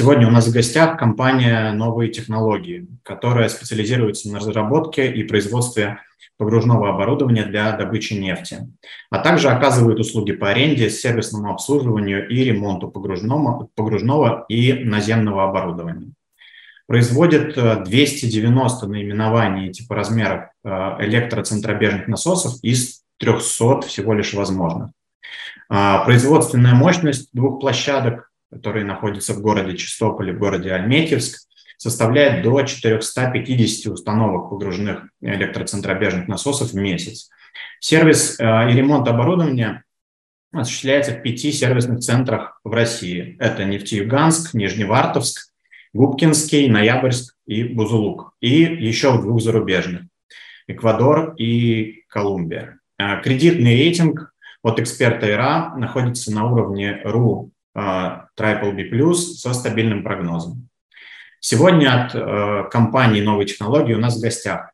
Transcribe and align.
Сегодня 0.00 0.26
у 0.26 0.30
нас 0.30 0.48
в 0.48 0.52
гостях 0.54 0.98
компания 0.98 1.72
«Новые 1.72 2.10
технологии», 2.10 2.88
которая 3.02 3.50
специализируется 3.50 4.30
на 4.30 4.38
разработке 4.38 5.12
и 5.12 5.24
производстве 5.24 5.98
погружного 6.38 6.88
оборудования 6.88 7.44
для 7.44 7.72
добычи 7.72 8.14
нефти, 8.14 8.66
а 9.10 9.18
также 9.18 9.50
оказывает 9.50 10.00
услуги 10.00 10.32
по 10.32 10.48
аренде, 10.48 10.88
сервисному 10.88 11.52
обслуживанию 11.52 12.26
и 12.30 12.42
ремонту 12.42 12.88
погружного, 12.88 14.46
и 14.48 14.72
наземного 14.72 15.44
оборудования. 15.44 16.14
Производит 16.86 17.52
290 17.84 18.86
наименований 18.86 19.70
типа 19.70 19.96
размеров 19.96 20.44
э, 20.64 20.70
электроцентробежных 21.00 22.08
насосов 22.08 22.54
из 22.62 23.02
300 23.18 23.82
всего 23.82 24.14
лишь 24.14 24.32
возможных. 24.32 24.92
А, 25.68 26.02
производственная 26.06 26.74
мощность 26.74 27.28
двух 27.34 27.60
площадок 27.60 28.29
который 28.50 28.84
находится 28.84 29.34
в 29.34 29.40
городе 29.40 29.76
Чистополе, 29.76 30.32
в 30.32 30.38
городе 30.38 30.72
Альметьевск, 30.72 31.40
составляет 31.80 32.42
до 32.42 32.60
450 32.62 33.92
установок 33.92 34.50
погруженных 34.50 35.08
электроцентробежных 35.22 36.28
насосов 36.28 36.72
в 36.72 36.74
месяц. 36.74 37.30
Сервис 37.80 38.38
э, 38.38 38.70
и 38.70 38.74
ремонт 38.74 39.08
оборудования 39.08 39.84
осуществляется 40.52 41.12
в 41.12 41.22
пяти 41.22 41.52
сервисных 41.52 42.00
центрах 42.00 42.60
в 42.64 42.72
России. 42.72 43.36
Это 43.38 43.64
Нефтеюганск, 43.64 44.52
Нижневартовск, 44.52 45.52
Губкинский, 45.94 46.68
Ноябрьск 46.68 47.34
и 47.46 47.64
Бузулук. 47.64 48.34
И 48.40 48.60
еще 48.60 49.12
в 49.12 49.22
двух 49.22 49.40
зарубежных– 49.40 50.02
Эквадор 50.66 51.34
и 51.36 52.04
Колумбия. 52.08 52.78
Э, 52.98 53.22
кредитный 53.22 53.76
рейтинг 53.76 54.34
от 54.62 54.78
эксперта 54.80 55.30
ИРА 55.30 55.74
находится 55.76 56.30
на 56.34 56.44
уровне 56.52 57.00
РУ 57.04 57.52
Triple 58.40 58.72
B+, 58.72 59.14
со 59.14 59.52
стабильным 59.52 60.02
прогнозом. 60.02 60.68
Сегодня 61.40 62.04
от 62.04 62.14
э, 62.14 62.68
компании 62.70 63.20
«Новые 63.20 63.46
технологии» 63.46 63.94
у 63.94 63.98
нас 63.98 64.18
в 64.18 64.22
гостях 64.22 64.72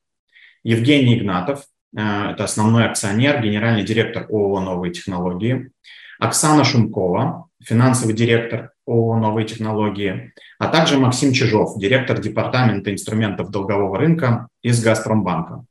Евгений 0.62 1.18
Игнатов, 1.18 1.64
э, 1.96 2.00
это 2.30 2.44
основной 2.44 2.86
акционер, 2.86 3.42
генеральный 3.42 3.84
директор 3.84 4.26
ООО 4.28 4.60
«Новые 4.60 4.92
технологии», 4.92 5.70
Оксана 6.18 6.64
Шумкова, 6.64 7.48
финансовый 7.62 8.14
директор 8.14 8.70
ООО 8.86 9.18
«Новые 9.18 9.46
технологии», 9.46 10.32
а 10.58 10.68
также 10.68 10.98
Максим 10.98 11.32
Чижов, 11.32 11.78
директор 11.78 12.20
департамента 12.20 12.92
инструментов 12.92 13.50
долгового 13.50 13.98
рынка 13.98 14.48
из 14.62 14.82
«Газпромбанка». 14.82 15.64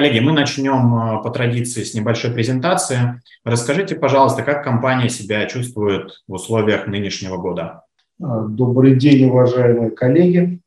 Коллеги, 0.00 0.20
мы 0.20 0.32
начнем 0.32 0.94
э, 0.94 1.22
по 1.22 1.28
традиции 1.28 1.82
с 1.82 1.92
небольшой 1.92 2.30
презентации. 2.32 3.20
Расскажите, 3.44 3.96
пожалуйста, 3.96 4.42
как 4.42 4.64
компания 4.64 5.10
себя 5.10 5.44
чувствует 5.44 6.22
в 6.26 6.32
условиях 6.32 6.86
нынешнего 6.86 7.36
года? 7.36 7.82
А, 8.18 8.44
добрый 8.46 8.96
день, 8.96 9.28
уважаемые 9.28 9.90
коллеги. 9.90 10.62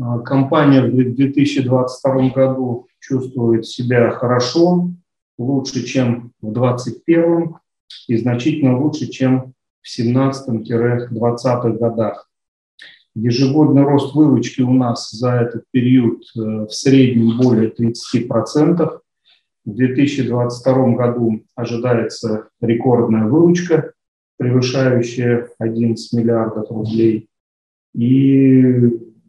А, 0.00 0.20
компания 0.20 0.80
в 0.80 0.92
2022 0.92 2.28
году 2.28 2.86
чувствует 3.00 3.66
себя 3.66 4.12
хорошо, 4.12 4.90
лучше, 5.36 5.82
чем 5.82 6.30
в 6.40 6.52
2021 6.52 7.56
и 8.06 8.16
значительно 8.16 8.78
лучше, 8.78 9.08
чем 9.08 9.54
в 9.82 9.88
17-20 9.98 11.78
годах. 11.78 12.29
Ежегодный 13.14 13.82
рост 13.82 14.14
выручки 14.14 14.62
у 14.62 14.72
нас 14.72 15.10
за 15.10 15.32
этот 15.32 15.64
период 15.72 16.22
э, 16.36 16.40
в 16.40 16.70
среднем 16.70 17.38
более 17.38 17.70
30%. 17.70 19.00
В 19.64 19.74
2022 19.74 20.94
году 20.94 21.42
ожидается 21.56 22.48
рекордная 22.60 23.26
выручка, 23.26 23.92
превышающая 24.36 25.48
11 25.58 26.12
миллиардов 26.12 26.70
рублей. 26.70 27.28
И 27.94 28.62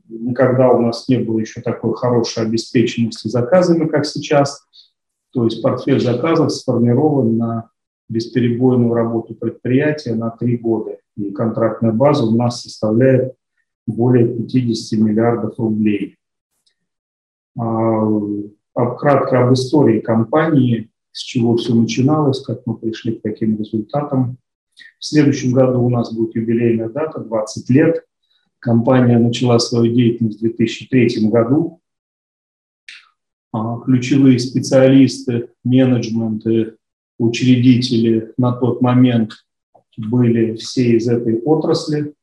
никогда 0.08 0.70
у 0.70 0.82
нас 0.82 1.08
не 1.08 1.18
было 1.18 1.40
еще 1.40 1.62
такой 1.62 1.96
хорошей 1.96 2.44
обеспеченности 2.44 3.28
заказами, 3.30 3.88
как 3.88 4.06
сейчас. 4.06 4.64
То 5.34 5.46
есть 5.46 5.64
портфель 5.64 6.00
заказов 6.00 6.52
сформирован 6.52 7.38
на 7.38 7.70
бесперебойную 8.10 8.94
работу 8.94 9.34
предприятия 9.34 10.14
на 10.14 10.30
три 10.30 10.58
года. 10.58 10.98
И 11.18 11.32
контрактная 11.32 11.92
база 11.92 12.26
у 12.26 12.36
нас 12.36 12.62
составляет 12.62 13.34
более 13.88 14.28
50 14.28 15.00
миллиардов 15.00 15.58
рублей. 15.58 16.18
А, 17.60 18.06
кратко 18.74 19.46
об 19.46 19.54
истории 19.54 20.00
компании, 20.00 20.90
с 21.12 21.22
чего 21.22 21.58
все 21.58 21.74
начиналось, 21.74 22.42
как 22.42 22.62
мы 22.66 22.78
пришли 22.78 23.16
к 23.16 23.22
таким 23.22 23.58
результатам. 23.58 24.38
В 25.00 25.06
следующем 25.06 25.52
году 25.52 25.82
у 25.82 25.90
нас 25.90 26.14
будет 26.14 26.36
юбилейная 26.36 26.90
дата, 26.90 27.20
20 27.20 27.70
лет. 27.70 28.06
Компания 28.60 29.18
начала 29.18 29.60
свою 29.60 29.94
деятельность 29.94 30.38
в 30.38 30.42
2003 30.42 31.30
году. 31.30 31.82
А, 33.52 33.80
ключевые 33.80 34.40
специалисты, 34.40 35.50
менеджменты, 35.64 36.78
учредители 37.20 38.34
на 38.38 38.54
тот 38.54 38.82
момент 38.82 39.34
были 39.98 40.56
все 40.56 40.96
из 40.96 41.08
этой 41.08 41.40
отрасли. 41.42 42.14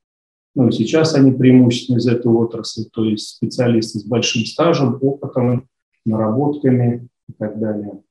Ну, 0.59 0.73
сейчас 0.73 1.15
они 1.15 1.31
преимущественно 1.31 1.99
из 1.99 2.09
этой 2.09 2.33
отрасли, 2.33 2.83
то 2.93 3.05
есть 3.05 3.29
специалисты 3.29 4.01
с 4.01 4.05
большим 4.05 4.45
стажем, 4.45 4.99
опытом, 5.01 5.69
наработками 6.05 7.07
и 7.29 7.33
так 7.35 7.61
далее. 7.61 8.03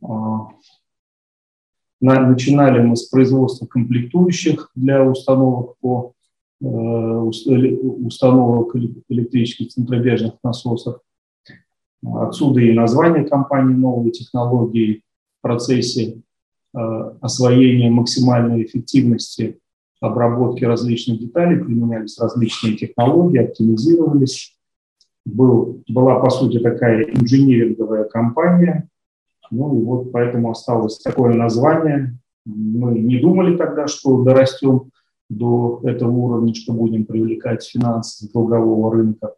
А, 0.00 0.48
начинали 2.00 2.80
мы 2.80 2.96
с 2.96 3.10
производства 3.10 3.66
комплектующих 3.66 4.70
для 4.74 5.04
установок 5.04 5.76
по 5.80 6.14
э, 6.62 6.64
установок 6.64 8.74
электрических 9.10 9.68
центробежных 9.68 10.36
насосов. 10.42 11.00
Отсюда 12.02 12.62
и 12.62 12.72
название 12.72 13.28
компании 13.28 13.74
«Новые 13.74 14.12
технологии» 14.12 15.02
в 15.40 15.42
процессе 15.42 16.22
э, 16.74 16.78
освоения 17.20 17.90
максимальной 17.90 18.62
эффективности 18.62 19.60
обработки 20.06 20.64
различных 20.64 21.20
деталей, 21.20 21.58
применялись 21.58 22.18
различные 22.18 22.76
технологии, 22.76 23.44
оптимизировались. 23.44 24.56
Был, 25.24 25.82
была, 25.88 26.20
по 26.20 26.30
сути, 26.30 26.58
такая 26.58 27.02
инжиниринговая 27.04 28.04
компания, 28.04 28.88
ну 29.50 29.78
и 29.78 29.82
вот 29.82 30.12
поэтому 30.12 30.50
осталось 30.50 30.98
такое 30.98 31.34
название. 31.34 32.18
Мы 32.44 32.98
не 32.98 33.20
думали 33.20 33.56
тогда, 33.56 33.86
что 33.86 34.22
дорастем 34.22 34.90
до 35.30 35.80
этого 35.84 36.10
уровня, 36.10 36.54
что 36.54 36.74
будем 36.74 37.06
привлекать 37.06 37.64
финансы 37.64 38.26
с 38.26 38.30
долгового 38.30 38.92
рынка. 38.92 39.34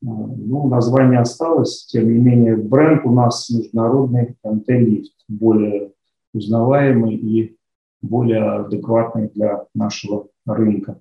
Ну, 0.00 0.68
название 0.68 1.18
осталось, 1.18 1.86
тем 1.86 2.12
не 2.12 2.18
менее, 2.18 2.56
бренд 2.56 3.04
у 3.04 3.10
нас 3.10 3.50
международный 3.50 4.36
МТ-лифт, 4.44 5.12
более 5.26 5.92
узнаваемый 6.32 7.16
и 7.16 7.57
более 8.00 8.42
адекватный 8.42 9.28
для 9.28 9.64
нашего 9.74 10.28
рынка. 10.46 11.00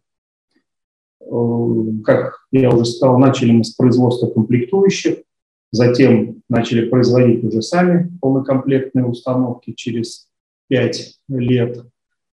Э, 1.22 1.26
как 2.04 2.48
я 2.52 2.70
уже 2.70 2.86
сказал, 2.86 3.20
начали 3.20 3.52
мы 3.52 3.64
с 3.64 3.74
производства 3.74 4.28
комплектующих, 4.28 5.20
затем 5.72 6.42
начали 6.50 6.90
производить 6.90 7.44
уже 7.44 7.62
сами 7.62 8.12
полнокомплектные 8.22 9.06
установки 9.06 9.74
через 9.74 10.30
5 10.70 11.20
лет 11.30 11.86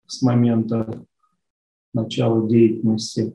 с 0.08 0.22
момента 0.22 1.06
начала 1.94 2.48
деятельности. 2.48 3.34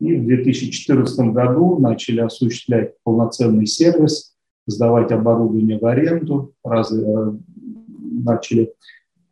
И 0.00 0.14
в 0.14 0.26
2014 0.26 1.32
году 1.32 1.78
начали 1.78 2.20
осуществлять 2.20 2.94
полноценный 3.02 3.66
сервис, 3.66 4.36
сдавать 4.66 5.12
оборудование 5.12 5.78
в 5.78 5.86
аренду, 5.86 6.52
раз, 6.62 6.92
э, 6.92 7.32
начали 8.24 8.74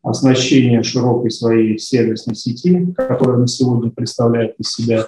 оснащение 0.05 0.83
широкой 0.83 1.31
своей 1.31 1.79
сервисной 1.79 2.37
сети, 2.37 2.93
которая 2.95 3.39
на 3.39 3.47
сегодня 3.47 3.91
представляет 3.91 4.55
из 4.61 4.71
себя 4.73 5.07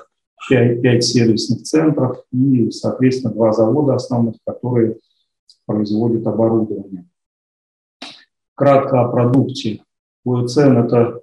5, 0.48 0.82
5 0.82 1.04
сервисных 1.04 1.62
центров 1.62 2.24
и, 2.32 2.70
соответственно, 2.70 3.34
два 3.34 3.52
завода 3.52 3.94
основных, 3.94 4.36
которые 4.46 4.96
производят 5.66 6.26
оборудование. 6.26 7.04
Кратко 8.54 9.02
о 9.02 9.08
продукте. 9.08 9.82
УЭЦН– 10.24 10.78
это 10.86 11.20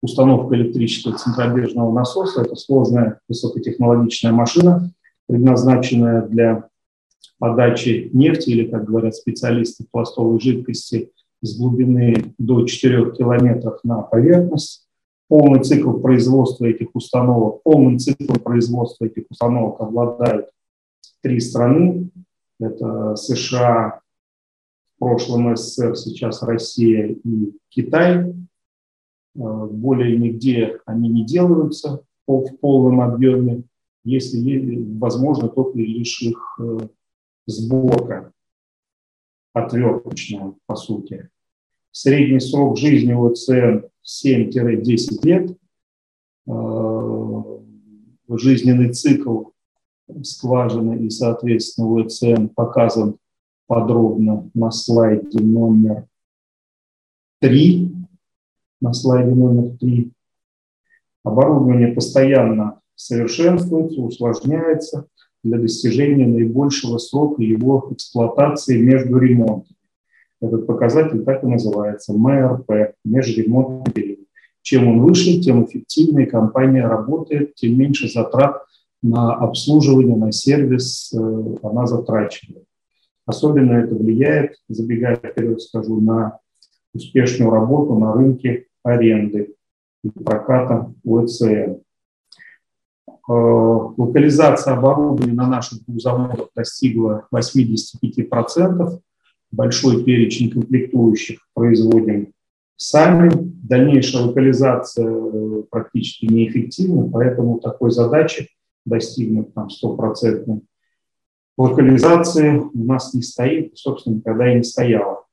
установка 0.00 0.54
электрического 0.54 1.18
центробежного 1.18 1.92
насоса. 1.92 2.42
Это 2.42 2.54
сложная 2.54 3.20
высокотехнологичная 3.28 4.32
машина, 4.32 4.92
предназначенная 5.26 6.22
для 6.22 6.68
подачи 7.38 8.10
нефти 8.12 8.50
или, 8.50 8.70
как 8.70 8.84
говорят 8.84 9.16
специалисты, 9.16 9.86
пластовой 9.90 10.38
жидкости– 10.38 11.10
с 11.42 11.58
глубины 11.58 12.34
до 12.38 12.66
4 12.66 13.12
километров 13.12 13.80
на 13.82 14.02
поверхность. 14.02 14.86
Полный 15.28 15.62
цикл 15.62 15.92
производства 15.98 16.66
этих 16.66 16.94
установок, 16.94 17.62
полным 17.62 17.98
циклом 17.98 18.38
производства 18.38 19.06
этих 19.06 19.24
установок 19.30 19.80
обладают 19.80 20.50
три 21.22 21.40
страны. 21.40 22.10
Это 22.60 23.16
США, 23.16 24.00
в 24.96 24.98
прошлом 24.98 25.56
СССР, 25.56 25.96
сейчас 25.96 26.42
Россия 26.42 27.16
и 27.24 27.52
Китай. 27.70 28.34
Более 29.34 30.16
нигде 30.18 30.80
они 30.86 31.08
не 31.08 31.24
делаются. 31.24 32.02
в 32.26 32.56
полном 32.60 33.00
объеме, 33.00 33.64
если 34.04 34.84
возможно 34.98 35.48
только 35.48 35.78
лишь 35.78 36.22
их 36.22 36.58
э, 36.60 36.78
сборка 37.46 38.32
отверточная, 39.52 40.54
по 40.66 40.76
сути. 40.76 41.30
Средний 41.94 42.40
срок 42.40 42.78
жизни 42.78 43.12
ОЦН 43.12 43.86
7-10 44.02 45.24
лет. 45.24 45.56
Э, 46.48 47.42
жизненный 48.28 48.94
цикл 48.94 49.50
скважины 50.22 51.04
и, 51.04 51.10
соответственно, 51.10 52.00
ОЦН 52.00 52.46
показан 52.46 53.16
подробно 53.66 54.50
на 54.54 54.70
слайде 54.70 55.38
номер 55.38 56.06
3. 57.40 57.92
На 58.80 58.94
слайде 58.94 59.34
номер 59.34 59.76
3. 59.76 60.10
Оборудование 61.24 61.88
постоянно 61.88 62.80
совершенствуется, 62.94 64.00
усложняется 64.00 65.08
для 65.44 65.58
достижения 65.58 66.26
наибольшего 66.26 66.96
срока 66.96 67.42
его 67.42 67.88
эксплуатации 67.90 68.80
между 68.80 69.18
ремонтами. 69.18 69.71
Этот 70.42 70.66
показатель 70.66 71.22
так 71.22 71.44
и 71.44 71.46
называется– 71.46 72.12
МРП– 72.14 72.96
межремонтный 73.04 73.92
период. 73.92 74.18
Чем 74.60 74.88
он 74.88 75.00
выше, 75.00 75.40
тем 75.40 75.64
эффективнее 75.64 76.26
компания 76.26 76.86
работает, 76.86 77.54
тем 77.54 77.78
меньше 77.78 78.08
затрат 78.08 78.62
на 79.02 79.34
обслуживание, 79.34 80.16
на 80.16 80.32
сервис 80.32 81.12
э, 81.12 81.56
она 81.62 81.86
затрачивает. 81.86 82.64
Особенно 83.24 83.72
это 83.74 83.94
влияет, 83.94 84.56
забегая 84.68 85.16
вперед 85.16 85.60
скажу, 85.62 86.00
на 86.00 86.38
успешную 86.92 87.50
работу 87.50 87.96
на 87.98 88.12
рынке 88.12 88.66
аренды 88.82 89.54
и 90.02 90.10
проката 90.10 90.92
ОЦН. 91.04 91.44
Э, 91.44 91.80
локализация 93.28 94.74
оборудования 94.74 95.34
на 95.34 95.46
наших 95.46 95.78
заводах 95.86 96.48
достигла 96.54 97.28
85%. 97.32 99.00
Большой 99.52 100.02
перечень 100.02 100.50
комплектующих 100.50 101.46
производим 101.54 102.32
сами. 102.76 103.30
Дальнейшая 103.62 104.24
локализация 104.24 105.08
э, 105.08 105.62
практически 105.70 106.24
неэффективна, 106.24 107.08
поэтому 107.10 107.60
такой 107.60 107.90
задачи 107.90 108.48
достигнуть 108.84 109.54
там 109.54 109.70
стопроцентной 109.70 110.62
локализации 111.56 112.58
у 112.58 112.84
нас 112.84 113.14
не 113.14 113.22
стоит, 113.22 113.76
собственно, 113.78 114.16
никогда 114.16 114.52
и 114.52 114.56
не 114.56 114.64
стояла. 114.64 115.24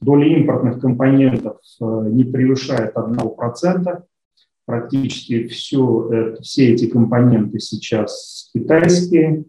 Доля 0.00 0.26
импортных 0.38 0.80
компонентов 0.80 1.58
э, 1.80 2.08
не 2.10 2.24
превышает 2.24 2.94
1%. 2.94 4.02
Практически 4.64 5.46
все 5.48 6.36
все 6.42 6.74
эти 6.74 6.86
компоненты 6.88 7.58
сейчас 7.58 8.50
китайские. 8.52 9.46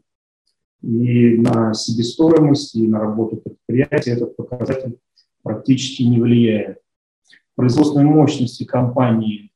И 0.81 1.38
на 1.38 1.74
себестоимость, 1.74 2.76
и 2.76 2.88
на 2.88 3.00
работу 3.00 3.38
предприятия 3.38 4.12
этот 4.12 4.36
показатель 4.36 4.98
практически 5.44 6.04
не 6.04 6.20
влияет. 6.20 6.80
Производственные 7.56 8.08
мощности 8.08 8.64
компании, 8.64 9.52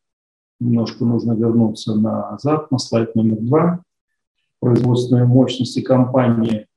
немножко 0.59 1.05
нужно 1.05 1.33
вернуться 1.33 1.95
назад, 1.95 2.71
на 2.71 2.77
слайд 2.77 3.15
номер 3.15 3.37
два. 3.37 3.83
Производственные 4.59 5.25
мощности 5.25 5.81
компании 5.81 6.67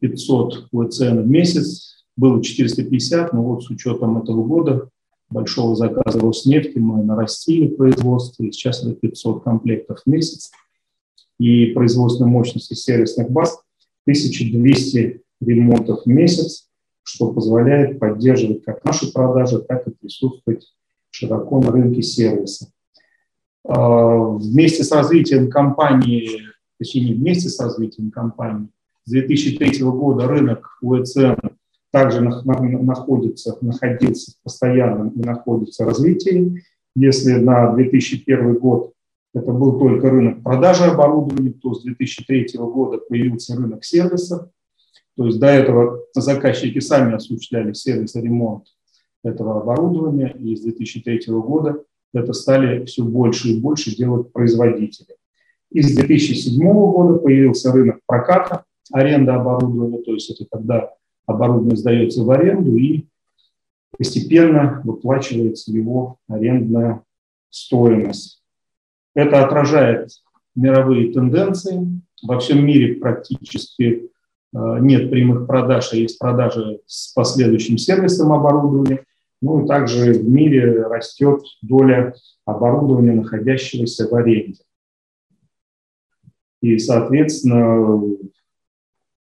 500 0.00 0.68
ВЦН 0.72 1.20
в 1.20 1.28
месяц, 1.28 1.94
было 2.16 2.42
450, 2.42 3.32
но 3.32 3.42
вот 3.42 3.64
с 3.64 3.70
учетом 3.70 4.18
этого 4.18 4.44
года 4.44 4.88
большого 5.30 5.74
заказа 5.74 6.20
Роснефти 6.20 6.78
мы 6.78 7.02
нарастили 7.02 7.68
производство, 7.68 8.44
и 8.44 8.52
сейчас 8.52 8.84
это 8.84 8.94
500 8.94 9.42
комплектов 9.42 10.00
в 10.04 10.06
месяц. 10.08 10.52
И 11.38 11.66
производственная 11.66 12.30
мощность 12.30 12.76
сервисных 12.76 13.30
баз 13.30 13.63
1200 14.06 15.22
ремонтов 15.40 16.02
в 16.04 16.06
месяц, 16.06 16.68
что 17.02 17.32
позволяет 17.32 17.98
поддерживать 17.98 18.64
как 18.64 18.84
наши 18.84 19.12
продажи, 19.12 19.60
так 19.60 19.86
и 19.86 19.90
присутствовать 19.90 20.72
широко 21.10 21.60
на 21.60 21.70
рынке 21.70 22.02
сервиса. 22.02 22.70
А, 23.66 24.16
вместе 24.16 24.84
с 24.84 24.92
развитием 24.92 25.50
компании, 25.50 26.42
точнее 26.78 27.10
не 27.10 27.14
вместе 27.14 27.48
с 27.48 27.60
развитием 27.60 28.10
компании, 28.10 28.68
с 29.04 29.10
2003 29.10 29.82
года 29.84 30.26
рынок 30.26 30.78
УЭЦН 30.80 31.34
также 31.90 32.20
находится, 32.22 33.56
находился 33.60 34.32
в 34.32 34.42
постоянном 34.42 35.10
и 35.10 35.20
находится 35.20 35.84
в 35.84 35.88
развитии. 35.88 36.62
Если 36.96 37.34
на 37.34 37.72
2001 37.72 38.54
год 38.54 38.93
это 39.34 39.52
был 39.52 39.78
только 39.78 40.10
рынок 40.10 40.42
продажи 40.42 40.84
оборудования, 40.84 41.52
то 41.52 41.74
с 41.74 41.82
2003 41.82 42.52
года 42.54 42.98
появился 42.98 43.56
рынок 43.56 43.84
сервиса. 43.84 44.50
То 45.16 45.26
есть 45.26 45.40
до 45.40 45.48
этого 45.48 46.04
заказчики 46.14 46.78
сами 46.78 47.14
осуществляли 47.14 47.72
сервис 47.72 48.14
и 48.14 48.20
ремонт 48.20 48.66
этого 49.24 49.60
оборудования, 49.60 50.34
и 50.38 50.54
с 50.54 50.62
2003 50.62 51.24
года 51.34 51.82
это 52.12 52.32
стали 52.32 52.84
все 52.84 53.04
больше 53.04 53.48
и 53.48 53.60
больше 53.60 53.96
делать 53.96 54.32
производители. 54.32 55.16
И 55.72 55.82
с 55.82 55.94
2007 55.96 56.62
года 56.62 57.18
появился 57.18 57.72
рынок 57.72 58.00
проката, 58.06 58.64
аренда 58.92 59.34
оборудования, 59.34 60.02
то 60.02 60.12
есть 60.12 60.30
это 60.30 60.46
когда 60.50 60.92
оборудование 61.26 61.76
сдается 61.76 62.22
в 62.22 62.30
аренду 62.30 62.76
и 62.76 63.06
постепенно 63.96 64.80
выплачивается 64.84 65.72
его 65.72 66.18
арендная 66.28 67.02
стоимость. 67.50 68.43
Это 69.14 69.44
отражает 69.44 70.10
мировые 70.54 71.12
тенденции. 71.12 72.00
Во 72.22 72.38
всем 72.38 72.64
мире 72.66 72.94
практически 72.94 74.10
э, 74.52 74.58
нет 74.80 75.10
прямых 75.10 75.46
продаж, 75.46 75.92
а 75.92 75.96
есть 75.96 76.18
продажи 76.18 76.80
с 76.86 77.12
последующим 77.12 77.78
сервисом 77.78 78.32
оборудования. 78.32 79.04
Ну 79.40 79.64
и 79.64 79.68
также 79.68 80.12
в 80.12 80.28
мире 80.28 80.86
растет 80.86 81.42
доля 81.62 82.14
оборудования, 82.44 83.12
находящегося 83.12 84.08
в 84.08 84.14
аренде. 84.14 84.62
И, 86.62 86.78
соответственно, 86.78 88.02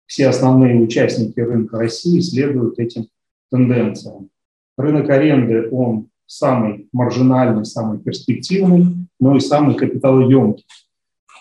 все 0.05 0.27
основные 0.27 0.79
участники 0.79 1.39
рынка 1.39 1.79
России 1.79 2.19
следуют 2.19 2.77
этим 2.77 3.07
тенденциям. 3.49 4.29
Рынок 4.77 5.09
аренды, 5.09 5.67
он 5.71 6.09
самый 6.37 6.89
маржинальный, 6.91 7.65
самый 7.65 7.99
перспективный, 7.99 9.07
но 9.19 9.35
и 9.35 9.39
самый 9.39 9.75
капиталоемкий. 9.75 10.65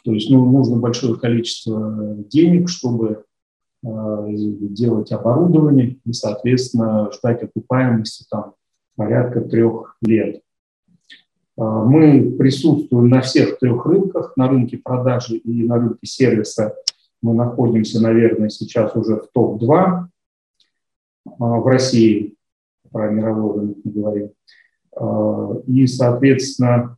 То 0.05 0.13
есть 0.13 0.31
ну, 0.31 0.45
нужно 0.51 0.77
большое 0.77 1.17
количество 1.17 2.17
денег, 2.31 2.69
чтобы 2.69 3.25
э, 3.85 4.27
делать 4.31 5.13
оборудование 5.13 5.99
и, 6.05 6.13
соответственно, 6.13 7.11
ждать 7.13 7.43
окупаемости 7.43 8.27
там 8.31 8.55
порядка 8.97 9.41
трех 9.43 9.97
лет. 10.03 10.43
Э, 11.57 11.63
мы 11.63 12.33
присутствуем 12.39 13.09
на 13.09 13.21
всех 13.21 13.59
трех 13.59 13.87
рынках, 13.87 14.37
на 14.37 14.49
рынке 14.49 14.79
продажи 14.79 15.37
и 15.37 15.65
на 15.65 15.77
рынке 15.77 16.07
сервиса 16.07 16.75
мы 17.23 17.35
находимся, 17.35 18.03
наверное, 18.03 18.49
сейчас 18.49 18.95
уже 18.97 19.17
в 19.17 19.29
топ-2 19.33 19.69
а, 19.71 20.09
в 21.39 21.67
России, 21.67 22.35
про 22.91 23.11
мировой 23.11 23.61
рынок 23.61 23.77
не 23.85 23.93
говорим. 23.93 24.31
А, 24.97 25.61
и, 25.67 25.87
соответственно, 25.87 26.97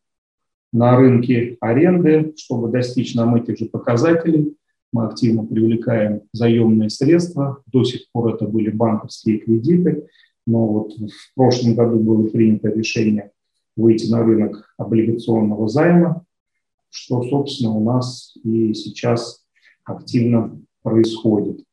на 0.73 0.97
рынке 0.97 1.57
аренды, 1.61 2.35
чтобы 2.37 2.71
достичь 2.71 3.15
нам 3.15 3.37
этих 3.37 3.59
же 3.59 3.67
показателей, 3.67 4.57
мы 4.93 5.07
активно 5.07 5.45
привлекаем 5.45 6.23
заемные 6.33 6.91
средства. 6.91 7.63
До 7.67 7.85
сих 7.85 8.11
пор 8.13 8.35
это 8.35 8.47
были 8.47 8.71
банковские 8.71 9.39
кредиты, 9.39 10.09
но 10.47 10.67
вот 10.67 10.93
в 10.95 11.35
прошлом 11.35 11.75
году 11.75 11.99
было 11.99 12.29
принято 12.29 12.69
решение 12.69 13.33
выйти 13.77 14.11
на 14.11 14.23
рынок 14.23 14.73
облигационного 14.79 15.69
займа, 15.69 16.25
что, 16.91 17.23
собственно, 17.25 17.73
у 17.73 17.85
нас 17.85 18.37
и 18.45 18.73
сейчас 18.75 19.45
активно 19.85 20.61
происходит. 20.83 21.65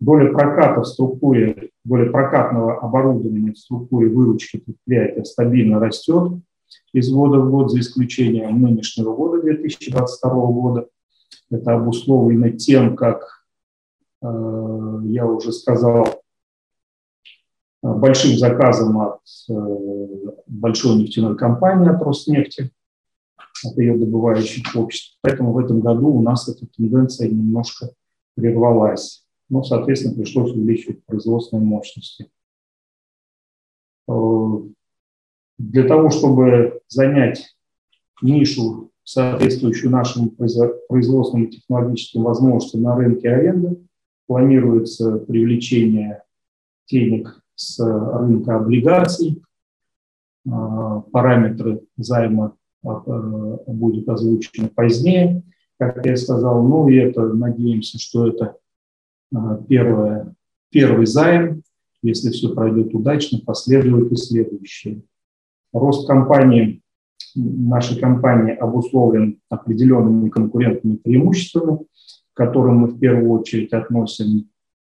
Доля 0.00 0.32
проката 0.32 0.80
в 0.80 0.86
структуре, 0.86 1.70
доля 1.84 2.10
прокатного 2.10 2.78
оборудования 2.78 3.52
в 3.52 3.58
структуре 3.58 4.08
выручки 4.08 4.58
предприятия 4.58 5.24
стабильно 5.24 5.80
растет 5.80 6.40
из 6.92 7.10
года 7.12 7.40
в 7.40 7.50
год, 7.50 7.70
за 7.70 7.80
исключением 7.80 8.62
нынешнего 8.62 9.14
года, 9.14 9.42
2022 9.42 10.30
года. 10.30 10.88
Это 11.50 11.74
обусловлено 11.74 12.50
тем, 12.50 12.94
как 12.94 13.44
э, 14.22 15.00
я 15.04 15.26
уже 15.26 15.52
сказал, 15.52 16.22
большим 17.82 18.36
заказом 18.38 19.00
от 19.00 19.20
э, 19.50 19.54
большой 20.46 20.96
нефтяной 20.96 21.36
компании, 21.36 21.90
от 21.90 22.02
Роснефти, 22.02 22.70
от 23.64 23.78
ее 23.78 23.96
добывающих 23.96 24.64
обществ. 24.76 25.18
Поэтому 25.22 25.52
в 25.52 25.58
этом 25.58 25.80
году 25.80 26.08
у 26.08 26.22
нас 26.22 26.48
эта 26.48 26.66
тенденция 26.66 27.28
немножко 27.28 27.90
прервалась. 28.34 29.27
Ну, 29.48 29.62
соответственно, 29.62 30.14
пришлось 30.14 30.52
увеличивать 30.52 31.04
производственные 31.04 31.64
мощности. 31.64 32.30
Э, 34.08 34.12
для 35.58 35.84
того, 35.84 36.10
чтобы 36.10 36.80
занять 36.88 37.56
нишу 38.22 38.88
соответствующую 39.08 39.90
нашим 39.90 40.28
производственным 40.28 41.48
технологическим 41.48 42.24
возможностям 42.24 42.82
на 42.82 42.94
рынке 42.94 43.30
аренды. 43.30 43.78
Планируется 44.26 45.16
привлечение 45.20 46.22
денег 46.90 47.42
с 47.54 47.78
рынка 47.80 48.56
облигаций. 48.56 49.42
А, 50.46 51.00
параметры 51.00 51.80
займа 51.96 52.54
а, 52.84 53.00
будут 53.66 54.06
озвучены 54.10 54.68
позднее, 54.68 55.42
как 55.78 56.04
я 56.04 56.14
сказал. 56.16 56.62
Ну 56.62 56.90
и 56.90 56.96
это, 56.96 57.22
надеемся, 57.32 57.98
что 57.98 58.28
это 58.28 58.58
первое, 59.68 60.34
первый 60.70 61.06
займ. 61.06 61.62
Если 62.02 62.30
все 62.30 62.54
пройдет 62.54 62.94
удачно, 62.94 63.40
последуют 63.44 64.12
и 64.12 64.16
следующие. 64.16 65.02
Рост 65.72 66.06
компании 66.06 66.80
нашей 67.34 67.98
компании 67.98 68.54
обусловлен 68.54 69.40
определенными 69.48 70.28
конкурентными 70.28 70.96
преимуществами, 70.96 71.78
к 72.32 72.36
которым 72.36 72.76
мы 72.76 72.88
в 72.88 72.98
первую 72.98 73.30
очередь 73.30 73.72
относим. 73.72 74.48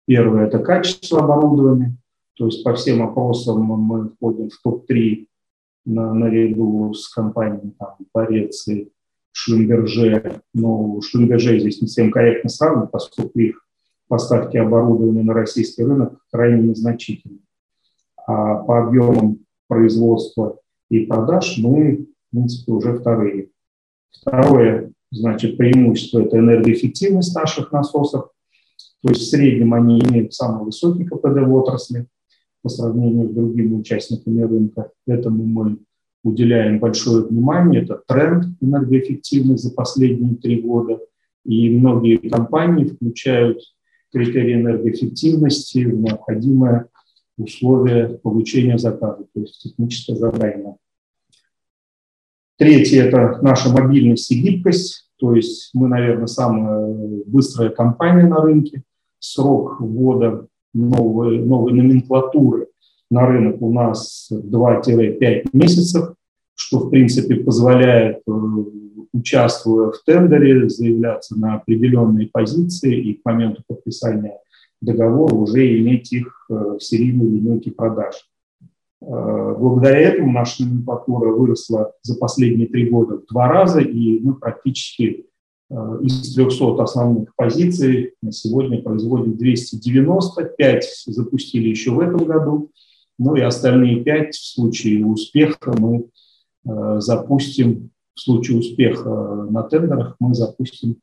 Первое– 0.07 0.47
это 0.47 0.59
качество 0.59 1.21
оборудования, 1.21 1.97
то 2.35 2.47
есть 2.47 2.63
по 2.63 2.75
всем 2.75 3.03
опросам 3.03 3.63
мы 3.63 4.11
входим 4.11 4.51
в 4.51 4.61
топ-3 4.63 5.27
на, 5.87 6.13
наряду 6.13 6.93
с 6.93 7.09
компаниями 7.09 7.73
там, 7.79 7.97
Борец 8.13 8.69
и 8.69 8.91
Шлюмберже. 9.33 10.43
Но 10.53 11.01
Шлюмберже 11.01 11.59
здесь 11.59 11.81
не 11.81 11.87
всем 11.87 12.11
корректно 12.11 12.51
сравнивать, 12.51 12.91
поскольку 12.91 13.39
их 13.39 13.64
поставки 14.09 14.57
оборудования 14.57 15.23
на 15.23 15.35
российский 15.35 15.85
рынок 15.85 16.19
крайне 16.31 16.69
незначительны. 16.69 17.39
А 18.27 18.57
по 18.57 18.85
объемам 18.87 19.39
производства 19.69 20.59
и 20.91 21.07
продаж 21.07 21.59
мы 21.59 22.07
принципе, 22.35 22.73
уже 22.73 22.99
вторые. 22.99 23.49
Второе, 24.11 24.93
значит, 25.11 25.57
преимущество– 25.57 26.21
это 26.23 26.39
энергоэффективность 26.39 27.35
наших 27.35 27.73
насосов. 27.73 28.31
То 29.03 29.11
есть 29.11 29.23
в 29.23 29.31
среднем 29.31 29.75
они 29.75 30.01
имеют 30.01 30.35
самый 30.35 30.65
высокий 30.65 31.05
КПД 31.05 31.43
в 31.47 31.55
отрасли 31.55 32.07
по 32.63 32.69
сравнению 32.69 33.29
с 33.29 33.35
другими 33.35 33.75
участниками 33.75 34.43
рынка. 34.43 34.91
Этому 35.07 35.45
мы 35.45 35.79
уделяем 36.23 36.79
большое 36.81 37.25
внимание. 37.25 37.83
Это 37.83 38.01
тренд 38.07 38.47
энергоэффективность 38.61 39.63
за 39.63 39.75
последние 39.75 40.37
три 40.37 40.61
года. 40.61 40.99
И 41.45 41.77
многие 41.77 42.17
компании 42.17 42.87
включают 42.87 43.61
критерии 44.15 44.55
энергоэффективности 44.55 45.85
в 45.85 46.01
необходимое 46.01 46.87
условие 47.37 48.19
получения 48.23 48.79
заказа, 48.79 49.25
то 49.35 49.41
есть 49.41 49.61
техническое 49.61 50.15
задание. 50.15 50.77
Третье– 52.57 53.03
это 53.05 53.41
наша 53.43 53.71
мобильность 53.71 54.31
и 54.31 54.41
гибкость, 54.41 55.11
то 55.19 55.35
есть 55.35 55.71
мы, 55.75 55.89
наверное, 55.89 56.27
самая 56.27 56.95
быстрая 57.27 57.71
компания 57.71 58.27
на 58.29 58.41
рынке. 58.41 58.83
Срок 59.19 59.81
ввода 59.81 60.47
новой, 60.73 61.39
новой 61.39 61.73
номенклатуры 61.73 62.69
на 63.11 63.27
рынок 63.27 63.61
у 63.63 63.73
нас 63.73 64.31
2-5 64.31 65.47
месяцев, 65.53 66.15
что, 66.55 66.79
в 66.79 66.91
принципе, 66.91 67.37
позволяет, 67.37 68.19
э, 68.27 68.31
участвуя 69.15 69.93
в 69.93 70.03
тендере, 70.05 70.69
заявляться 70.69 71.39
на 71.39 71.55
определенные 71.55 72.27
позиции 72.27 73.01
и 73.01 73.15
к 73.15 73.25
моменту 73.25 73.63
подписания 73.67 74.39
договора 74.81 75.35
уже 75.35 75.79
иметь 75.79 76.13
их 76.13 76.47
э, 76.51 76.77
в 76.79 76.81
серийной 76.81 77.27
линейке 77.27 77.71
продаж. 77.71 78.29
Э, 79.01 79.55
благодаря 79.57 80.01
этому 80.01 80.33
наша 80.33 80.65
номенклатура 80.65 81.31
выросла 81.31 81.93
за 82.03 82.19
последние 82.19 82.67
три 82.67 82.91
года 82.91 83.19
в 83.19 83.27
два 83.33 83.49
раза, 83.49 83.81
и 83.81 84.19
мы 84.19 84.35
практически 84.35 85.27
э, 85.71 85.99
из 86.03 86.35
300 86.35 86.83
основных 86.83 87.35
позиций 87.37 88.15
на 88.21 88.33
сегодня 88.33 88.83
производим 88.83 89.37
295, 89.37 91.05
запустили 91.07 91.69
еще 91.69 91.93
в 91.93 92.01
этом 92.01 92.25
году, 92.25 92.73
ну 93.17 93.37
и 93.37 93.43
остальные 93.43 94.03
пять 94.03 94.35
в 94.35 94.45
случае 94.45 95.07
успеха 95.07 95.73
мы 95.79 96.07
запустим, 96.67 97.91
в 98.15 98.21
случае 98.21 98.59
успеха 98.59 99.47
на 99.51 99.63
тендерах 99.65 100.17
мы 100.21 100.35
запустим 100.35 100.97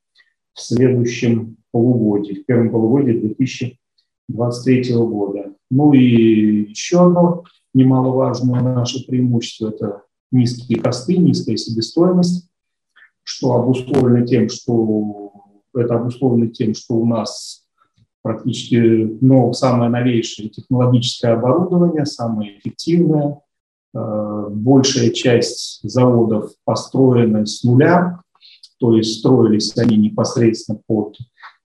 в 0.53 0.61
следующем 0.61 1.57
полугодии, 1.71 2.41
в 2.41 2.45
первом 2.45 2.71
полугодии 2.71 3.13
2023 3.13 4.95
года. 4.95 5.53
Ну 5.69 5.93
и 5.93 6.69
еще 6.69 7.05
одно 7.05 7.43
немаловажное 7.73 8.61
наше 8.61 9.05
преимущество– 9.05 9.69
это 9.69 10.03
низкие 10.31 10.79
косты, 10.79 11.17
низкая 11.17 11.57
себестоимость, 11.57 12.49
что 13.23 13.53
обусловлено 13.53 14.25
тем, 14.25 14.49
что 14.49 15.31
это 15.73 15.95
обусловлено 15.95 16.47
тем, 16.47 16.73
что 16.73 16.95
у 16.95 17.05
нас 17.05 17.65
практически 18.21 19.17
ну, 19.21 19.51
самое 19.53 19.89
новейшее 19.89 20.49
технологическое 20.49 21.33
оборудование, 21.33 22.05
самое 22.05 22.57
эффективное. 22.57 23.39
Э, 23.93 24.47
большая 24.49 25.09
часть 25.09 25.81
заводов 25.83 26.53
построена 26.63 27.45
с 27.45 27.63
нуля, 27.63 28.21
то 28.79 28.95
есть 28.95 29.19
строились 29.19 29.77
они 29.77 29.97
непосредственно 29.97 30.79
под 30.87 31.17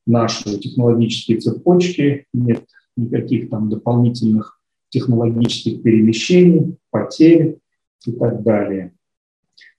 наши 0.07 0.59
технологические 0.59 1.39
цепочки, 1.39 2.27
нет 2.33 2.65
никаких 2.97 3.49
там 3.51 3.71
дополнительных 3.71 4.61
технологических 4.89 5.83
перемещений, 5.83 6.77
потерь 6.91 7.59
и 8.07 8.13
так 8.13 8.43
далее. 8.43 8.93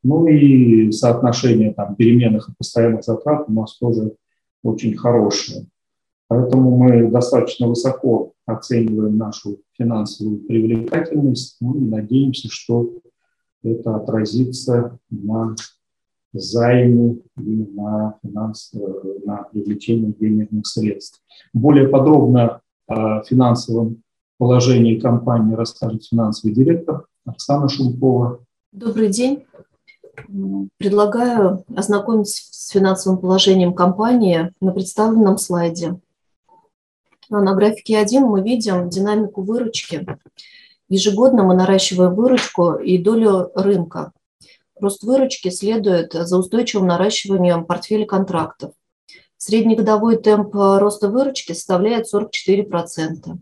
Ну 0.04 0.28
и 0.28 0.92
соотношение 0.92 1.74
там, 1.74 1.96
переменных 1.96 2.50
и 2.50 2.54
постоянных 2.58 3.04
затрат 3.04 3.50
у 3.50 3.52
нас 3.52 3.78
тоже 3.78 4.14
очень 4.64 4.96
хорошее. 4.96 5.66
Поэтому 6.30 6.78
мы 6.78 7.10
достаточно 7.10 7.68
высоко 7.68 8.34
оцениваем 8.48 9.18
нашу 9.18 9.60
финансовую 9.78 10.40
привлекательность 10.40 11.58
ну 11.60 11.76
и 11.76 11.82
надеемся, 11.82 12.48
что 12.50 12.94
это 13.62 13.98
отразится 13.98 14.98
на 15.10 15.56
займе 16.34 17.20
и 17.38 17.68
на, 17.74 18.18
финанс, 18.24 18.72
на 19.26 19.44
привлечении 19.44 20.14
денежных 20.20 20.66
средств. 20.66 21.22
Более 21.54 21.88
подробно 21.88 22.62
о 22.88 23.22
финансовом 23.24 24.02
положении 24.38 25.00
компании 25.00 25.56
расскажет 25.56 26.06
финансовый 26.06 26.54
директор 26.54 27.06
Оксана 27.26 27.68
Шумкова. 27.68 28.40
Добрый 28.72 29.10
день. 29.10 29.44
Предлагаю 30.78 31.64
ознакомиться 31.76 32.44
с 32.52 32.70
финансовым 32.70 33.20
положением 33.20 33.74
компании 33.74 34.52
на 34.62 34.72
представленном 34.72 35.38
слайде. 35.38 36.00
На 37.30 37.54
графике 37.54 37.98
1 37.98 38.24
мы 38.24 38.42
видим 38.42 38.90
динамику 38.90 39.42
выручки. 39.42 40.06
Ежегодно 40.88 41.44
мы 41.44 41.56
наращиваем 41.56 42.16
выручку 42.16 42.76
и 42.76 42.98
долю 42.98 43.52
рынка. 43.54 44.14
Рост 44.80 45.04
выручки 45.04 45.50
следует 45.50 46.14
за 46.14 46.38
устойчивым 46.38 46.88
наращиванием 46.88 47.66
портфеля 47.66 48.06
контрактов. 48.06 48.72
Среднегодовой 49.38 50.18
темп 50.18 50.56
роста 50.56 51.10
выручки 51.10 51.52
составляет 51.52 52.08
44%. 52.14 53.38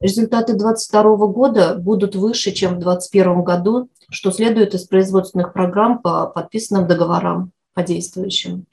Результаты 0.00 0.54
2022 0.54 1.16
года 1.28 1.74
будут 1.76 2.16
выше, 2.16 2.50
чем 2.52 2.76
в 2.76 2.80
2021 2.80 3.42
году, 3.42 3.88
что 4.10 4.30
следует 4.30 4.74
из 4.74 4.84
производственных 4.84 5.52
программ 5.52 6.00
по 6.00 6.26
подписанным 6.26 6.88
договорам 6.88 7.52
по 7.74 7.82
действующим. 7.82 8.66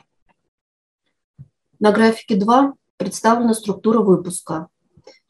На 1.80 1.92
графике 1.92 2.36
2 2.36 2.74
представлена 3.00 3.56
структура 3.56 4.02
выпуска. 4.02 4.68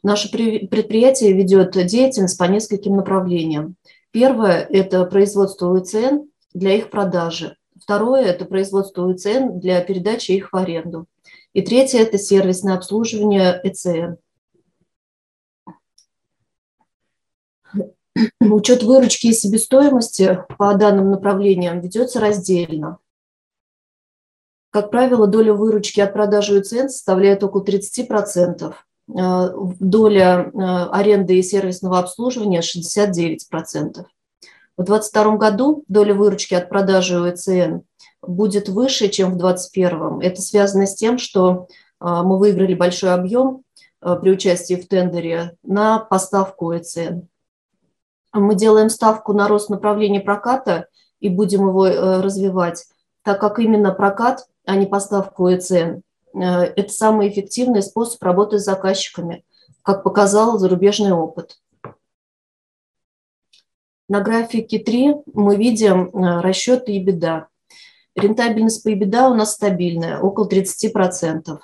Наше 0.04 0.30
предприятие 0.30 1.34
ведет 1.34 1.72
деятельность 1.86 2.38
по 2.38 2.44
нескольким 2.46 2.98
направлениям. 2.98 3.76
Первое– 4.12 4.66
это 4.70 5.06
производство 5.06 5.70
УЦН 5.70 6.28
для 6.54 6.76
их 6.76 6.90
продажи. 6.90 7.56
Второе– 7.82 8.24
это 8.26 8.46
производство 8.46 9.06
УЦН 9.06 9.60
для 9.60 9.80
передачи 9.82 10.32
их 10.32 10.52
в 10.52 10.56
аренду. 10.58 11.06
И 11.54 11.62
третье– 11.62 12.00
это 12.02 12.18
сервисное 12.18 12.76
обслуживание 12.76 13.62
ЭЦН– 13.64 14.16
Учет 18.42 18.84
выручки 18.84 19.28
и 19.28 19.34
себестоимости 19.34 20.40
по 20.58 20.74
данным 20.76 21.12
направлениям 21.12 21.80
ведется 21.80 22.20
раздельно. 22.20 22.98
Как 24.72 24.92
правило, 24.92 25.26
доля 25.26 25.54
выручки 25.54 26.00
от 26.00 26.14
продажи 26.14 26.60
УЦН 26.60 26.90
составляет 26.90 27.44
около 27.44 27.64
30%, 27.64 28.74
э, 29.08 29.50
доля 29.80 30.52
э, 30.54 30.60
аренды 30.92 31.40
и 31.40 31.44
сервисного 31.44 31.98
обслуживания 31.98 32.62
69%. 32.62 34.06
В 34.78 34.84
2022 34.84 35.38
году 35.38 35.84
доля 35.88 36.14
выручки 36.14 36.54
от 36.54 36.70
продажи 36.70 37.20
УЦН 37.20 37.80
будет 38.22 38.70
выше, 38.70 39.08
чем 39.08 39.32
в 39.32 39.38
2021. 39.38 40.22
Это 40.22 40.42
связано 40.42 40.86
с 40.86 40.94
тем, 40.94 41.18
что 41.18 41.68
э, 42.00 42.06
мы 42.06 42.38
выиграли 42.38 42.76
большой 42.76 43.14
объем 43.14 43.64
при 44.02 44.32
участии 44.32 44.76
в 44.76 44.88
тендере 44.88 45.58
на 45.62 46.00
поставку 46.00 46.74
ЭЦН 46.74 47.24
мы 48.32 48.56
делаем 48.56 48.90
ставку 48.90 49.34
на 49.34 49.50
рост 49.50 49.70
направления 49.70 50.22
проката 50.22 50.88
и 51.20 51.28
будем 51.28 51.68
его 51.68 51.86
развивать. 52.22 52.86
так 53.24 53.42
как 53.42 53.60
именно 53.60 53.92
прокат, 53.92 54.46
а 54.70 54.76
не 54.76 54.86
поставка 54.86 55.42
УЭЦН, 55.42 56.02
это 56.36 56.94
самый 56.94 57.30
эффективный 57.30 57.82
способ 57.82 58.22
работы 58.22 58.60
с 58.60 58.66
заказчиками, 58.66 59.44
как 59.82 60.04
показал 60.04 60.60
зарубежный 60.60 61.12
опыт. 61.12 61.58
На 64.08 64.22
графике 64.22 64.78
3 64.78 65.16
мы 65.34 65.56
видим 65.56 66.12
расчеты 66.14 66.92
и 66.92 67.04
беда. 67.04 67.48
Рентабельность 68.16 68.84
по 68.84 68.90
EBITDA 68.90 69.32
у 69.32 69.34
нас 69.34 69.54
стабильная, 69.54 70.20
около 70.20 70.48
30%. 70.48 71.58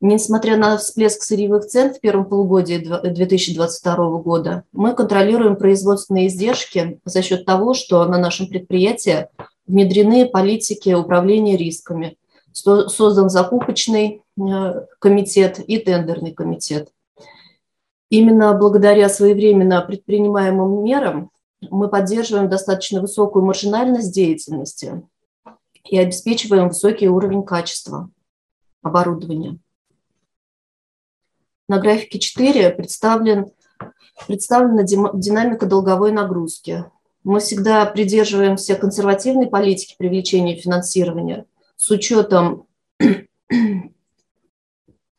Несмотря 0.00 0.56
на 0.56 0.78
всплеск 0.78 1.22
сырьевых 1.22 1.66
цен 1.66 1.92
в 1.92 2.00
первом 2.00 2.24
полугодии 2.24 2.78
2022 2.78 3.96
года, 4.20 4.64
мы 4.72 4.94
контролируем 4.94 5.56
производственные 5.56 6.28
издержки 6.28 7.00
за 7.04 7.20
счет 7.20 7.44
того, 7.44 7.74
что 7.74 8.02
на 8.06 8.16
нашем 8.16 8.48
предприятии 8.48 9.28
внедрены 9.66 10.26
политики 10.26 10.92
управления 10.92 11.56
рисками, 11.56 12.16
создан 12.52 13.30
закупочный 13.30 14.22
э, 14.36 14.86
комитет 14.98 15.58
и 15.58 15.78
тендерный 15.78 16.32
комитет. 16.32 16.90
Именно 18.10 18.54
благодаря 18.54 19.08
своевременно 19.08 19.80
предпринимаемым 19.80 20.84
мерам 20.84 21.30
мы 21.70 21.88
поддерживаем 21.88 22.48
достаточно 22.48 23.00
высокую 23.00 23.44
маржинальность 23.44 24.14
деятельности, 24.14 25.02
и 25.84 25.98
обеспечиваем 25.98 26.68
высокий 26.68 27.08
уровень 27.08 27.42
качества 27.42 28.10
оборудования. 28.82 29.58
На 31.68 31.78
графике 31.78 32.18
4 32.18 32.70
представлен, 32.70 33.50
представлена 34.26 34.82
динамика 34.82 35.66
долговой 35.66 36.12
нагрузки. 36.12 36.84
Мы 37.24 37.40
всегда 37.40 37.86
придерживаемся 37.86 38.76
консервативной 38.76 39.46
политики 39.46 39.96
привлечения 39.98 40.56
финансирования 40.56 41.46
с 41.76 41.90
учетом 41.90 42.66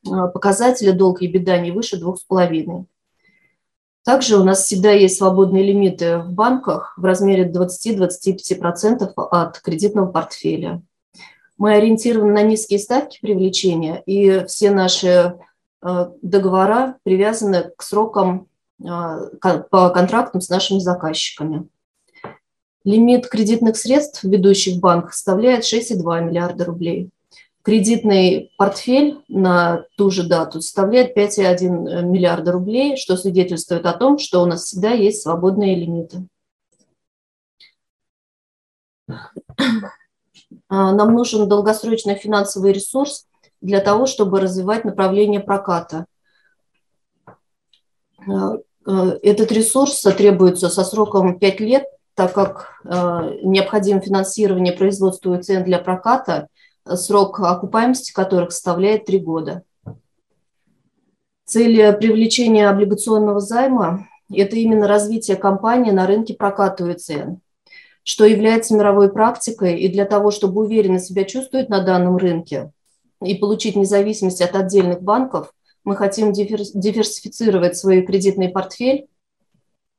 показателя 0.03 0.93
долга 0.93 1.25
и 1.25 1.27
беда 1.27 1.57
не 1.57 1.71
выше 1.71 1.99
2,5. 1.99 2.85
Также 4.03 4.37
у 4.37 4.43
нас 4.43 4.63
всегда 4.63 4.91
есть 4.91 5.17
свободные 5.17 5.63
лимиты 5.63 6.19
в 6.19 6.31
банках 6.31 6.93
в 6.95 7.03
размере 7.03 7.51
20-25% 7.51 9.11
от 9.15 9.59
кредитного 9.61 10.11
портфеля. 10.11 10.83
Мы 11.57 11.73
ориентированы 11.73 12.33
на 12.33 12.43
низкие 12.43 12.77
ставки 12.77 13.17
привлечения, 13.19 14.03
и 14.05 14.45
все 14.45 14.69
наши 14.69 15.07
э, 15.81 16.05
договора 16.21 16.97
привязаны 17.01 17.71
к 17.75 17.81
срокам 17.81 18.47
э, 18.79 18.85
по 19.71 19.89
контрактам 19.89 20.39
с 20.41 20.49
нашими 20.49 20.77
заказчиками. 20.77 21.67
Лимит 22.85 23.27
кредитных 23.27 23.75
средств 23.75 24.23
в 24.23 24.29
ведущих 24.29 24.79
банках 24.79 25.13
составляет 25.13 25.63
6,2 25.63 26.23
миллиарда 26.23 26.65
рублей 26.65 27.09
кредитный 27.65 28.51
портфель 28.59 29.23
на 29.27 29.85
ту 29.97 30.11
же 30.11 30.23
дату 30.23 30.61
составляет 30.61 31.17
5,1 31.17 32.03
миллиарда 32.03 32.51
рублей, 32.51 32.95
что 32.95 33.17
свидетельствует 33.17 33.87
о 33.87 33.93
том, 33.93 34.19
что 34.19 34.43
у 34.43 34.45
нас 34.45 34.65
всегда 34.65 34.91
есть 34.91 35.23
свободные 35.23 35.75
лимиты. 35.75 36.27
А, 40.67 40.93
нам 40.93 41.13
нужен 41.13 41.49
долгосрочный 41.49 42.15
финансовый 42.15 42.71
ресурс 42.71 43.27
для 43.61 43.79
того, 43.81 44.05
чтобы 44.05 44.39
развивать 44.39 44.85
направление 44.85 45.39
проката. 45.39 46.05
А, 48.27 48.57
а, 48.85 49.17
этот 49.23 49.51
ресурс 49.51 49.99
требуется 50.01 50.69
со 50.69 50.83
сроком 50.83 51.39
5 51.39 51.59
лет, 51.61 51.85
так 52.15 52.33
как 52.33 52.79
необходимо 52.83 53.99
финансирование 53.99 54.73
производства 54.73 55.37
цен 55.37 55.63
для 55.63 55.79
проката 55.79 56.47
срок 56.87 57.39
окупаемости 57.39 58.13
которых 58.13 58.51
составляет 58.51 59.05
3 59.05 59.19
года. 59.19 59.63
Цель 61.45 61.93
привлечения 61.97 62.69
облигационного 62.69 63.39
займа– 63.39 64.07
это 64.33 64.55
именно 64.55 64.87
развитие 64.87 65.37
компании 65.37 65.91
на 65.91 66.07
рынке 66.07 66.33
проката 66.33 66.83
УЭЦН, 66.83 67.35
что 68.03 68.25
является 68.25 68.75
мировой 68.75 69.11
практикой, 69.11 69.79
и 69.79 69.87
для 69.87 70.05
того, 70.05 70.31
чтобы 70.31 70.61
уверенно 70.61 70.99
себя 70.99 71.23
чувствовать 71.23 71.69
на 71.69 71.81
данном 71.81 72.17
рынке 72.17 72.71
и 73.23 73.35
получить 73.35 73.75
независимость 73.75 74.41
от 74.41 74.55
отдельных 74.55 75.01
банков, 75.01 75.53
мы 75.83 75.95
хотим 75.95 76.33
диверсифицировать 76.33 77.77
свой 77.77 78.01
кредитный 78.01 78.49
портфель 78.49 79.07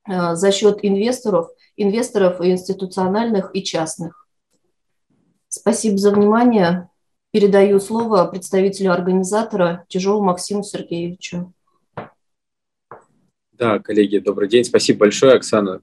э, 0.08 0.34
за 0.34 0.50
счет 0.50 0.80
инвесторов, 0.82 1.50
инвесторов 1.76 2.40
институциональных 2.40 3.50
и 3.54 3.62
частных. 3.62 4.26
Спасибо 5.48 5.98
за 5.98 6.10
внимание. 6.10 6.88
Передаю 7.32 7.80
слово 7.80 8.24
представителю 8.26 8.92
организатора 8.92 9.84
Тяжелу 9.88 10.22
Максиму 10.22 10.62
Сергеевичу. 10.62 11.52
Да, 13.52 13.78
коллеги, 13.78 14.18
добрый 14.18 14.48
день. 14.48 14.64
Спасибо 14.64 15.00
большое, 15.00 15.34
Оксана. 15.34 15.80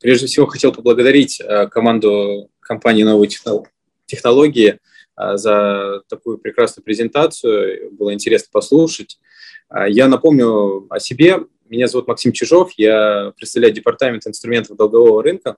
Прежде 0.00 0.26
всего, 0.26 0.46
хотел 0.46 0.72
поблагодарить 0.72 1.40
э, 1.40 1.68
команду 1.68 2.50
компании 2.58 3.04
«Новые 3.04 3.30
технологии» 4.06 4.80
э, 5.16 5.36
за 5.36 6.02
такую 6.08 6.38
прекрасную 6.38 6.84
презентацию. 6.84 7.92
Было 7.92 8.12
интересно 8.12 8.48
послушать. 8.50 9.20
Э, 9.70 9.88
я 9.88 10.08
напомню 10.08 10.86
о 10.90 10.98
себе. 10.98 11.38
Меня 11.72 11.86
зовут 11.86 12.06
Максим 12.06 12.32
Чижов. 12.32 12.72
Я 12.76 13.32
представляю 13.34 13.72
департамент 13.72 14.26
инструментов 14.26 14.76
долгового 14.76 15.22
рынка 15.22 15.56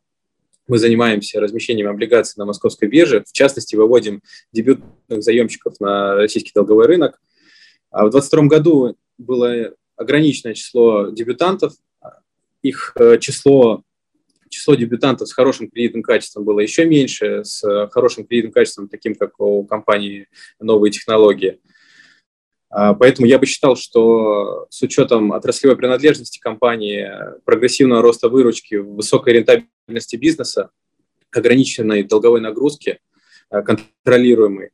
мы 0.69 0.79
занимаемся 0.79 1.41
размещением 1.41 1.89
облигаций 1.89 2.35
на 2.39 2.45
московской 2.45 2.87
бирже. 2.87 3.25
В 3.27 3.33
частности, 3.33 3.75
выводим 3.75 4.23
дебютных 4.53 5.25
заемщиков 5.25 5.81
на 5.81 6.15
российский 6.15 6.53
долговой 6.55 6.87
рынок. 6.87 7.21
А 7.91 8.07
в 8.07 8.11
2022 8.11 8.47
году 8.47 8.97
было 9.19 9.75
ограниченное 9.97 10.55
число 10.55 11.09
дебютантов. 11.09 11.73
Их 12.63 12.93
э, 12.95 13.19
число, 13.19 13.83
число 14.49 14.77
дебютантов 14.77 15.27
с 15.27 15.33
хорошим 15.33 15.69
кредитным 15.69 16.05
качеством 16.05 16.45
было 16.45 16.61
еще 16.61 16.85
меньше, 16.85 17.43
с 17.43 17.89
хорошим 17.89 18.25
кредитным 18.25 18.53
качеством, 18.53 18.89
таким 18.89 19.17
как 19.17 19.41
у 19.41 19.65
компании 19.65 20.29
«Новые 20.61 20.93
технологии». 20.93 21.59
А, 22.77 22.93
поэтому 22.93 23.29
я 23.29 23.39
бы 23.39 23.47
считал, 23.47 23.77
что 23.77 24.67
с 24.69 24.83
учетом 24.83 25.31
отраслевой 25.31 25.77
принадлежности 25.77 26.41
компании, 26.41 27.09
прогрессивного 27.45 28.03
роста 28.03 28.29
выручки, 28.29 28.75
высокой 28.75 29.35
рентабельности 29.35 30.17
бизнеса, 30.17 30.71
ограниченной 31.31 32.03
долговой 32.03 32.41
нагрузки, 32.41 32.99
а, 33.49 33.63
контролируемой, 33.63 34.71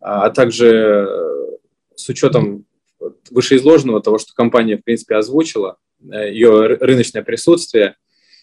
а, 0.00 0.24
а 0.24 0.30
также 0.30 0.66
э, 0.66 1.06
с 1.94 2.08
учетом 2.08 2.66
вышеизложенного, 3.30 4.02
того, 4.02 4.18
что 4.18 4.34
компания, 4.34 4.76
в 4.76 4.82
принципе, 4.82 5.14
озвучила, 5.14 5.76
э, 6.00 6.32
ее 6.32 6.74
рыночное 6.74 7.22
присутствие, 7.22 7.94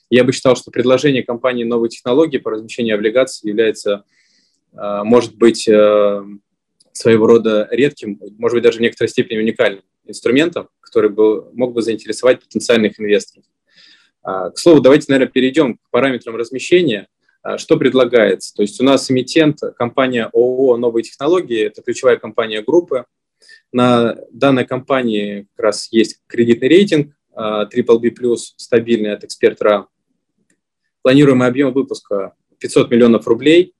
я 0.09 0.23
бы 0.23 0.31
считал, 0.31 0.55
что 0.55 0.71
предложение 0.71 1.23
компании 1.23 1.65
новой 1.65 1.89
технологии 1.89 2.37
по 2.37 2.51
размещению 2.51 2.95
облигаций 2.95 3.49
является, 3.49 4.05
может 4.71 5.35
быть, 5.35 5.67
э, 5.67 6.23
своего 6.99 7.27
рода 7.27 7.67
редким, 7.71 8.19
может 8.37 8.55
быть, 8.55 8.63
даже 8.63 8.79
в 8.79 8.81
некоторой 8.81 9.07
степени 9.07 9.37
уникальным 9.37 9.83
инструментом, 10.05 10.67
который 10.81 11.09
был, 11.09 11.49
мог 11.53 11.73
бы 11.73 11.81
заинтересовать 11.81 12.41
потенциальных 12.41 12.99
инвесторов. 12.99 13.45
А, 14.21 14.49
к 14.49 14.57
слову, 14.57 14.81
давайте, 14.81 15.05
наверное, 15.07 15.31
перейдем 15.31 15.77
к 15.77 15.89
параметрам 15.91 16.35
размещения. 16.35 17.07
А, 17.41 17.57
что 17.57 17.77
предлагается? 17.77 18.53
То 18.53 18.63
есть 18.63 18.81
у 18.81 18.83
нас 18.83 19.09
эмитент, 19.09 19.59
компания 19.77 20.25
ООО 20.33 20.75
«Новые 20.75 21.03
технологии», 21.03 21.67
это 21.67 21.81
ключевая 21.81 22.17
компания 22.17 22.61
группы. 22.61 23.05
На 23.71 24.17
данной 24.31 24.65
компании 24.65 25.47
как 25.55 25.65
раз 25.67 25.87
есть 25.93 26.19
кредитный 26.27 26.67
рейтинг 26.67 27.15
BBB+, 27.33 28.33
а, 28.33 28.35
стабильный 28.35 29.13
от 29.13 29.23
эксперт 29.23 29.61
РА. 29.61 29.87
Планируемый 31.01 31.47
объем 31.47 31.71
выпуска 31.71 32.33
500 32.59 32.91
миллионов 32.91 33.25
рублей, 33.25 33.73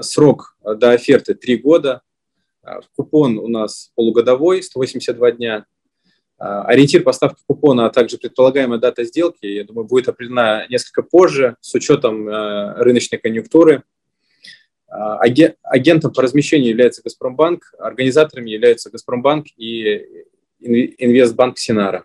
срок 0.00 0.56
до 0.62 0.92
оферты 0.92 1.34
3 1.34 1.56
года, 1.56 2.02
купон 2.96 3.38
у 3.38 3.48
нас 3.48 3.90
полугодовой, 3.94 4.62
182 4.62 5.32
дня. 5.32 5.66
А, 6.38 6.62
ориентир 6.64 7.02
поставки 7.02 7.42
купона, 7.46 7.86
а 7.86 7.90
также 7.90 8.18
предполагаемая 8.18 8.78
дата 8.78 9.04
сделки, 9.04 9.46
я 9.46 9.64
думаю, 9.64 9.86
будет 9.86 10.08
определена 10.08 10.66
несколько 10.68 11.02
позже 11.02 11.56
с 11.60 11.74
учетом 11.74 12.28
э, 12.28 12.74
рыночной 12.82 13.18
конъюнктуры. 13.18 13.84
А, 14.88 15.18
агентом 15.18 16.12
по 16.12 16.22
размещению 16.22 16.70
является 16.70 17.02
Газпромбанк, 17.02 17.74
организаторами 17.78 18.50
являются 18.50 18.90
Газпромбанк 18.90 19.46
и 19.56 20.24
Инвестбанк 20.60 21.58
Синара. 21.58 22.04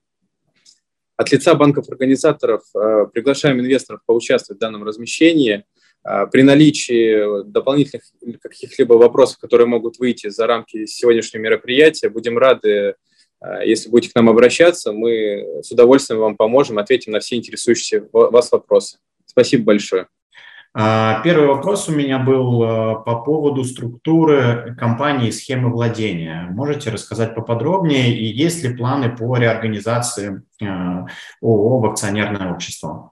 От 1.17 1.31
лица 1.31 1.53
банков-организаторов 1.55 2.63
э, 2.75 3.07
приглашаем 3.13 3.59
инвесторов 3.59 4.01
поучаствовать 4.05 4.57
в 4.57 4.61
данном 4.61 4.83
размещении– 4.83 5.65
а, 5.70 5.70
при 6.03 6.41
наличии 6.41 7.43
дополнительных 7.43 8.03
каких-либо 8.41 8.93
вопросов, 8.93 9.37
которые 9.39 9.67
могут 9.67 9.99
выйти 9.99 10.29
за 10.29 10.47
рамки 10.47 10.85
сегодняшнего 10.85 11.43
мероприятия, 11.43 12.09
будем 12.09 12.37
рады, 12.37 12.95
а, 13.41 13.63
если 13.63 13.89
будете 13.89 14.11
к 14.11 14.15
нам 14.15 14.29
обращаться, 14.29 14.93
мы 14.93 15.61
с 15.61 15.71
удовольствием 15.71 16.19
вам 16.19 16.37
поможем, 16.37 16.77
ответим 16.77 17.11
на 17.11 17.19
все 17.19 17.35
интересующие 17.35 18.07
вас 18.11 18.51
вопросы. 18.51 18.99
Спасибо 19.25 19.65
большое. 19.65 20.07
А, 20.73 21.21
первый 21.21 21.47
вопрос 21.47 21.89
у 21.89 21.91
меня 21.91 22.17
был 22.17 22.63
а, 22.63 22.95
по 22.95 23.21
поводу 23.21 23.65
структуры 23.65 24.75
компании 24.79 25.27
и 25.27 25.31
схемы 25.31 25.69
владения. 25.69 26.47
Можете 26.51 26.91
рассказать 26.91 27.35
поподробнее, 27.35 28.15
и 28.15 28.25
есть 28.25 28.63
ли 28.63 28.75
планы 28.75 29.13
по 29.13 29.35
реорганизации 29.35 30.43
а, 30.61 31.07
ООО 31.41 31.79
в 31.79 31.85
акционерное 31.87 32.53
общество? 32.53 33.10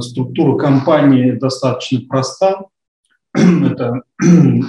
Структура 0.00 0.58
компании 0.58 1.32
достаточно 1.32 2.00
проста. 2.08 2.66
Это 3.34 4.02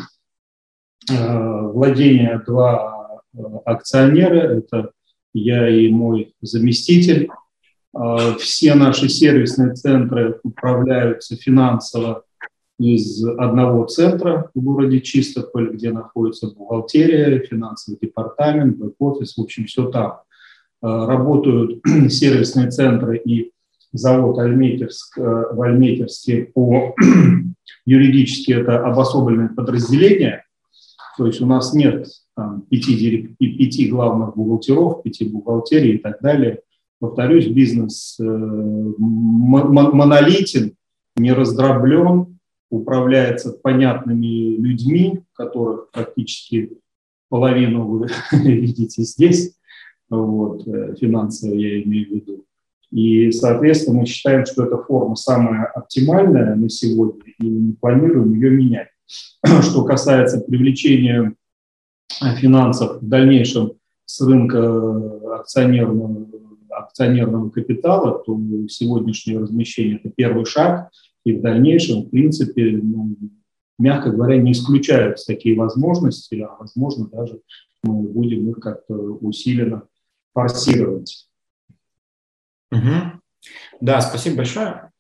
владение 1.10 2.42
два 2.46 3.22
акционера, 3.66 4.58
это 4.58 4.92
я 5.34 5.70
и 5.70 5.90
мой 5.90 6.34
заместитель. 6.42 7.30
Все 8.40 8.76
наши 8.76 9.10
сервисные 9.10 9.74
центры 9.74 10.40
управляются 10.44 11.36
финансово 11.36 12.24
из 12.80 13.26
одного 13.26 13.86
центра 13.86 14.50
в 14.54 14.62
городе 14.62 15.02
Чистополь, 15.02 15.74
где 15.74 15.92
находится 15.92 16.48
бухгалтерия, 16.48 17.40
финансовый 17.40 17.98
департамент, 18.02 18.78
бэк-офис, 18.78 19.38
в 19.38 19.42
общем, 19.42 19.66
все 19.66 19.90
там. 19.90 20.20
Работают 20.82 21.82
сервисные 22.10 22.72
центры 22.72 23.18
и 23.18 23.52
завод 23.92 24.38
Альметьевск, 24.40 25.18
э, 25.18 25.22
в 25.22 25.62
Альметьевске 25.62 26.46
по 26.54 26.96
юридически 27.86 28.52
это 28.54 28.86
обособленное 28.86 29.50
подразделение, 29.50 30.44
то 31.18 31.28
есть 31.28 31.42
у 31.42 31.46
нас 31.46 31.74
нет 31.74 32.08
там, 32.36 32.62
пяти, 32.70 33.36
пяти 33.38 33.90
главных 33.90 34.36
бухгалтеров, 34.38 35.04
пяти 35.04 35.26
бухгалтерий 35.28 35.96
и 35.96 35.98
так 35.98 36.22
далее. 36.22 36.62
Повторюсь, 37.00 37.48
бизнес 37.48 38.18
э, 38.20 38.24
монолитен, 38.98 40.76
не 41.18 41.34
раздроблен, 41.34 42.40
управляется 42.70 43.52
понятными 43.52 44.56
людьми, 44.58 45.22
которых 45.34 45.92
практически 45.92 46.72
половину 47.30 47.86
вы 47.86 48.08
видите 48.32 49.04
здесь, 49.04 49.58
вот, 50.10 50.68
э, 50.68 50.96
финансово 51.00 51.54
я 51.54 51.82
имею 51.84 52.08
в 52.08 52.12
виду. 52.12 52.46
И, 52.92 53.32
соответственно, 53.32 54.00
мы 54.00 54.06
считаем, 54.06 54.46
что 54.46 54.66
эта 54.66 54.78
форма 54.78 55.16
самая 55.16 55.66
оптимальная 55.66 56.56
на 56.56 56.70
сегодня, 56.70 57.24
и 57.40 57.46
не 57.46 57.74
планируем 57.74 58.34
ее 58.34 58.50
менять. 58.50 58.90
Что 59.62 59.84
касается 59.84 60.40
привлечения 60.40 61.36
финансов 62.38 63.02
в 63.02 63.08
дальнейшем 63.08 63.74
с 64.06 64.22
рынка 64.22 65.36
акционерного, 65.36 66.28
акционерного 66.70 67.50
капитала, 67.52 68.24
то 68.26 68.40
сегодняшнее 68.68 69.40
размещение– 69.40 69.98
это 70.04 70.10
первый 70.10 70.46
шаг, 70.46 70.90
и 71.24 71.34
в 71.34 71.42
дальнейшем, 71.42 72.04
в 72.04 72.10
принципе, 72.10 72.80
ну, 72.82 73.16
мягко 73.78 74.10
говоря, 74.10 74.38
не 74.38 74.54
исключаются 74.54 75.28
такие 75.28 75.56
возможности, 75.56 76.36
а, 76.42 76.56
возможно, 76.60 77.08
даже 77.08 77.42
мы 77.84 78.02
будем 78.02 78.50
их 78.50 78.60
как-то 78.60 78.96
усиленно 78.96 79.84
форсировать. 80.34 81.29
Угу. 82.72 83.20
Да, 83.82 84.02
спасибо 84.02 84.38
большое. 84.38 84.92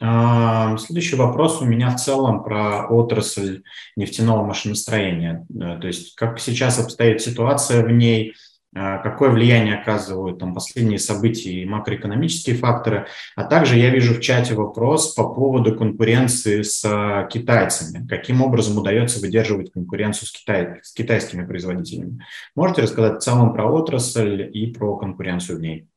Следующий 0.79 1.17
вопрос 1.17 1.62
у 1.62 1.65
меня 1.65 1.89
в 1.89 1.97
целом 1.97 2.43
про 2.43 2.88
отрасль 2.88 3.63
нефтяного 3.97 4.45
машиностроения. 4.45 5.45
То 5.49 5.86
есть 5.86 6.15
как 6.15 6.39
сейчас 6.39 6.79
обстоит 6.79 7.21
ситуация 7.21 7.84
в 7.84 7.91
ней, 7.91 8.34
а, 8.75 8.99
какое 8.99 9.32
влияние 9.32 9.79
оказывают 9.79 10.38
там 10.38 10.53
последние 10.53 10.99
события 10.99 11.51
и 11.51 11.65
макроэкономические 11.65 12.55
факторы. 12.55 13.08
А 13.36 13.43
также 13.43 13.77
я 13.77 13.89
вижу 13.89 14.13
в 14.13 14.21
чате 14.21 14.53
вопрос 14.53 15.15
по 15.15 15.34
поводу 15.34 15.75
конкуренции 15.75 16.62
с 16.62 16.86
а, 16.86 17.23
китайцами. 17.25 18.08
Каким 18.08 18.43
образом 18.43 18.77
удается 18.77 19.19
выдерживать 19.19 19.71
конкуренцию 19.71 20.27
с, 20.27 20.32
китай, 20.32 20.79
с 20.84 20.93
китайскими 20.93 21.45
производителями? 21.45 22.23
Можете 22.55 22.84
рассказать 22.84 23.17
в 23.17 23.23
целом 23.23 23.53
про 23.53 23.65
отрасль 23.65 24.47
и 24.53 24.67
про 24.67 24.97
конкуренцию 24.97 25.58
в 25.58 25.62
ней? 25.62 25.88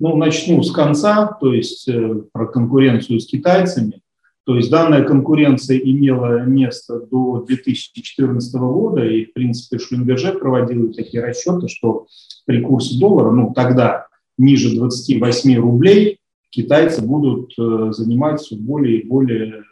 Ну, 0.00 0.16
начну 0.16 0.62
с 0.62 0.72
конца, 0.72 1.36
то 1.40 1.52
есть 1.52 1.88
э, 1.88 2.22
про 2.32 2.46
конкуренцию 2.46 3.20
с 3.20 3.26
китайцами. 3.26 4.02
То 4.44 4.56
есть 4.56 4.70
данная 4.70 5.04
конкуренция 5.04 5.78
имела 5.78 6.42
место 6.44 7.00
до 7.00 7.44
2014 7.46 8.54
года, 8.54 9.04
и, 9.04 9.24
в 9.24 9.32
принципе, 9.32 9.78
Шлюмберже 9.78 10.32
проводил 10.32 10.92
такие 10.92 11.22
расчеты, 11.22 11.68
что 11.68 12.06
при 12.44 12.60
курсе 12.60 12.98
доллара, 12.98 13.30
ну, 13.30 13.52
тогда 13.54 14.06
ниже 14.36 14.74
28 14.76 15.56
рублей, 15.56 16.18
китайцы 16.50 17.00
будут 17.00 17.52
э, 17.58 17.92
занимать 17.92 18.40
все 18.40 18.56
более 18.56 19.00
и 19.00 19.06
более, 19.06 19.62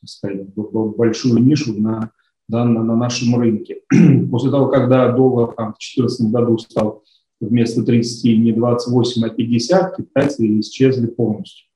так 0.00 0.08
сказать, 0.08 0.46
большую 0.54 1.42
нишу 1.42 1.74
на, 1.74 2.10
да, 2.48 2.64
на, 2.64 2.82
на 2.82 2.96
нашем 2.96 3.36
рынке. 3.36 3.80
После 4.30 4.50
того, 4.50 4.68
когда 4.68 5.12
доллар 5.12 5.54
там, 5.54 5.74
в 5.74 5.78
2014 5.78 6.32
году 6.32 6.56
стал 6.58 7.02
вместо 7.40 7.82
30 7.82 8.38
не 8.38 8.52
28, 8.52 9.24
а 9.24 9.30
50, 9.30 9.96
китайцы 9.96 10.60
исчезли 10.60 11.06
полностью. 11.06 11.66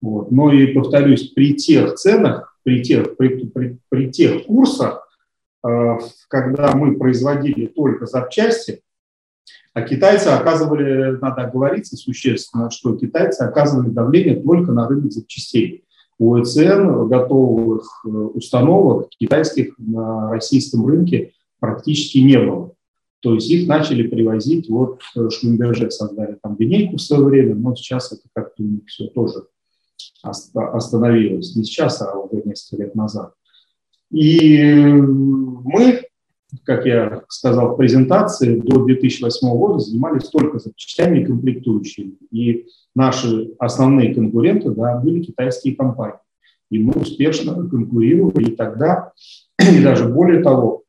Вот. 0.00 0.30
Но 0.30 0.52
и 0.52 0.72
повторюсь, 0.72 1.30
при 1.30 1.54
тех 1.54 1.94
ценах, 1.94 2.56
при 2.62 2.82
тех, 2.82 3.16
при, 3.16 3.46
при, 3.46 3.78
при 3.88 4.10
тех 4.10 4.46
курсах, 4.46 5.08
э, 5.66 5.98
когда 6.28 6.74
мы 6.74 6.96
производили 6.96 7.66
только 7.66 8.06
запчасти, 8.06 8.82
а 9.74 9.82
китайцы 9.82 10.28
оказывали, 10.28 11.18
надо 11.20 11.42
оговориться 11.42 11.96
существенно, 11.96 12.70
что 12.70 12.96
китайцы 12.96 13.42
оказывали 13.42 13.90
давление 13.90 14.36
только 14.36 14.72
на 14.72 14.88
рынок 14.88 15.12
запчастей. 15.12 15.84
У 16.18 16.40
ЭЦН 16.40 17.06
готовых 17.08 18.04
э, 18.04 18.08
установок 18.08 19.08
китайских 19.10 19.74
на 19.78 20.30
российском 20.30 20.84
рынке 20.86 21.32
практически 21.60 22.18
не 22.18 22.38
было. 22.38 22.72
То 23.20 23.34
есть 23.34 23.50
их 23.50 23.66
начали 23.66 24.06
привозить, 24.06 24.68
вот 24.68 25.00
э, 25.16 25.28
Шлюмберже 25.30 25.90
создали 25.90 26.38
там 26.40 26.56
линейку 26.58 26.96
в 26.96 27.02
свое 27.02 27.24
время, 27.24 27.54
но 27.56 27.74
сейчас 27.74 28.12
это 28.12 28.22
как-то 28.32 28.62
все 28.86 29.08
тоже 29.08 29.44
остановилось. 30.22 31.56
Не 31.56 31.64
сейчас, 31.64 32.00
а 32.02 32.16
уже 32.16 32.42
несколько 32.44 32.82
лет 32.84 32.94
назад. 32.94 33.34
И 34.10 34.62
мы, 34.62 36.02
как 36.64 36.86
я 36.86 37.24
сказал 37.28 37.74
в 37.74 37.76
презентации, 37.76 38.60
до 38.60 38.84
2008 38.84 39.48
года 39.48 39.80
занимались 39.80 40.28
только 40.28 40.58
запчастями 40.58 41.20
и 41.20 41.24
комплектующими. 41.24 42.14
И 42.30 42.66
наши 42.94 43.50
основные 43.58 44.14
конкуренты 44.14 44.70
да, 44.70 44.98
были 44.98 45.22
китайские 45.22 45.76
компании. 45.76 46.18
И 46.70 46.78
мы 46.78 46.92
успешно 46.92 47.68
конкурировали 47.68 48.50
и 48.50 48.56
тогда, 48.56 49.12
и 49.58 49.82
даже 49.82 50.08
более 50.08 50.42
того, 50.42 50.84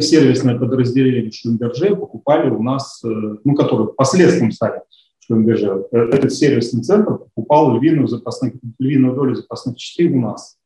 сервисное 0.00 0.58
подразделение 0.58 1.30
Шлюмберже 1.30 1.96
покупали 1.96 2.50
у 2.50 2.62
нас, 2.62 3.02
э, 3.04 3.08
ну, 3.08 3.54
которые 3.54 3.88
последствием 3.88 4.52
стали 4.52 4.82
Шлюмберже. 5.20 5.86
Э, 5.92 5.98
этот 6.12 6.32
сервисный 6.32 6.82
центр 6.82 7.18
покупал 7.18 7.76
львиную, 7.76 8.08
запасных, 8.08 8.54
львиную 8.78 9.14
долю 9.14 9.34
запасных 9.34 9.76
частей 9.76 10.08
у 10.12 10.20
нас. 10.20 10.56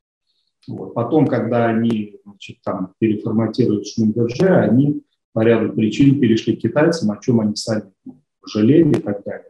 Вот. 0.69 0.95
Потом, 0.95 1.27
когда 1.27 1.67
они 1.67 2.17
значит, 2.25 2.59
там, 2.63 2.93
переформатируют 2.99 3.87
Шлюмберже, 3.89 4.49
они 4.49 5.03
по 5.33 5.41
ряду 5.41 5.73
причин 5.73 6.21
перешли 6.21 6.57
к 6.57 6.61
китайцам, 6.61 7.11
о 7.11 7.19
чем 7.19 7.41
они 7.41 7.57
сами 7.57 7.91
жалели 8.47 8.91
и 8.91 9.01
так 9.01 9.25
далее. 9.25 9.47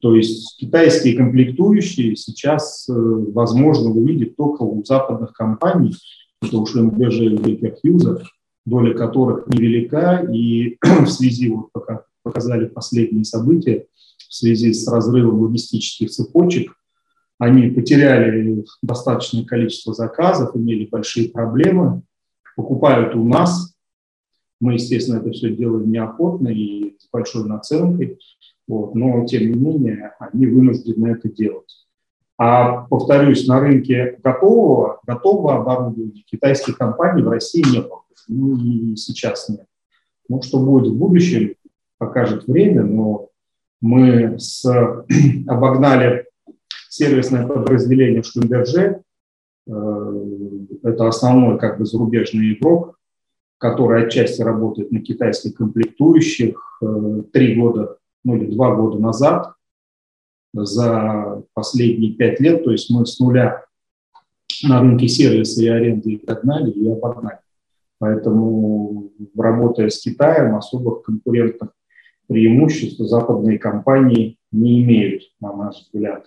То 0.00 0.14
есть 0.14 0.56
китайские 0.58 1.16
комплектующие 1.16 2.16
сейчас 2.16 2.88
э, 2.88 2.92
возможно 2.92 3.90
увидеть 3.90 4.36
только 4.36 4.62
у 4.62 4.82
западных 4.84 5.32
компаний, 5.32 5.94
это 6.42 6.56
у 6.56 6.66
Шлюмберже 6.66 7.26
и 7.26 7.36
Baker 7.36 7.74
доля 8.66 8.94
которых 8.94 9.46
невелика, 9.48 10.26
и 10.32 10.78
в 10.82 11.06
связи, 11.06 11.50
вот 11.50 11.72
пока 11.72 12.04
показали 12.22 12.66
последние 12.66 13.24
события, 13.24 13.86
в 14.18 14.34
связи 14.34 14.72
с 14.72 14.86
разрывом 14.88 15.40
логистических 15.40 16.10
цепочек, 16.10 16.72
они 17.38 17.70
потеряли 17.70 18.64
достаточное 18.82 19.44
количество 19.44 19.94
заказов, 19.94 20.54
имели 20.54 20.86
большие 20.86 21.30
проблемы, 21.30 22.02
покупают 22.54 23.14
у 23.16 23.26
нас. 23.26 23.74
Мы, 24.60 24.74
естественно, 24.74 25.20
это 25.20 25.30
все 25.30 25.56
делаем 25.56 25.90
неохотно 25.90 26.48
и 26.48 26.96
с 26.98 27.08
большой 27.10 27.48
наценкой, 27.48 28.18
вот, 28.68 28.94
но, 28.94 29.24
тем 29.26 29.50
не 29.50 29.58
менее, 29.58 30.12
они 30.20 30.46
вынуждены 30.46 31.08
это 31.08 31.30
делать. 31.30 31.88
А, 32.42 32.86
повторюсь, 32.88 33.46
на 33.46 33.60
рынке 33.60 34.18
готового, 34.24 35.00
готового 35.06 35.56
оборудования 35.56 36.22
китайских 36.22 36.78
компаний 36.78 37.22
в 37.22 37.28
России 37.28 37.62
не 37.70 37.82
было. 37.82 38.00
Ну 38.28 38.56
и 38.56 38.96
сейчас 38.96 39.50
нет. 39.50 39.66
Ну, 40.26 40.40
что 40.40 40.58
будет 40.58 40.90
в 40.90 40.96
будущем, 40.96 41.54
покажет 41.98 42.46
время, 42.46 42.82
но 42.82 43.28
мы 43.82 44.38
с, 44.38 44.64
обогнали 45.48 46.28
сервисное 46.88 47.46
подразделение 47.46 48.22
Шлюмберже, 48.22 49.02
э, 49.66 50.12
это 50.82 51.08
основной 51.08 51.58
как 51.58 51.76
бы 51.76 51.84
зарубежный 51.84 52.54
игрок, 52.54 52.98
который 53.58 54.06
отчасти 54.06 54.40
работает 54.40 54.90
на 54.92 55.00
китайских 55.00 55.56
комплектующих 55.56 56.78
э, 56.80 57.22
три 57.34 57.60
года, 57.60 57.98
ну 58.24 58.36
или 58.36 58.46
два 58.46 58.74
года 58.74 58.98
назад, 58.98 59.52
за 60.52 61.42
последние 61.54 62.12
пять 62.12 62.40
лет, 62.40 62.64
то 62.64 62.70
есть 62.70 62.90
мы 62.90 63.06
с 63.06 63.18
нуля 63.20 63.64
на 64.62 64.80
рынке 64.80 65.08
сервиса 65.08 65.62
и 65.62 65.68
аренды 65.68 66.12
их 66.12 66.24
догнали 66.24 66.70
и 66.70 66.90
обогнали. 66.90 67.38
Поэтому, 67.98 69.10
работая 69.36 69.90
с 69.90 70.00
Китаем, 70.00 70.56
особых 70.56 71.02
конкурентных 71.02 71.70
преимуществ 72.26 73.00
западные 73.00 73.58
компании 73.58 74.38
не 74.52 74.82
имеют, 74.82 75.24
на 75.40 75.54
наш 75.54 75.76
взгляд. 75.82 76.26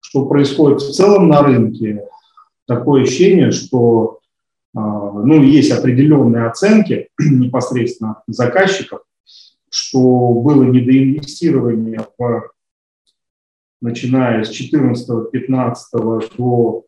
Что 0.00 0.26
происходит 0.26 0.80
в 0.80 0.92
целом 0.92 1.28
на 1.28 1.42
рынке? 1.42 2.06
Такое 2.66 3.02
ощущение, 3.02 3.50
что 3.50 4.20
а, 4.74 4.80
ну, 4.80 5.42
есть 5.42 5.72
определенные 5.72 6.46
оценки 6.46 7.08
непосредственно 7.18 8.22
заказчиков, 8.26 9.00
что 9.70 10.32
было 10.34 10.62
недоинвестирование 10.64 12.06
в, 12.18 12.50
начиная 13.80 14.44
с 14.44 14.50
14-15 14.50 15.76
до 16.36 16.84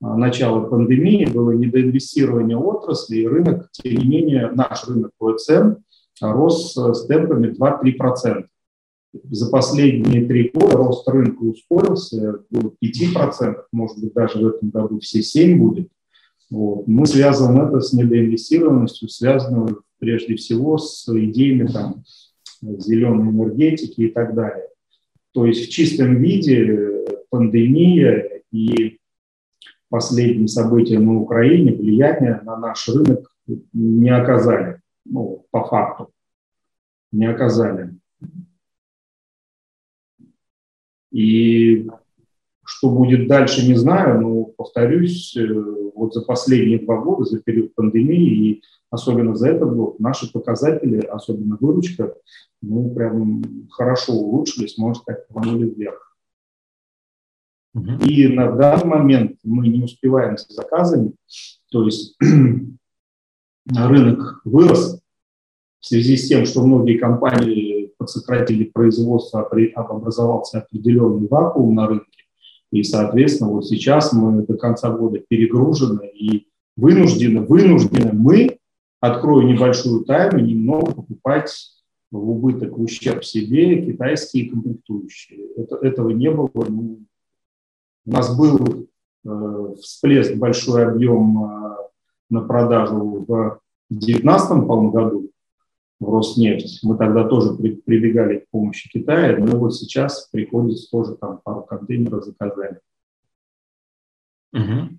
а, 0.00 0.16
начала 0.16 0.68
пандемии, 0.68 1.26
было 1.26 1.52
недоинвестирование 1.52 2.56
отрасли, 2.56 3.16
и 3.16 3.26
рынок, 3.26 3.68
тем 3.72 3.94
не 3.94 4.06
менее, 4.06 4.50
наш 4.52 4.86
рынок 4.86 5.12
ОСМ 5.18 5.76
рос 6.20 6.74
с 6.74 7.06
темпами 7.06 7.54
2-3%. 7.56 8.46
За 9.30 9.50
последние 9.50 10.26
три 10.26 10.50
года 10.52 10.76
рост 10.76 11.08
рынка 11.08 11.42
ускорился 11.42 12.40
до 12.50 12.74
5%, 12.84 13.56
может 13.72 13.98
быть, 13.98 14.12
даже 14.12 14.38
в 14.38 14.46
этом 14.46 14.70
году 14.70 15.00
все 15.00 15.22
7 15.22 15.58
будет. 15.58 15.88
Вот. 16.50 16.86
Мы 16.86 17.06
связываем 17.06 17.60
это 17.60 17.80
с 17.80 17.92
недоинвестированностью, 17.92 19.08
связанную 19.08 19.82
прежде 19.98 20.36
всего 20.36 20.78
с 20.78 21.08
идеями 21.08 21.66
там, 21.66 22.04
зеленой 22.60 23.30
энергетики 23.30 24.02
и 24.02 24.08
так 24.08 24.34
далее. 24.34 24.68
То 25.38 25.46
есть 25.46 25.68
в 25.68 25.70
чистом 25.70 26.16
виде 26.16 27.04
пандемия 27.30 28.42
и 28.50 28.98
последние 29.88 30.48
события 30.48 30.98
на 30.98 31.14
Украине 31.14 31.74
влияния 31.74 32.40
на 32.42 32.56
наш 32.56 32.88
рынок 32.88 33.32
не 33.72 34.10
оказали, 34.10 34.80
ну, 35.04 35.46
по 35.52 35.62
факту, 35.64 36.10
не 37.12 37.26
оказали. 37.26 37.94
И 41.12 41.88
что 42.78 42.90
будет 42.90 43.26
дальше, 43.26 43.66
не 43.66 43.74
знаю, 43.74 44.20
но, 44.20 44.44
повторюсь, 44.44 45.36
э, 45.36 45.46
вот 45.94 46.14
за 46.14 46.22
последние 46.22 46.78
два 46.78 47.00
года, 47.00 47.24
за 47.24 47.40
период 47.40 47.74
пандемии, 47.74 48.50
и 48.50 48.62
особенно 48.88 49.34
за 49.34 49.48
этот 49.48 49.74
год, 49.74 49.98
наши 49.98 50.30
показатели, 50.32 51.00
особенно 51.00 51.58
выручка, 51.60 52.14
ну, 52.62 52.94
прям 52.94 53.42
хорошо 53.70 54.12
улучшились, 54.12 54.78
можно 54.78 55.02
сказать, 55.02 55.24
рванули 55.28 55.68
вверх. 55.68 56.16
И 58.06 58.28
на 58.28 58.52
данный 58.52 58.86
момент 58.86 59.38
мы 59.42 59.66
не 59.66 59.82
успеваем 59.82 60.36
с 60.36 60.46
заказами, 60.48 61.14
то 61.72 61.84
есть 61.84 62.16
рынок 63.66 64.40
вырос 64.44 65.00
в 65.80 65.86
связи 65.86 66.16
с 66.16 66.28
тем, 66.28 66.46
что 66.46 66.64
многие 66.64 66.96
компании 66.96 67.92
подсократили 67.98 68.64
производство, 68.64 69.42
образовался 69.42 70.58
определенный 70.58 71.26
вакуум 71.26 71.74
на 71.74 71.88
рынке, 71.88 72.27
и, 72.70 72.82
соответственно, 72.82 73.50
вот 73.50 73.66
сейчас 73.66 74.12
мы 74.12 74.42
до 74.42 74.56
конца 74.56 74.90
года 74.90 75.20
перегружены 75.26 76.06
и 76.08 76.48
вынуждены, 76.76 77.40
вынуждены 77.40 78.12
мы, 78.12 78.58
открою 79.00 79.46
небольшую 79.46 80.04
тайну, 80.04 80.38
немного 80.38 80.92
покупать 80.92 81.72
в 82.10 82.30
убыток, 82.30 82.76
в 82.76 82.82
ущерб 82.82 83.24
себе 83.24 83.84
китайские 83.84 84.50
комплектующие. 84.50 85.46
Это, 85.56 85.76
этого 85.76 86.10
не 86.10 86.30
было. 86.30 86.50
Ну, 86.54 87.00
у 88.06 88.10
нас 88.10 88.36
был 88.36 88.88
э, 89.24 89.74
всплеск, 89.80 90.36
большой 90.36 90.86
объем 90.86 91.44
э, 91.44 91.76
на 92.30 92.40
продажу 92.42 93.24
в 93.26 93.60
2019 93.90 94.50
году, 94.92 95.30
в 96.00 96.14
Роснефть. 96.14 96.80
Мы 96.82 96.96
тогда 96.96 97.24
тоже 97.24 97.54
прибегали 97.54 98.38
к 98.38 98.50
помощи 98.50 98.88
Китая, 98.88 99.36
но 99.38 99.56
вот 99.58 99.74
сейчас 99.74 100.28
приходится 100.30 100.90
тоже 100.90 101.16
там 101.16 101.40
пару 101.42 101.62
контейнеров 101.62 102.24
заказать. 102.24 102.78
Угу. 104.52 104.98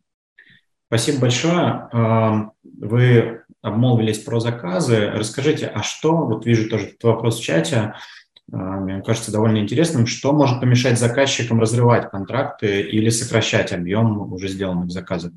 Спасибо 0.87 1.21
большое. 1.21 2.51
Вы 2.63 3.43
обмолвились 3.61 4.19
про 4.19 4.39
заказы. 4.39 5.11
Расскажите, 5.13 5.67
а 5.67 5.83
что, 5.83 6.15
вот 6.25 6.45
вижу 6.45 6.69
тоже 6.69 6.87
этот 6.87 7.03
вопрос 7.03 7.39
в 7.39 7.43
чате, 7.43 7.93
а, 8.51 8.57
мне 8.79 9.01
кажется 9.01 9.31
довольно 9.31 9.59
интересным, 9.59 10.07
что 10.07 10.33
может 10.33 10.59
помешать 10.59 10.97
заказчикам 10.97 11.59
разрывать 11.59 12.09
контракты 12.09 12.81
или 12.81 13.09
сокращать 13.09 13.71
объем 13.73 14.33
уже 14.33 14.47
сделанных 14.47 14.91
заказов? 14.91 15.33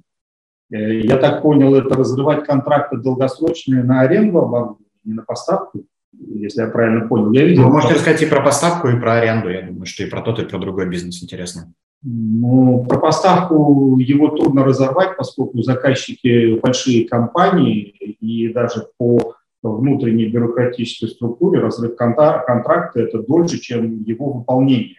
Э, 0.70 1.00
я 1.00 1.16
так 1.18 1.42
понял, 1.42 1.74
это 1.74 1.94
разрывать 1.94 2.46
контракты 2.46 2.96
долгосрочные 2.96 3.82
на 3.82 4.00
аренду 4.00 4.78
не 5.04 5.14
на 5.14 5.22
поставку, 5.22 5.84
если 6.12 6.62
я 6.62 6.68
правильно 6.68 7.08
понял. 7.08 7.32
Я 7.32 7.44
видел, 7.44 7.64
Вы 7.64 7.70
можете 7.70 7.94
рассказать 7.94 8.22
и 8.22 8.26
про 8.26 8.42
поставку, 8.42 8.88
и 8.88 8.98
про 8.98 9.14
аренду. 9.14 9.48
Я 9.50 9.62
думаю, 9.62 9.86
что 9.86 10.02
и 10.02 10.10
про 10.10 10.22
тот, 10.22 10.38
и 10.38 10.46
про 10.46 10.58
другой 10.58 10.88
бизнес 10.88 11.22
интересно. 11.22 11.72
Ну, 12.02 12.84
про 12.88 12.98
поставку 12.98 13.98
его 13.98 14.28
трудно 14.28 14.64
разорвать, 14.64 15.16
поскольку 15.16 15.62
заказчики 15.62 16.58
большие 16.58 17.08
компании, 17.08 17.80
и 18.20 18.52
даже 18.52 18.88
по 18.98 19.36
внутренней 19.62 20.26
бюрократической 20.26 21.06
структуре 21.06 21.60
разрыв 21.60 21.94
контракта– 21.94 23.00
это 23.02 23.22
дольше, 23.22 23.60
чем 23.60 24.02
его 24.02 24.32
выполнение. 24.32 24.98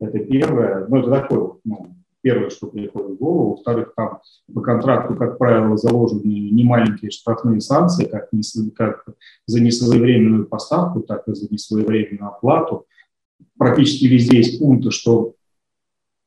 Это 0.00 0.18
первое. 0.20 0.86
Ну, 0.88 1.00
это 1.00 1.10
такое 1.10 1.50
ну, 1.64 1.94
первое, 2.22 2.50
что 2.50 2.66
приходит 2.66 3.10
в 3.10 3.16
голову. 3.16 3.50
Во-вторых, 3.50 3.92
там 3.96 4.20
по 4.52 4.60
контракту, 4.60 5.14
как 5.14 5.38
правило, 5.38 5.76
заложены 5.76 6.22
немаленькие 6.50 7.10
штрафные 7.10 7.60
санкции, 7.60 8.06
как, 8.06 8.28
не, 8.32 8.42
как 8.70 9.04
за 9.46 9.60
несвоевременную 9.60 10.46
поставку, 10.46 11.00
так 11.00 11.26
и 11.28 11.34
за 11.34 11.48
несвоевременную 11.50 12.28
оплату. 12.28 12.86
Практически 13.58 14.06
везде 14.06 14.38
есть 14.38 14.58
пункты, 14.58 14.90
что 14.90 15.34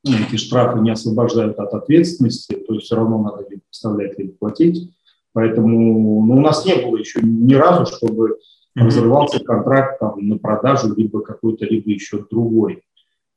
эти 0.04 0.36
штрафы 0.36 0.80
не 0.80 0.92
освобождают 0.92 1.58
от 1.60 1.74
ответственности, 1.74 2.56
то 2.56 2.74
есть 2.74 2.88
все 2.88 2.96
равно 2.96 3.22
надо 3.24 3.46
либо 3.50 3.62
поставлять, 3.70 4.18
либо 4.20 4.34
платить. 4.34 4.92
Поэтому 5.32 6.24
ну, 6.26 6.36
у 6.36 6.42
нас 6.42 6.66
не 6.66 6.76
было 6.76 6.98
еще 6.98 7.20
ни 7.24 7.54
разу, 7.54 7.92
чтобы 7.92 8.38
разрывался 8.76 9.40
контракт 9.40 10.00
там, 10.00 10.28
на 10.28 10.38
продажу 10.38 10.94
либо 10.96 11.22
какой-то, 11.22 11.66
либо 11.66 11.90
еще 11.90 12.26
другой. 12.30 12.84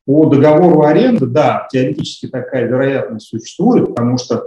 По 0.06 0.26
договору 0.26 0.82
аренды, 0.82 1.26
да, 1.26 1.66
теоретически 1.70 2.28
такая 2.28 2.68
вероятность 2.68 3.26
существует, 3.26 3.88
потому 3.88 4.18
что 4.18 4.46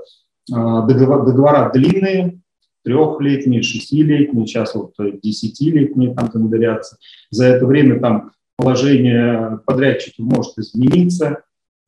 а, 0.54 0.84
договор, 0.84 1.26
договора 1.26 1.70
длинные, 1.74 2.40
трехлетние, 2.86 3.62
шестилетние, 3.62 4.48
сейчас 4.48 4.74
вот 4.74 4.94
десятилетние 5.22 6.16
там 6.16 6.30
тендерятся. 6.30 6.98
За 7.30 7.46
это 7.46 7.66
время 7.66 8.00
там 8.00 8.32
положение 8.56 9.60
подрядчика 9.66 10.24
может 10.24 10.58
измениться, 10.58 11.44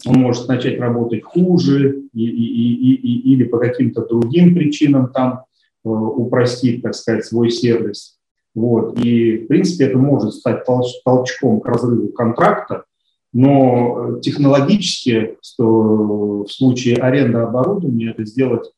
он 0.05 0.15
может 0.15 0.47
начать 0.47 0.79
работать 0.79 1.23
хуже 1.23 2.01
и, 2.13 2.25
и, 2.25 2.93
и, 2.93 2.93
и, 2.95 3.33
или 3.33 3.43
по 3.45 3.57
каким-то 3.57 4.05
другим 4.05 4.53
причинам 4.55 5.11
там 5.13 5.45
э, 5.85 5.89
упростить, 5.89 6.81
так 6.81 6.95
сказать, 6.95 7.25
свой 7.25 7.51
сервис. 7.51 8.17
Вот. 8.55 8.99
И, 8.99 9.37
в 9.37 9.47
принципе, 9.47 9.85
это 9.85 9.97
может 9.97 10.33
стать 10.33 10.65
толчком 10.65 11.61
к 11.61 11.65
разрыву 11.67 12.09
контракта, 12.09 12.83
но 13.33 14.19
технологически 14.21 15.37
в 15.57 16.45
случае 16.47 16.97
аренды 16.97 17.39
оборудования 17.39 18.11
это 18.11 18.25
сделать 18.25 18.71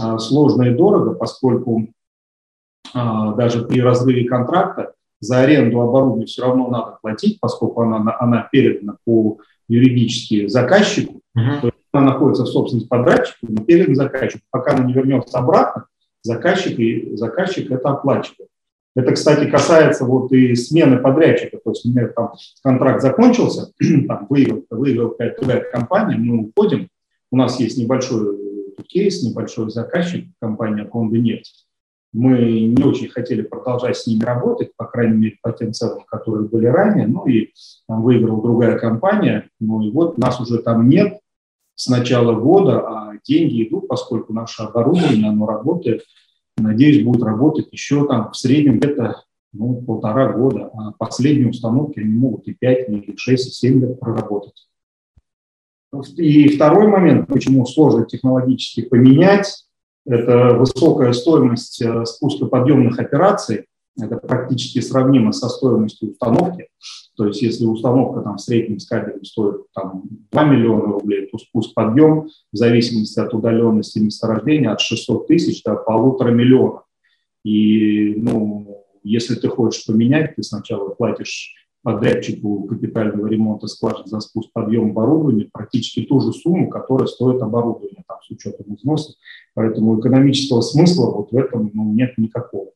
а, 0.00 0.18
сложно 0.18 0.64
и 0.64 0.74
дорого, 0.74 1.14
поскольку 1.14 1.88
а, 2.94 3.34
даже 3.34 3.64
при 3.64 3.80
разрыве 3.80 4.24
контракта 4.24 4.94
за 5.20 5.40
аренду 5.40 5.80
оборудования 5.80 6.26
все 6.26 6.42
равно 6.42 6.68
надо 6.68 6.98
платить, 7.00 7.38
поскольку 7.40 7.82
она, 7.82 8.16
она 8.18 8.48
передана 8.50 8.96
по 9.04 9.38
юридически 9.68 10.48
заказчику, 10.48 11.20
uh-huh. 11.36 11.60
то 11.60 11.66
есть 11.68 11.78
она 11.92 12.12
находится 12.12 12.42
в 12.42 12.48
собственности 12.48 12.88
подрядчика, 12.88 13.38
но 13.42 13.62
передана 13.62 13.94
заказчику. 13.94 14.44
Пока 14.50 14.72
она 14.72 14.84
не 14.84 14.92
вернется 14.92 15.38
обратно, 15.38 15.86
заказчик, 16.22 16.78
и 16.78 17.14
заказчик 17.16 17.70
это 17.70 17.90
оплачивает. 17.90 18.48
Это, 18.94 19.12
кстати, 19.12 19.48
касается 19.50 20.04
вот 20.04 20.32
и 20.32 20.54
смены 20.54 20.98
подрядчика. 20.98 21.58
То 21.64 21.70
есть, 21.70 21.84
например, 21.84 22.12
там 22.14 22.32
контракт 22.62 23.00
закончился, 23.00 23.72
там 24.08 24.26
выиграл, 24.28 24.64
выиграл 24.70 25.10
какая-то 25.10 25.70
компания, 25.72 26.16
мы 26.16 26.48
уходим. 26.48 26.88
У 27.30 27.36
нас 27.36 27.58
есть 27.58 27.78
небольшой 27.78 28.36
кейс, 28.86 29.22
небольшой 29.22 29.70
заказчик, 29.70 30.26
компания 30.40 30.84
Конда 30.84 31.18
нефть. 31.18 31.66
Мы 32.12 32.60
не 32.66 32.84
очень 32.84 33.08
хотели 33.08 33.40
продолжать 33.40 33.96
с 33.96 34.06
ними 34.06 34.22
работать, 34.22 34.76
по 34.76 34.84
крайней 34.84 35.16
мере, 35.16 35.38
по 35.40 35.50
тем 35.52 35.72
ценам, 35.72 36.04
которые 36.06 36.46
были 36.46 36.66
ранее. 36.66 37.06
Ну 37.06 37.26
и 37.26 37.52
там 37.88 38.02
выиграла 38.02 38.42
другая 38.42 38.78
компания. 38.78 39.48
Ну 39.60 39.80
и 39.80 39.90
вот 39.90 40.18
нас 40.18 40.38
уже 40.38 40.58
там 40.58 40.90
нет 40.90 41.18
с 41.74 41.88
начала 41.88 42.34
года, 42.38 42.80
а 42.80 43.12
деньги 43.24 43.66
идут, 43.66 43.88
поскольку 43.88 44.34
наше 44.34 44.62
оборудование, 44.62 45.30
оно 45.30 45.46
работает 45.46 46.02
Надеюсь, 46.62 47.04
будет 47.04 47.22
работать 47.22 47.68
еще 47.72 48.06
там 48.06 48.30
в 48.30 48.36
среднем 48.36 48.78
где-то 48.78 49.24
ну, 49.52 49.82
полтора 49.82 50.32
года, 50.32 50.70
а 50.74 50.92
последние 50.92 51.50
установки 51.50 52.00
они 52.00 52.14
могут 52.14 52.46
и 52.48 52.54
5, 52.54 52.88
и 52.88 53.14
6, 53.16 53.48
и 53.48 53.50
7 53.50 53.80
лет 53.80 54.00
проработать. 54.00 54.68
И 56.16 56.48
второй 56.48 56.88
момент, 56.88 57.28
почему 57.28 57.66
сложно 57.66 58.06
технологически 58.06 58.82
поменять, 58.82 59.66
это 60.06 60.54
высокая 60.54 61.12
стоимость 61.12 61.82
э, 61.82 62.04
спускоподъемных 62.06 62.98
операций. 62.98 63.66
Это 64.00 64.16
практически 64.16 64.80
сравнимо 64.80 65.32
со 65.32 65.48
стоимостью 65.48 66.10
установки. 66.10 66.68
То 67.16 67.26
есть 67.26 67.42
если 67.42 67.66
установка 67.66 68.22
там, 68.22 68.36
в 68.36 68.40
среднем 68.40 68.78
с 68.78 68.86
кабелем 68.86 69.22
стоит 69.24 69.70
там, 69.74 70.04
2 70.30 70.44
миллиона 70.44 70.94
рублей, 70.94 71.26
то 71.26 71.38
спуск-подъем 71.38 72.28
в 72.52 72.56
зависимости 72.56 73.20
от 73.20 73.34
удаленности 73.34 73.98
месторождения 73.98 74.72
от 74.72 74.80
600 74.80 75.26
тысяч 75.26 75.62
до 75.62 75.74
полутора 75.74 76.30
миллионов. 76.30 76.84
И 77.44 78.14
ну, 78.16 78.86
если 79.02 79.34
ты 79.34 79.48
хочешь 79.48 79.84
поменять, 79.84 80.36
ты 80.36 80.42
сначала 80.42 80.90
платишь 80.90 81.54
подрядчику 81.82 82.64
капитального 82.64 83.26
ремонта 83.26 83.66
скважин 83.66 84.06
за 84.06 84.20
спуск 84.20 84.50
подъем 84.52 84.90
оборудования 84.90 85.50
практически 85.52 86.02
ту 86.02 86.20
же 86.20 86.32
сумму, 86.32 86.70
которая 86.70 87.08
стоит 87.08 87.42
оборудование 87.42 88.04
там, 88.06 88.18
с 88.22 88.30
учетом 88.30 88.74
взноса. 88.74 89.14
Поэтому 89.54 89.98
экономического 89.98 90.60
смысла 90.60 91.10
вот 91.10 91.32
в 91.32 91.36
этом 91.36 91.70
ну, 91.74 91.92
нет 91.92 92.16
никакого. 92.16 92.70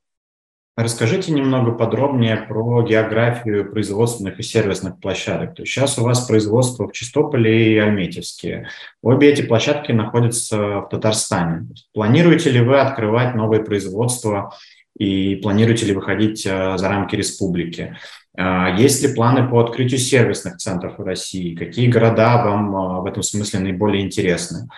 Расскажите 0.77 1.33
немного 1.33 1.73
подробнее 1.73 2.37
про 2.37 2.83
географию 2.83 3.71
производственных 3.71 4.39
и 4.39 4.43
сервисных 4.43 5.01
площадок. 5.01 5.55
То 5.55 5.63
есть 5.63 5.73
сейчас 5.73 5.99
у 5.99 6.03
вас 6.03 6.27
производство 6.27 6.87
в 6.87 6.93
Чистополе 6.93 7.73
и 7.73 7.79
Альметьевске. 7.79 8.69
Обе 9.01 9.31
эти 9.31 9.41
площадки 9.41 9.93
находятся 9.93 10.81
в 10.81 10.89
Татарстане. 10.91 11.67
Планируете 11.95 12.51
ли 12.51 12.61
вы 12.61 12.79
открывать 12.79 13.35
новые 13.35 13.65
производства 13.65 14.55
и 14.99 15.37
планируете 15.37 15.87
ли 15.87 15.95
выходить 15.95 16.45
э, 16.45 16.77
за 16.77 16.89
рамки 16.91 17.17
республики? 17.17 17.97
А, 18.37 18.77
есть 18.77 19.03
ли 19.03 19.15
планы 19.15 19.49
по 19.49 19.61
открытию 19.61 19.99
сервисных 19.99 20.59
центров 20.59 20.99
в 20.99 21.03
России? 21.03 21.55
Какие 21.55 21.89
города 21.89 22.45
вам 22.45 22.77
а, 22.77 23.01
в 23.01 23.07
этом 23.07 23.23
смысле 23.23 23.61
наиболее 23.61 24.05
интересны? 24.05 24.69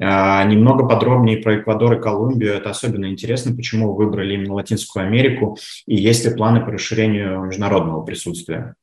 А, 0.00 0.44
немного 0.44 0.86
подробнее 0.86 1.38
про 1.38 1.58
Эквадор 1.58 1.94
и 1.94 2.00
Колумбию. 2.00 2.54
Это 2.54 2.70
особенно 2.70 3.10
интересно, 3.10 3.54
почему 3.54 3.92
вы 3.92 4.04
выбрали 4.04 4.34
именно 4.34 4.54
Латинскую 4.54 5.04
Америку, 5.04 5.58
и 5.86 5.96
есть 5.96 6.24
ли 6.24 6.34
планы 6.34 6.64
по 6.64 6.70
расширению 6.70 7.44
международного 7.44 8.02
присутствия? 8.02 8.74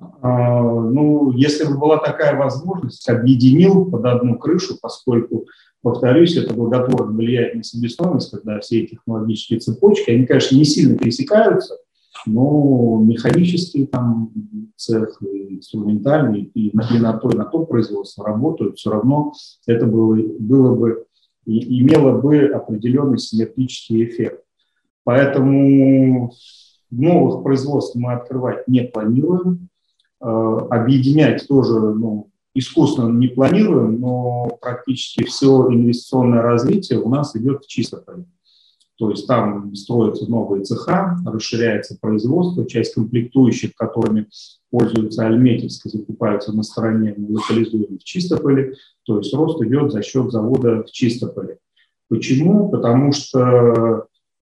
Ну, 0.00 1.32
если 1.32 1.64
бы 1.64 1.76
была 1.76 1.96
такая 1.96 2.36
возможность, 2.36 3.08
объединил 3.08 3.86
под 3.86 4.04
одну 4.04 4.38
крышу, 4.38 4.76
поскольку, 4.80 5.46
повторюсь, 5.82 6.36
это 6.36 6.54
благотворно 6.54 7.16
влияет 7.16 7.56
на 7.56 7.64
себестоимость, 7.64 8.30
когда 8.30 8.60
все 8.60 8.86
технологические 8.86 9.58
цепочки, 9.58 10.10
они, 10.10 10.24
конечно, 10.26 10.54
не 10.54 10.64
сильно 10.64 10.96
пересекаются, 10.96 11.78
но 12.26 13.00
механический 13.02 13.86
там 13.86 14.32
цех, 14.76 15.22
и 15.22 15.60
и 16.54 16.70
на, 16.72 16.82
и 16.82 16.98
на 16.98 17.12
то, 17.14 17.30
и 17.30 17.36
на 17.36 17.44
то 17.44 17.64
производство 17.64 18.24
работают, 18.24 18.78
все 18.78 18.90
равно 18.90 19.32
это 19.66 19.86
было, 19.86 20.16
было 20.38 20.74
бы, 20.74 21.06
и, 21.46 21.80
имело 21.80 22.20
бы 22.20 22.46
определенный 22.46 23.18
синергический 23.18 24.04
эффект. 24.04 24.42
Поэтому 25.04 26.32
новых 26.90 27.42
производств 27.42 27.96
мы 27.96 28.12
открывать 28.12 28.68
не 28.68 28.82
планируем, 28.82 29.68
э, 30.20 30.26
объединять 30.26 31.46
тоже 31.48 31.74
ну, 31.94 32.30
искусственно 32.54 33.16
не 33.16 33.28
планируем, 33.28 34.00
но 34.00 34.58
практически 34.60 35.24
все 35.24 35.68
инвестиционное 35.70 36.42
развитие 36.42 37.00
у 37.00 37.08
нас 37.08 37.34
идет 37.36 37.64
в 37.64 37.68
чистополе. 37.68 38.24
То 38.98 39.10
есть 39.10 39.28
там 39.28 39.74
строятся 39.76 40.28
новые 40.28 40.64
цеха, 40.64 41.16
расширяется 41.24 41.96
производство, 42.00 42.66
часть 42.66 42.94
комплектующих, 42.94 43.74
которыми 43.76 44.26
пользуются 44.70 45.24
Альметьевск, 45.24 45.86
закупаются 45.86 46.52
на 46.52 46.64
стороне, 46.64 47.14
мы 47.16 47.38
в 47.38 48.04
Чистополе. 48.04 48.74
То 49.04 49.18
есть 49.18 49.32
рост 49.32 49.62
идет 49.62 49.92
за 49.92 50.02
счет 50.02 50.32
завода 50.32 50.82
в 50.82 50.90
Чистополе. 50.90 51.58
Почему? 52.08 52.70
Потому 52.70 53.12
что 53.12 54.06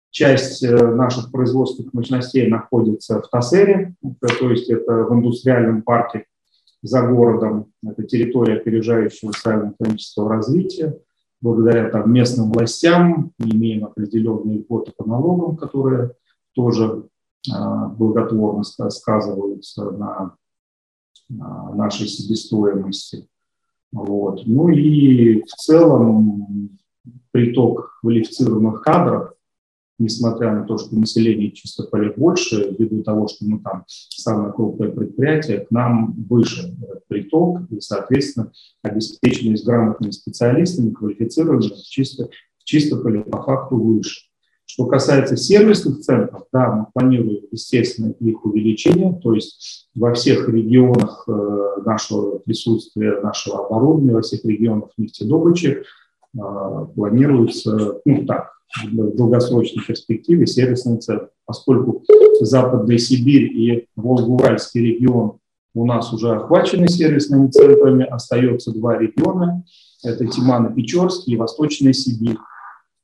часть 0.09 0.63
э, 0.63 0.95
наших 0.95 1.31
производственных 1.31 1.93
мощностей 1.93 2.47
находится 2.47 3.21
в 3.21 3.29
Тассере, 3.29 3.95
то 4.19 4.49
есть 4.49 4.69
это 4.69 5.05
в 5.05 5.13
индустриальном 5.13 5.81
парке 5.83 6.25
за 6.81 7.07
городом, 7.07 7.71
это 7.85 8.03
территория 8.03 8.55
опережающего 8.55 9.31
социально-экономического 9.31 10.29
развития 10.29 10.99
благодаря 11.41 11.89
там, 11.89 12.13
местным 12.13 12.51
властям 12.51 13.31
имеем 13.39 13.85
определенные 13.85 14.59
льготы 14.59 14.93
по 14.95 15.05
налогам, 15.05 15.57
которые 15.57 16.11
тоже 16.53 17.07
э, 17.47 17.87
благотворно 17.97 18.63
сказываются 18.63 19.91
на, 19.91 20.35
на 21.29 21.73
нашей 21.73 22.07
себестоимости. 22.07 23.27
Вот. 23.91 24.43
Ну 24.45 24.69
и 24.69 25.41
в 25.41 25.49
целом 25.55 26.77
приток 27.31 27.97
квалифицированных 28.01 28.81
кадров 28.81 29.33
несмотря 30.01 30.53
на 30.53 30.63
то, 30.63 30.77
что 30.77 30.95
население 30.95 31.51
чисто 31.51 31.83
поле 31.83 32.13
больше, 32.15 32.75
ввиду 32.77 33.03
того, 33.03 33.27
что 33.27 33.45
мы 33.45 33.59
там 33.59 33.85
самое 33.87 34.51
крупное 34.51 34.89
предприятие, 34.89 35.59
к 35.61 35.71
нам 35.71 36.13
выше 36.29 36.75
приток 37.07 37.61
и, 37.69 37.79
соответственно, 37.79 38.51
обеспеченность 38.81 39.65
грамотными 39.65 40.11
специалистами, 40.11 40.91
квалифицированными 40.91 41.73
чисто, 41.83 42.29
чисто 42.63 42.97
поле 42.97 43.21
по 43.21 43.41
факту 43.43 43.75
выше. 43.75 44.27
Что 44.65 44.85
касается 44.85 45.35
сервисных 45.35 45.99
центров, 45.99 46.43
да, 46.53 46.71
мы 46.71 46.85
планируем, 46.93 47.41
естественно, 47.51 48.13
их 48.21 48.45
увеличение, 48.45 49.19
то 49.21 49.33
есть 49.33 49.89
во 49.93 50.13
всех 50.13 50.47
регионах 50.47 51.25
э, 51.27 51.81
нашего 51.85 52.37
присутствия, 52.37 53.19
нашего 53.19 53.65
оборудования, 53.65 54.13
во 54.13 54.21
всех 54.21 54.45
регионах 54.45 54.91
нефтедобычи 54.97 55.83
э, 56.33 56.39
планируется, 56.95 57.99
ну 58.05 58.25
так, 58.25 58.60
в 58.83 59.15
долгосрочной 59.15 59.83
перспективе 59.83 60.47
сервисный 60.47 60.99
центр, 60.99 61.29
поскольку 61.45 62.03
Западная 62.41 62.97
Сибирь 62.97 63.51
и 63.51 63.87
Волго-Уральский 63.95 64.81
регион 64.81 65.37
у 65.73 65.85
нас 65.85 66.11
уже 66.11 66.31
охвачены 66.31 66.87
сервисными 66.87 67.49
центрами, 67.49 68.05
остается 68.05 68.73
два 68.73 68.97
региона, 68.97 69.63
это 70.03 70.25
Тимано-Печорский 70.25 71.33
и 71.33 71.37
Восточная 71.37 71.93
Сибирь. 71.93 72.37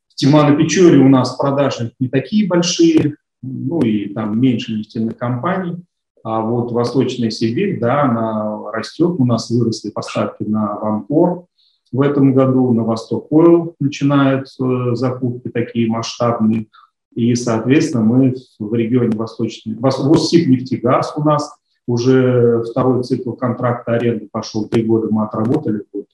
В 0.10 0.16
Тимано-Печоре 0.22 0.98
у 0.98 1.08
нас 1.08 1.36
продажи 1.36 1.94
не 2.00 2.10
такие 2.10 2.48
большие, 2.48 3.16
ну 3.42 3.80
и 3.82 4.10
там 4.14 4.40
меньше 4.40 4.74
нефтяных 4.74 5.18
компаний, 5.18 5.78
а 6.24 6.42
вот 6.42 6.72
Восточная 6.72 7.30
Сибирь, 7.30 7.80
да, 7.80 8.04
она 8.04 8.72
растет, 8.72 9.16
у 9.18 9.26
нас 9.26 9.50
выросли 9.50 9.92
поставки 9.92 10.44
на 10.44 10.76
Ванпор, 10.80 11.46
в 11.92 12.02
этом 12.02 12.34
году 12.34 12.74
на 12.74 12.84
Восток 12.84 13.28
Ойл 13.32 13.76
начинают 13.80 14.48
э, 14.60 14.96
закупки 14.96 15.50
такие 15.50 15.88
масштабные. 15.88 16.68
И, 17.14 17.34
соответственно, 17.36 18.04
мы 18.04 18.36
в 18.60 18.74
регионе 18.74 19.18
Восточный, 19.18 19.76
Воссиб 19.80 20.48
нефтегаз 20.48 21.14
у 21.16 21.24
нас 21.24 21.52
уже 21.88 22.64
второй 22.70 23.04
цикл 23.04 23.32
контракта 23.32 23.94
аренды 23.94 24.28
пошел, 24.32 24.68
три 24.68 24.84
года 24.84 25.08
мы 25.10 25.24
отработали, 25.24 25.84
вот, 25.94 26.06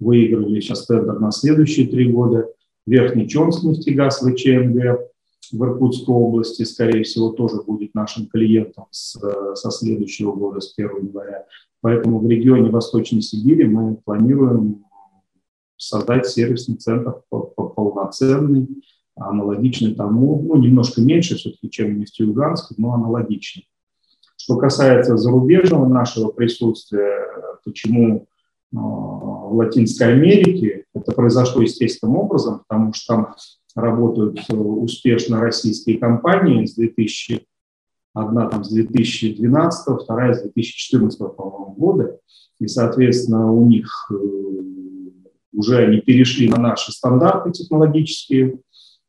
выиграли 0.00 0.60
сейчас 0.60 0.86
тендер 0.86 1.20
на 1.20 1.30
следующие 1.30 1.86
три 1.86 2.10
года. 2.10 2.48
Верхний 2.86 3.28
Чонск 3.28 3.62
нефтегаз 3.62 4.20
ВЧМГ 4.20 4.98
в 5.52 5.64
Иркутской 5.64 6.14
области, 6.14 6.62
скорее 6.62 7.04
всего, 7.04 7.30
тоже 7.30 7.62
будет 7.62 7.94
нашим 7.94 8.26
клиентом 8.26 8.86
с, 8.90 9.18
со 9.54 9.70
следующего 9.70 10.32
года, 10.32 10.60
с 10.60 10.74
1 10.76 11.08
января. 11.08 11.44
Поэтому 11.80 12.18
в 12.18 12.28
регионе 12.28 12.70
Восточной 12.70 13.22
Сибири 13.22 13.64
мы 13.64 13.96
планируем 13.96 14.84
создать 15.78 16.26
сервисный 16.26 16.76
центр 16.76 17.22
полноценный, 17.30 18.68
аналогичный 19.16 19.94
тому, 19.94 20.42
ну, 20.42 20.56
немножко 20.56 21.00
меньше 21.00 21.36
все-таки, 21.36 21.70
чем 21.70 21.98
нефтеюганск, 21.98 22.74
но 22.76 22.92
аналогичный. 22.92 23.68
Что 24.36 24.56
касается 24.56 25.16
зарубежного 25.16 25.88
нашего 25.88 26.30
присутствия, 26.30 27.26
почему 27.64 28.28
в 28.70 28.78
а, 28.78 29.54
Латинской 29.54 30.12
Америке, 30.12 30.84
это 30.94 31.12
произошло 31.12 31.62
естественным 31.62 32.16
образом, 32.16 32.62
потому 32.66 32.92
что 32.92 33.14
там 33.14 33.34
работают 33.74 34.40
э, 34.48 34.54
успешно 34.54 35.40
российские 35.40 35.98
компании 35.98 36.66
с 36.66 36.74
2000, 36.74 37.46
одна 38.14 38.48
там 38.48 38.64
с 38.64 38.70
2012, 38.70 40.02
вторая 40.02 40.34
с 40.34 40.42
2014, 40.42 41.18
по-моему, 41.18 41.74
года, 41.76 42.18
и, 42.58 42.66
соответственно, 42.66 43.52
у 43.52 43.64
них 43.66 44.10
э, 44.10 44.14
уже 45.52 45.78
они 45.78 46.00
перешли 46.00 46.48
на 46.48 46.60
наши 46.60 46.92
стандарты 46.92 47.52
технологические, 47.52 48.60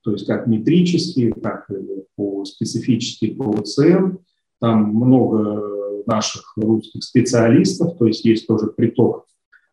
то 0.01 0.11
есть 0.11 0.25
как 0.25 0.47
метрические, 0.47 1.33
так 1.33 1.69
и 1.69 2.03
по 2.15 2.45
специфические 2.45 3.35
по 3.35 3.49
ОЦМ. 3.59 4.17
Там 4.59 4.93
много 4.93 6.03
наших 6.05 6.53
русских 6.57 7.03
специалистов, 7.03 7.97
то 7.97 8.07
есть 8.07 8.25
есть 8.25 8.47
тоже 8.47 8.67
приток 8.67 9.25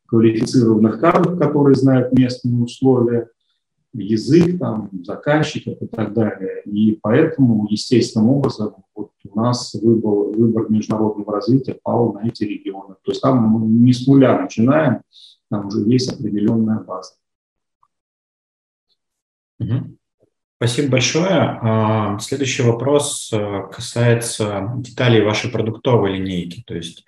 квалифицированных 0.07 1.01
кадров, 1.01 1.39
которые 1.39 1.75
знают 1.75 2.13
местные 2.13 2.63
условия. 2.63 3.29
язык 3.93 4.59
там, 4.59 4.91
заказчиков 5.05 5.81
и 5.81 5.87
так 5.87 6.13
далее. 6.13 6.63
И 6.65 6.99
поэтому 7.01 7.67
естественным 7.71 8.31
образом 8.31 8.75
вот 8.95 9.11
у 9.25 9.41
нас 9.41 9.75
выбор, 9.75 10.37
выбор 10.37 10.71
международного 10.71 11.33
развития 11.33 11.79
пал 11.83 12.13
на 12.13 12.27
эти 12.27 12.45
регионы. 12.45 12.95
То 13.03 13.13
есть 13.13 13.23
там 13.23 13.39
мы 13.39 13.67
не 13.67 13.93
с 13.93 14.07
нуля 14.07 14.41
начинаем, 14.41 15.01
там 15.51 15.67
уже 15.67 15.81
есть 15.81 16.13
определенная 16.13 16.81
база. 16.81 17.13
Спасибо 20.59 20.93
большое. 20.93 21.29
А, 21.31 22.19
следующий 22.19 22.63
вопрос 22.63 23.31
э, 23.31 23.65
касается 23.71 24.73
деталей 24.77 25.21
вашей 25.21 25.51
продуктовой 25.51 26.17
линейки. 26.17 26.63
То 26.67 26.75
есть 26.75 27.05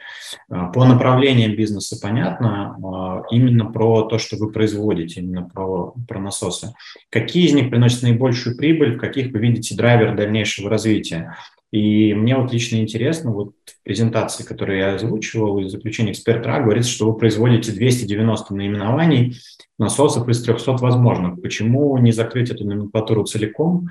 а, 0.50 0.66
по 0.66 0.84
направлениям 0.84 1.56
бизнеса 1.56 1.96
понятно, 2.00 2.76
а, 2.84 3.22
именно 3.30 3.64
про 3.64 4.02
то, 4.02 4.18
что 4.18 4.36
вы 4.36 4.52
производите, 4.52 5.20
именно 5.22 5.48
про, 5.48 5.94
про 6.06 6.20
насосы. 6.20 6.74
Какие 7.08 7.46
из 7.46 7.54
них 7.54 7.70
приносят 7.70 8.02
наибольшую 8.02 8.54
прибыль, 8.54 8.96
в 8.96 9.00
каких 9.00 9.32
вы 9.32 9.38
видите 9.38 9.74
драйвер 9.74 10.14
дальнейшего 10.14 10.68
развития? 10.68 11.34
И 11.70 12.14
мне 12.14 12.34
вот 12.34 12.50
лично 12.52 12.76
интересно, 12.76 13.30
вот 13.30 13.52
в 13.66 13.82
презентации, 13.84 14.42
которую 14.42 14.78
я 14.78 14.94
озвучивал, 14.94 15.58
из 15.58 15.70
заключения 15.70 16.12
эксперта 16.12 16.60
говорится, 16.60 16.90
что 16.90 17.10
вы 17.10 17.18
производите 17.18 17.72
290 17.72 18.54
наименований 18.54 19.36
насосов 19.78 20.26
из 20.28 20.42
300 20.42 20.72
возможных. 20.78 21.42
Почему 21.42 21.98
не 21.98 22.12
закрыть 22.12 22.50
эту 22.50 22.64
номенклатуру 22.64 23.24
целиком? 23.24 23.88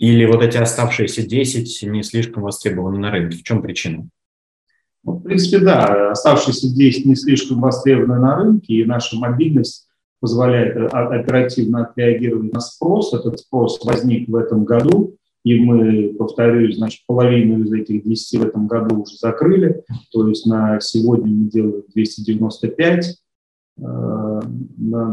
Или 0.00 0.24
вот 0.24 0.42
эти 0.42 0.56
оставшиеся 0.56 1.26
10 1.26 1.82
не 1.84 2.02
слишком 2.02 2.42
востребованы 2.42 2.98
на 2.98 3.12
рынке? 3.12 3.38
В 3.38 3.44
чем 3.44 3.62
причина? 3.62 4.08
Ну, 5.04 5.12
в 5.12 5.22
принципе, 5.22 5.58
да, 5.58 6.10
оставшиеся 6.10 6.74
10 6.74 7.06
не 7.06 7.14
слишком 7.14 7.60
востребованы 7.60 8.20
на 8.20 8.36
рынке, 8.36 8.74
и 8.74 8.84
наша 8.84 9.16
мобильность 9.16 9.86
позволяет 10.20 10.76
э, 10.76 10.86
оперативно 10.86 11.84
отреагировать 11.84 12.52
на 12.52 12.60
спрос. 12.60 13.12
Этот 13.12 13.40
спрос 13.40 13.84
возник 13.84 14.28
в 14.28 14.36
этом 14.36 14.64
году, 14.64 15.16
и 15.44 15.58
мы, 15.58 16.14
повторюсь, 16.14 16.76
значит, 16.76 17.04
половину 17.06 17.64
из 17.64 17.72
этих 17.72 18.04
10 18.04 18.40
в 18.40 18.44
этом 18.44 18.66
году 18.68 19.02
уже 19.02 19.16
закрыли, 19.16 19.82
то 20.12 20.28
есть 20.28 20.46
на 20.46 20.80
сегодня 20.80 21.26
мы 21.26 21.50
делаем 21.50 21.82
295 21.92 23.06
э, 23.08 23.82
на, 23.82 24.42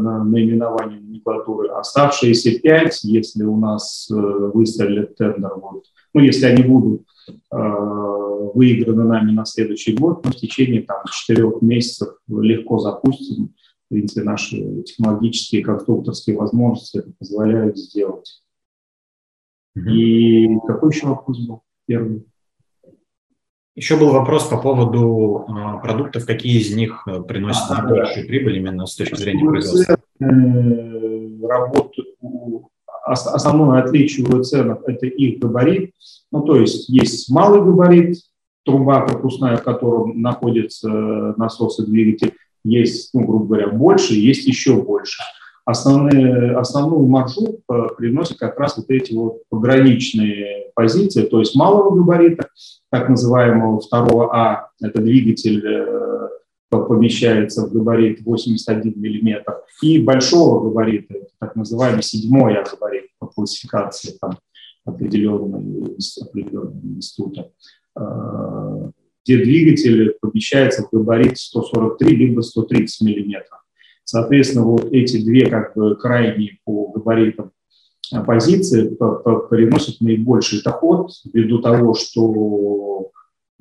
на 0.00 0.24
наименование 0.24 1.00
номенклатуры. 1.00 1.70
Оставшиеся 1.70 2.60
5, 2.60 3.04
если 3.04 3.42
у 3.42 3.56
нас 3.56 4.08
э, 4.10 4.14
выстрелит 4.14 5.16
тендер, 5.16 5.54
вот, 5.56 5.84
ну, 6.14 6.20
если 6.20 6.46
они 6.46 6.62
будут 6.62 7.02
э, 7.28 7.56
выиграны 8.54 9.04
нами 9.04 9.32
на 9.32 9.44
следующий 9.44 9.94
год, 9.96 10.24
мы 10.24 10.30
в 10.30 10.36
течение 10.36 10.82
там, 10.82 11.02
4 11.10 11.50
месяцев 11.60 12.08
легко 12.28 12.78
запустим. 12.78 13.54
В 13.86 13.92
принципе, 13.94 14.22
наши 14.22 14.82
технологические 14.82 15.64
конструкторские 15.64 16.36
возможности 16.36 17.02
позволяют 17.18 17.76
сделать. 17.76 18.40
И 19.76 20.48
какой 20.66 20.90
еще 20.90 21.06
вопрос 21.06 21.38
был 21.46 21.62
первый? 21.86 22.26
Еще 23.76 23.96
был 23.96 24.10
вопрос 24.10 24.46
по 24.48 24.60
поводу 24.60 25.46
э, 25.48 25.80
продуктов, 25.80 26.26
какие 26.26 26.60
из 26.60 26.74
них 26.74 27.04
э, 27.06 27.22
приносят 27.22 27.70
а, 27.70 27.82
наибольшую 27.82 28.24
да. 28.24 28.28
прибыль 28.28 28.56
именно 28.58 28.84
с 28.84 28.96
точки 28.96 29.14
зрения 29.14 29.48
производства. 29.48 29.96
Э, 30.20 31.46
работу, 31.46 32.02
основное 33.04 33.82
отличие 33.82 34.26
в 34.26 34.42
ценах– 34.42 34.80
это 34.86 35.06
их 35.06 35.38
габарит. 35.38 35.94
Ну, 36.32 36.42
то 36.42 36.56
есть 36.56 36.88
есть 36.88 37.30
малый 37.30 37.62
габарит, 37.62 38.16
труба 38.64 39.00
пропускная, 39.06 39.56
в 39.56 39.62
котором 39.62 40.20
находится 40.20 40.88
насос 41.38 41.78
и 41.78 41.86
двигатель, 41.86 42.34
есть, 42.64 43.14
ну, 43.14 43.24
грубо 43.24 43.46
говоря, 43.46 43.68
больше, 43.68 44.14
есть 44.14 44.46
еще 44.46 44.82
больше– 44.82 45.22
основные, 45.64 46.56
основную 46.56 47.06
маржу 47.06 47.60
э, 47.68 47.88
приносят 47.96 48.38
как 48.38 48.58
раз 48.58 48.76
вот 48.76 48.90
эти 48.90 49.12
вот 49.12 49.42
пограничные 49.48 50.70
позиции, 50.74 51.22
то 51.22 51.40
есть 51.40 51.54
малого 51.54 51.96
габарита, 51.96 52.48
так 52.90 53.08
называемого 53.08 53.80
второго 53.80 54.34
А, 54.34 54.70
это 54.80 55.00
двигатель 55.00 55.64
э, 55.64 56.28
помещается 56.70 57.66
в 57.66 57.72
габарит 57.72 58.22
81 58.22 58.94
мм, 58.96 59.44
и 59.82 60.02
большого 60.02 60.68
габарита, 60.68 61.14
так 61.38 61.56
называемый 61.56 62.02
седьмой 62.02 62.54
А 62.56 62.64
габарит 62.64 63.06
по 63.18 63.26
классификации 63.26 64.16
там, 64.20 64.38
определенного, 64.84 65.62
определенного 66.22 66.80
института, 66.96 67.50
э, 67.96 68.90
где 69.24 69.36
двигатель 69.38 70.16
помещается 70.20 70.84
в 70.84 70.90
габарит 70.96 71.38
143 71.38 72.16
либо 72.16 72.40
130 72.40 73.06
миллиметров. 73.06 73.59
Соответственно, 74.10 74.64
вот 74.64 74.92
эти 74.92 75.24
две 75.24 75.48
как 75.48 75.76
бы 75.76 75.94
крайние 75.94 76.58
по 76.64 76.88
габаритам 76.88 77.52
э, 78.12 78.24
позиции 78.24 78.88
приносят 79.48 80.00
наибольший 80.00 80.62
доход 80.64 81.12
ввиду 81.32 81.60
того, 81.60 81.94
что 81.94 83.12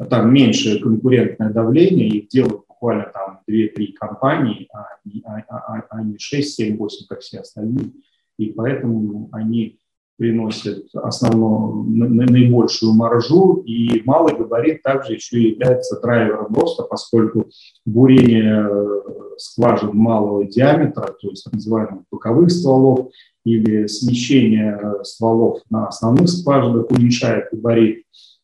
там 0.09 0.33
меньше 0.33 0.79
конкурентное 0.79 1.51
давление, 1.51 2.07
их 2.07 2.29
делают 2.29 2.63
буквально 2.67 3.11
там 3.13 3.41
2-3 3.47 3.93
компании, 3.93 4.67
а 4.73 4.87
а, 5.25 5.43
а, 5.49 5.83
а 5.87 6.01
не 6.01 6.17
6, 6.17 6.55
7, 6.55 6.77
8, 6.77 7.05
как 7.07 7.19
все 7.19 7.41
остальные. 7.41 7.91
И 8.39 8.47
поэтому 8.47 9.29
они 9.31 9.77
приносят 10.19 10.85
основную, 10.93 11.85
наибольшую 12.29 12.93
маржу, 12.93 13.63
и 13.65 14.03
малый 14.03 14.37
габарит 14.37 14.83
также 14.83 15.13
еще 15.13 15.41
является 15.41 15.99
драйвером 16.01 16.53
роста, 16.53 16.83
поскольку 16.83 17.49
бурение 17.85 18.67
э, 18.69 19.01
скважин 19.37 19.95
малого 19.95 20.45
диаметра, 20.45 21.15
то 21.21 21.29
есть 21.29 21.45
так 21.45 21.53
называемых 21.53 22.03
боковых 22.11 22.51
стволов, 22.51 23.11
или 23.45 23.87
смещение 23.87 24.77
э, 24.81 25.03
стволов 25.05 25.61
на 25.69 25.87
основных 25.87 26.27
скважинах 26.27 26.91
уменьшает 26.91 27.45
габарит 27.53 28.03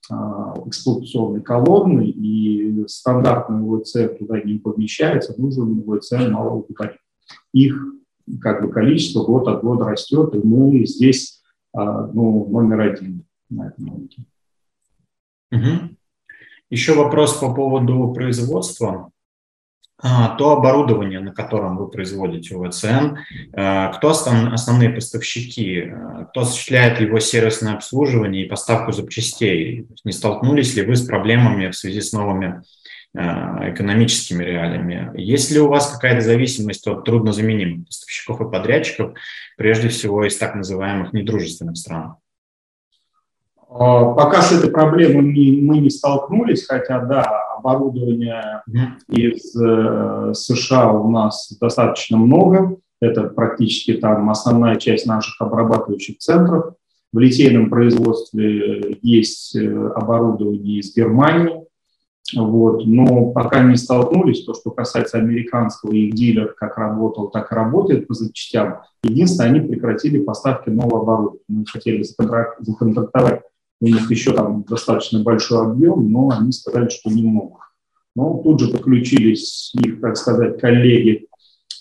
а, 0.09 0.53
эксплуатационной 0.67 1.41
колонны, 1.41 2.05
и 2.07 2.85
стандартный 2.87 3.81
ВЦ 3.81 4.17
туда 4.17 4.39
не 4.39 4.59
помещается, 4.59 5.33
нужен 5.37 5.83
ВЦ 5.83 6.13
малого 6.29 6.63
габарита. 6.69 6.99
Их 7.53 7.75
как 8.39 8.63
бы 8.63 8.71
количество 8.71 9.23
год 9.23 9.47
от 9.47 9.61
года 9.61 9.85
растет, 9.85 10.33
и 10.35 10.39
мы 10.39 10.85
здесь 10.85 11.34
ну, 11.83 12.47
номер 12.49 12.81
один 12.81 13.25
на 13.49 13.67
этом 13.67 13.93
рынке. 13.93 14.23
Угу. 15.51 15.95
Еще 16.69 16.93
вопрос 16.93 17.37
по 17.37 17.53
поводу 17.53 18.13
производства. 18.13 19.11
А, 19.97 20.35
то 20.35 20.51
оборудование, 20.51 21.21
на 21.21 21.31
котором 21.31 21.77
вы 21.77 21.87
производите 21.87 22.55
УВЦН, 22.55 23.17
а, 23.53 23.93
кто 23.93 24.09
основные 24.09 24.89
поставщики, 24.89 25.93
кто 26.29 26.41
осуществляет 26.41 26.99
его 26.99 27.19
сервисное 27.19 27.75
обслуживание 27.75 28.45
и 28.45 28.49
поставку 28.49 28.91
запчастей? 28.91 29.87
Не 30.03 30.11
столкнулись 30.11 30.75
ли 30.75 30.83
вы 30.83 30.95
с 30.95 31.05
проблемами 31.05 31.69
в 31.69 31.75
связи 31.75 32.01
с 32.01 32.11
новыми 32.11 32.61
экономическими 33.15 34.43
реалиями. 34.43 35.11
Есть 35.15 35.51
ли 35.51 35.59
у 35.59 35.67
вас 35.67 35.91
какая-то 35.91 36.21
зависимость 36.21 36.85
от 36.87 37.05
труднозаменимых 37.05 37.87
поставщиков 37.87 38.41
и 38.41 38.51
подрядчиков, 38.51 39.13
прежде 39.57 39.87
всего 39.89 40.25
из 40.25 40.37
так 40.37 40.55
называемых 40.55 41.13
недружественных 41.13 41.77
стран? 41.77 42.15
А, 43.69 44.13
пока 44.13 44.41
с 44.41 44.51
этой 44.51 44.71
проблемой 44.71 45.21
мы 45.61 45.79
не 45.79 45.89
столкнулись, 45.89 46.65
хотя, 46.65 46.99
да, 46.99 47.23
оборудования 47.57 48.63
из 49.09 49.55
э, 49.55 50.33
США 50.33 50.91
у 50.91 51.09
нас 51.09 51.51
достаточно 51.59 52.17
много. 52.17 52.77
Это 53.01 53.23
практически 53.23 53.93
там 53.93 54.29
основная 54.29 54.77
часть 54.77 55.05
наших 55.05 55.41
обрабатывающих 55.41 56.19
центров. 56.19 56.75
В 57.11 57.19
литейном 57.19 57.69
производстве 57.69 58.97
есть 59.01 59.55
э, 59.55 59.87
оборудование 59.95 60.79
из 60.79 60.95
Германии, 60.95 61.64
вот. 62.33 62.85
Но 62.85 63.31
пока 63.31 63.63
не 63.63 63.75
столкнулись, 63.75 64.43
то, 64.43 64.53
что 64.53 64.71
касается 64.71 65.17
американского, 65.17 65.91
их 65.91 66.13
дилер 66.13 66.53
как 66.53 66.77
работал, 66.77 67.29
так 67.29 67.51
и 67.51 67.55
работает 67.55 68.07
по 68.07 68.13
запчастям. 68.13 68.81
Единственное, 69.03 69.51
они 69.51 69.59
прекратили 69.59 70.23
поставки 70.23 70.69
нового 70.69 71.01
оборудования. 71.01 71.43
Мы 71.47 71.65
хотели 71.65 72.03
законтрактовать 72.59 73.41
у 73.81 73.87
них 73.87 74.09
еще 74.09 74.33
там 74.33 74.63
достаточно 74.63 75.21
большой 75.21 75.67
объем, 75.67 76.09
но 76.11 76.29
они 76.29 76.51
сказали, 76.51 76.89
что 76.89 77.09
не 77.09 77.23
могут. 77.23 77.61
Но 78.15 78.41
тут 78.41 78.61
же 78.61 78.69
подключились 78.69 79.73
их, 79.75 79.99
так 79.99 80.15
сказать, 80.15 80.59
коллеги 80.59 81.27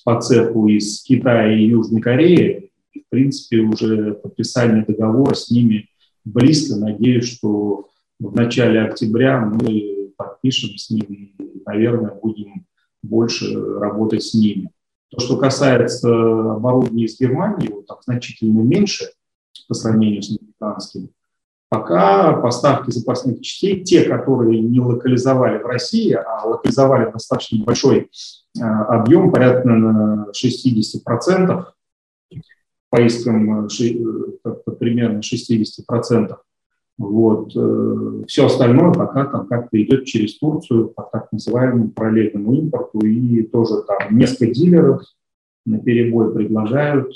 по 0.05 0.21
цеху 0.21 0.67
из 0.67 1.03
Китая 1.03 1.57
и 1.57 1.67
Южной 1.67 2.01
Кореи. 2.01 2.73
И, 2.93 3.01
в 3.01 3.09
принципе, 3.09 3.61
уже 3.61 4.15
подписание 4.15 4.85
договора 4.85 5.35
с 5.35 5.51
ними 5.51 5.89
близко. 6.25 6.77
Надеюсь, 6.77 7.29
что 7.29 7.89
в 8.19 8.35
начале 8.35 8.83
октября 8.83 9.41
мы 9.41 9.94
подпишем 10.25 10.77
с 10.77 10.91
ними 10.91 11.35
и, 11.39 11.63
наверное, 11.65 12.15
будем 12.15 12.67
больше 13.03 13.55
работать 13.79 14.23
с 14.23 14.35
ними. 14.35 14.71
То, 15.11 15.21
что 15.21 15.37
касается 15.37 16.09
оборудования 16.09 17.05
из 17.05 17.19
Германии, 17.19 17.69
его 17.69 17.83
там 17.83 17.99
значительно 18.05 18.61
меньше 18.61 19.07
по 19.69 19.75
сравнению 19.75 20.23
с 20.23 20.31
американским. 20.31 21.11
Пока 21.69 22.35
поставки 22.35 22.91
запасных 22.91 23.41
частей, 23.41 23.83
те, 23.83 24.05
которые 24.05 24.61
не 24.61 24.81
локализовали 24.81 25.59
в 25.63 25.67
России, 25.67 26.13
а 26.13 26.47
локализовали 26.47 27.11
достаточно 27.11 27.65
большой 27.65 28.11
э, 28.57 28.63
объем, 28.63 29.33
порядка 29.33 29.71
60%, 29.71 31.65
по 32.91 33.01
искам 33.01 33.69
примерно 34.79 35.19
60%. 35.19 36.37
Вот. 36.97 37.51
Все 38.29 38.47
остальное 38.47 38.93
пока 38.93 39.25
там 39.25 39.47
как-то 39.47 39.83
идет 39.83 40.05
через 40.05 40.39
Турцию 40.39 40.89
по 40.89 41.03
так 41.03 41.33
называемому 41.33 41.91
параллельному 41.91 42.55
импорту, 42.55 43.01
и 43.01 43.43
тоже 43.43 43.83
там 43.83 44.17
несколько 44.17 44.47
дилеров 44.53 45.03
на 45.67 45.79
перебой 45.79 46.33
предлагают 46.33 47.13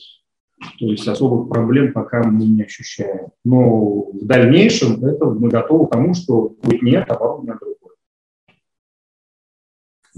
то 0.79 0.87
есть 0.87 1.07
особых 1.07 1.49
проблем 1.49 1.93
пока 1.93 2.23
мы 2.23 2.45
не 2.45 2.63
ощущаем. 2.63 3.29
Но 3.45 4.11
в 4.13 4.25
дальнейшем 4.25 5.05
это 5.05 5.27
мы 5.27 5.49
готовы 5.49 5.87
к 5.87 5.91
тому, 5.91 6.15
что 6.15 6.57
будет 6.63 6.83
нет, 6.83 7.11
оборудование 7.11 7.55
другое. 7.55 7.78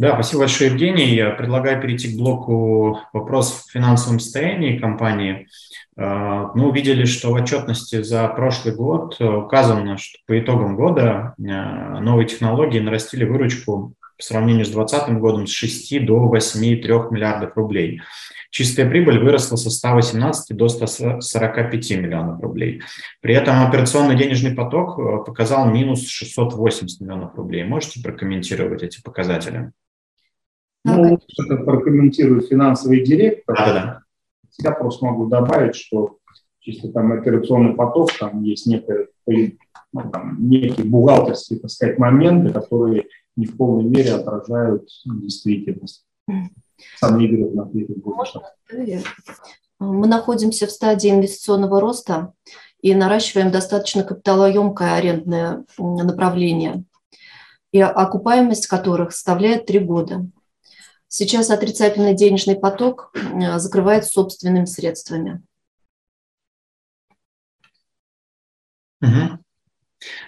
Да, 0.01 0.15
спасибо 0.15 0.41
большое, 0.41 0.71
Евгений. 0.71 1.15
Я 1.15 1.29
предлагаю 1.29 1.79
перейти 1.79 2.11
к 2.11 2.17
блоку 2.17 3.01
вопросов 3.13 3.65
о 3.67 3.71
финансовом 3.71 4.19
состоянии 4.19 4.79
компании. 4.79 5.47
А, 5.95 6.53
мы 6.55 6.71
увидели, 6.71 7.05
что 7.05 7.29
в 7.29 7.35
отчетности 7.35 8.01
за 8.01 8.27
прошлый 8.29 8.75
год 8.75 9.21
указано, 9.21 9.99
что 9.99 10.19
по 10.27 10.41
итогам 10.41 10.75
года 10.75 11.35
а, 11.39 12.01
новые 12.01 12.27
технологии 12.27 12.79
нарастили 12.79 13.25
выручку 13.25 13.93
по 14.17 14.23
сравнению 14.25 14.65
с 14.65 14.71
2020 14.71 15.19
годом 15.19 15.47
с 15.47 15.51
6 15.51 16.07
до 16.07 16.35
8,3 16.35 17.13
миллиардов 17.13 17.55
рублей. 17.55 18.01
Чистая 18.51 18.89
прибыль 18.89 19.19
выросла 19.19 19.57
со 19.57 19.69
118 19.69 20.57
до 20.57 20.69
145 20.69 21.91
миллионов 21.91 22.41
рублей. 22.41 22.81
При 23.21 23.35
этом 23.35 23.69
операционный 23.69 24.17
денежный 24.17 24.53
поток 24.53 24.99
э, 24.99 25.25
показал 25.27 25.71
минус 25.71 26.09
680 26.09 27.03
миллионов 27.03 27.35
рублей. 27.35 27.65
Можете 27.65 28.01
прокомментировать 28.03 28.83
эти 28.83 29.03
показатели? 29.03 29.73
Ну, 30.85 31.19
это 31.39 31.57
прокомментирует 31.57 32.49
финансовый 32.49 33.05
директор. 33.05 33.57
Да, 33.57 33.73
да. 33.73 34.03
Я 34.59 34.73
просто 34.73 35.05
могу 35.05 35.27
добавить, 35.27 35.77
что 35.77 36.19
чисто 36.59 36.89
там 36.89 37.13
операционный 37.13 37.75
поток, 37.75 38.11
там 38.19 38.43
есть 38.43 38.67
некое, 38.67 39.09
ну, 39.27 40.11
там, 40.11 40.37
некие 40.39 40.87
бухгалтерские, 40.87 41.61
так 41.61 41.71
сказать, 41.71 41.99
моменты, 41.99 42.53
которые 42.53 43.07
не 43.37 43.47
в 43.47 43.57
полной 43.57 43.85
мере 43.85 44.13
отражают 44.13 44.89
действительность. 45.05 46.05
Сам 46.99 47.21
Игорь 47.21 47.59
ответит 47.59 47.99
больше. 47.99 48.41
Мы 49.79 50.07
находимся 50.07 50.67
в 50.67 50.71
стадии 50.71 51.11
инвестиционного 51.11 51.81
роста 51.81 52.33
и 52.83 52.95
наращиваем 52.95 53.51
достаточно 53.51 54.03
капиталоемкое 54.03 54.95
арендное 54.95 55.65
направление, 55.79 56.85
и 57.73 57.81
окупаемость 57.81 58.67
которых 58.67 59.13
составляет 59.13 59.67
три 59.67 59.79
года. 59.79 60.27
Сейчас 61.13 61.51
отрицательный 61.51 62.15
денежный 62.15 62.55
поток 62.55 63.13
закрывает 63.57 64.05
собственными 64.05 64.65
средствами. 64.65 65.43
Угу. 69.03 69.39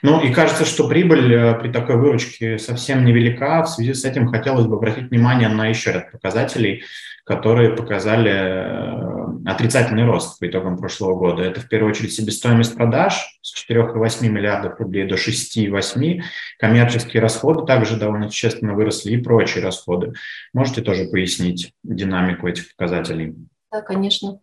Ну 0.03 0.21
и 0.25 0.33
кажется, 0.33 0.65
что 0.65 0.89
прибыль 0.89 1.33
э, 1.33 1.55
при 1.61 1.71
такой 1.71 1.97
выручке 1.99 2.59
совсем 2.59 3.05
невелика. 3.05 3.63
В 3.63 3.69
связи 3.69 3.95
с 3.95 4.05
этим 4.05 4.27
хотелось 4.27 4.67
бы 4.67 4.75
обратить 4.75 5.09
внимание 5.11 5.49
на 5.49 5.69
еще 5.69 5.93
ряд 5.93 6.11
показателей, 6.11 6.83
которые 7.25 7.77
показали 7.77 8.33
э, 8.33 9.22
отрицательный 9.47 10.05
рост 10.05 10.39
по 10.39 10.49
итогам 10.49 10.77
прошлого 10.77 11.17
года. 11.17 11.43
Это 11.43 11.61
в 11.61 11.69
первую 11.69 11.91
очередь 11.91 12.13
себестоимость 12.13 12.75
продаж 12.75 13.39
с 13.43 13.55
4,8 13.71 14.29
миллиардов 14.29 14.79
рублей 14.79 15.07
до 15.07 15.17
6,8. 15.17 16.23
Коммерческие 16.59 17.23
расходы 17.23 17.67
также 17.67 17.97
довольно 17.97 18.29
существенно 18.29 18.75
выросли 18.75 19.13
и 19.13 19.17
прочие 19.17 19.65
расходы. 19.65 20.15
Можете 20.53 20.83
тоже 20.83 21.05
пояснить 21.05 21.73
динамику 21.83 22.49
этих 22.49 22.75
показателей? 22.77 23.35
Да, 23.71 23.81
конечно. 23.81 24.41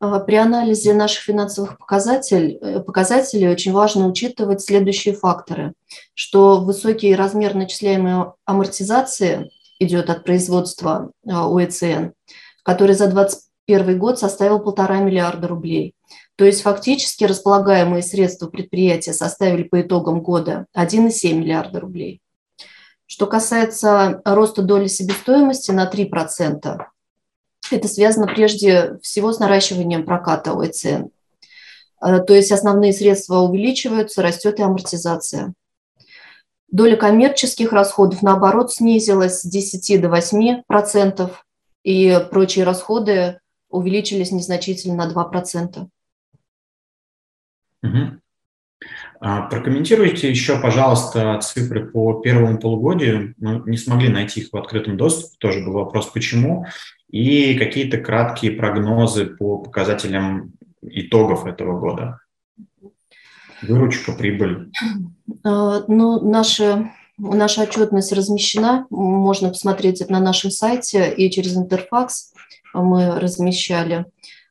А, 0.00 0.20
при 0.20 0.36
анализе 0.36 0.94
наших 0.94 1.24
финансовых 1.24 1.78
показателей, 1.78 2.58
э, 2.60 2.80
показателей 2.80 3.48
очень 3.48 3.72
важно 3.72 4.06
учитывать 4.06 4.62
следующие 4.62 5.14
факторы, 5.14 5.72
что 6.14 6.60
высокий 6.60 7.14
размер 7.14 7.54
начисляемой 7.54 8.32
амортизации 8.44 9.50
идет 9.80 10.10
от 10.10 10.24
производства 10.24 11.10
а, 11.26 11.48
УЭЦН, 11.48 12.10
который 12.62 12.94
за 12.94 13.08
2021 13.68 13.98
год 13.98 14.18
составил 14.18 14.60
полтора 14.60 14.98
миллиарда 14.98 15.46
рублей. 15.46 15.94
То 16.36 16.44
есть 16.44 16.62
фактически 16.62 17.24
располагаемые 17.24 18.02
средства 18.02 18.48
предприятия 18.48 19.12
составили 19.12 19.64
по 19.64 19.82
итогам 19.82 20.22
года 20.22 20.66
1,7 20.76 21.34
миллиарда 21.34 21.80
рублей. 21.80 22.20
Что 23.06 23.26
касается 23.26 24.20
роста 24.24 24.62
доли 24.62 24.86
себестоимости 24.86 25.70
на 25.70 25.90
3%, 25.90 26.78
это 27.70 27.88
связано 27.88 28.26
прежде 28.26 28.98
всего 29.02 29.32
с 29.32 29.38
наращиванием 29.38 30.04
проката 30.04 30.52
ОЭЦН. 30.52 31.08
Э, 32.02 32.20
то 32.20 32.34
есть 32.34 32.52
основные 32.52 32.92
средства 32.92 33.40
увеличиваются, 33.40 34.22
растет 34.22 34.58
и 34.58 34.62
амортизация. 34.62 35.52
Доля 36.70 36.96
коммерческих 36.96 37.72
расходов, 37.72 38.22
наоборот, 38.22 38.72
снизилась 38.72 39.40
с 39.40 39.44
10 39.44 40.00
до 40.00 40.08
8 40.08 40.62
процентов, 40.66 41.44
и 41.82 42.18
прочие 42.30 42.64
расходы 42.64 43.40
увеличились 43.68 44.32
незначительно 44.32 44.94
на 44.94 45.08
2 45.08 45.24
процента. 45.24 45.88
Угу. 47.82 48.20
Прокомментируйте 49.20 50.30
еще, 50.30 50.60
пожалуйста, 50.60 51.38
цифры 51.42 51.88
по 51.88 52.20
первому 52.20 52.58
полугодию. 52.58 53.34
Мы 53.38 53.62
не 53.66 53.76
смогли 53.76 54.08
найти 54.08 54.40
их 54.40 54.50
в 54.52 54.56
открытом 54.56 54.96
доступе, 54.96 55.36
тоже 55.38 55.64
был 55.64 55.72
вопрос, 55.72 56.06
почему 56.06 56.66
и 57.10 57.58
какие-то 57.58 57.98
краткие 57.98 58.52
прогнозы 58.52 59.26
по 59.26 59.58
показателям 59.58 60.52
итогов 60.82 61.46
этого 61.46 61.78
года. 61.80 62.20
Выручка, 63.62 64.12
прибыль. 64.12 64.70
А, 65.42 65.82
ну, 65.88 66.20
наша, 66.20 66.92
наша 67.16 67.62
отчетность 67.62 68.12
размещена, 68.12 68.86
можно 68.90 69.48
посмотреть 69.48 70.00
это 70.00 70.12
на 70.12 70.20
нашем 70.20 70.50
сайте 70.50 71.12
и 71.12 71.30
через 71.30 71.56
интерфакс 71.56 72.32
мы 72.82 73.18
размещали. 73.18 74.06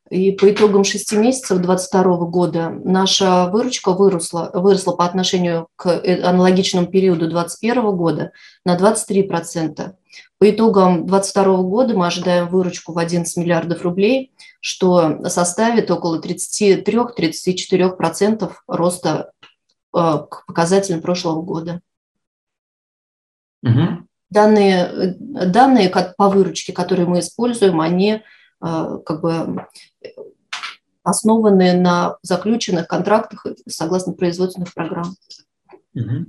И 0.09 0.31
по 0.31 0.51
итогам 0.51 0.85
шести 0.85 1.17
месяцев 1.17 1.59
2022 1.59 2.17
года 2.27 2.69
наша 2.69 3.49
выручка 3.49 3.91
выросла, 3.91 4.49
выросла 4.53 4.93
по 4.93 5.05
отношению 5.05 5.67
к 5.75 5.89
э, 5.89 6.21
аналогичному 6.21 6.87
периоду 6.87 7.29
2021 7.29 7.95
года 7.95 8.31
на 8.63 8.77
23%. 8.77 9.93
По 10.39 10.49
итогам 10.49 11.05
2022 11.05 11.57
года 11.63 11.93
мы 11.97 12.07
ожидаем 12.07 12.47
выручку 12.47 12.93
в 12.93 12.99
11 12.99 13.35
миллиардов 13.35 13.81
рублей, 13.81 14.31
что 14.61 15.27
составит 15.27 15.91
около 15.91 16.21
33-34% 16.21 18.53
роста 18.67 19.33
э, 19.93 20.17
к 20.29 20.45
показателям 20.45 21.01
прошлого 21.01 21.41
года. 21.41 21.81
Угу. 23.63 24.06
Данные, 24.29 25.15
данные 25.19 25.89
по 25.89 26.29
выручке, 26.29 26.73
которые 26.73 27.07
мы 27.07 27.19
используем, 27.19 27.79
они 27.79 28.21
э, 28.61 28.99
как 29.05 29.21
бы 29.21 29.65
основаны 31.03 31.73
на 31.73 32.17
заключенных 32.21 32.87
контрактах 32.87 33.45
согласно 33.67 34.13
производственных 34.13 34.73
программ. 34.73 35.15
Угу. 35.95 36.25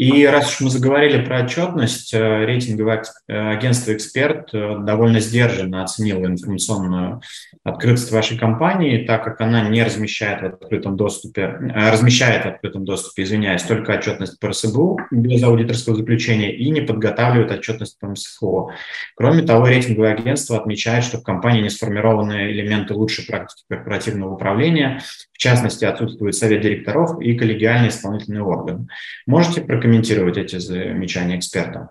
И 0.00 0.24
раз 0.24 0.48
уж 0.48 0.60
мы 0.62 0.70
заговорили 0.70 1.22
про 1.22 1.44
отчетность, 1.44 2.14
э, 2.14 2.46
рейтинговое 2.46 3.02
э, 3.28 3.38
агентство 3.38 3.92
«Эксперт» 3.92 4.48
э, 4.54 4.78
довольно 4.80 5.20
сдержанно 5.20 5.84
оценило 5.84 6.24
информационную 6.24 7.20
открытость 7.64 8.10
вашей 8.10 8.38
компании, 8.38 9.04
так 9.04 9.22
как 9.22 9.42
она 9.42 9.68
не 9.68 9.82
размещает 9.82 10.40
в 10.40 10.46
открытом 10.46 10.96
доступе, 10.96 11.48
размещает 11.74 12.46
в 12.46 12.48
открытом 12.48 12.86
доступе, 12.86 13.24
извиняюсь, 13.24 13.62
только 13.62 13.92
отчетность 13.92 14.40
по 14.40 14.48
РСБУ 14.48 15.00
без 15.10 15.42
аудиторского 15.42 15.96
заключения 15.96 16.56
и 16.56 16.70
не 16.70 16.80
подготавливает 16.80 17.52
отчетность 17.52 17.98
по 17.98 18.06
МСФО. 18.06 18.70
Кроме 19.16 19.42
того, 19.42 19.66
рейтинговое 19.66 20.14
агентство 20.14 20.56
отмечает, 20.56 21.04
что 21.04 21.18
в 21.18 21.22
компании 21.22 21.60
не 21.60 21.68
сформированы 21.68 22.50
элементы 22.50 22.94
лучшей 22.94 23.26
практики 23.26 23.66
корпоративного 23.68 24.32
управления, 24.32 25.02
в 25.32 25.38
частности, 25.38 25.84
отсутствует 25.84 26.34
совет 26.34 26.62
директоров 26.62 27.20
и 27.20 27.34
коллегиальный 27.34 27.88
исполнительный 27.88 28.40
орган. 28.40 28.88
Можете 29.26 29.60
прокомментировать 29.60 29.89
прокомментировать 29.90 30.36
эти 30.36 30.58
замечания 30.58 31.38
эксперта? 31.38 31.90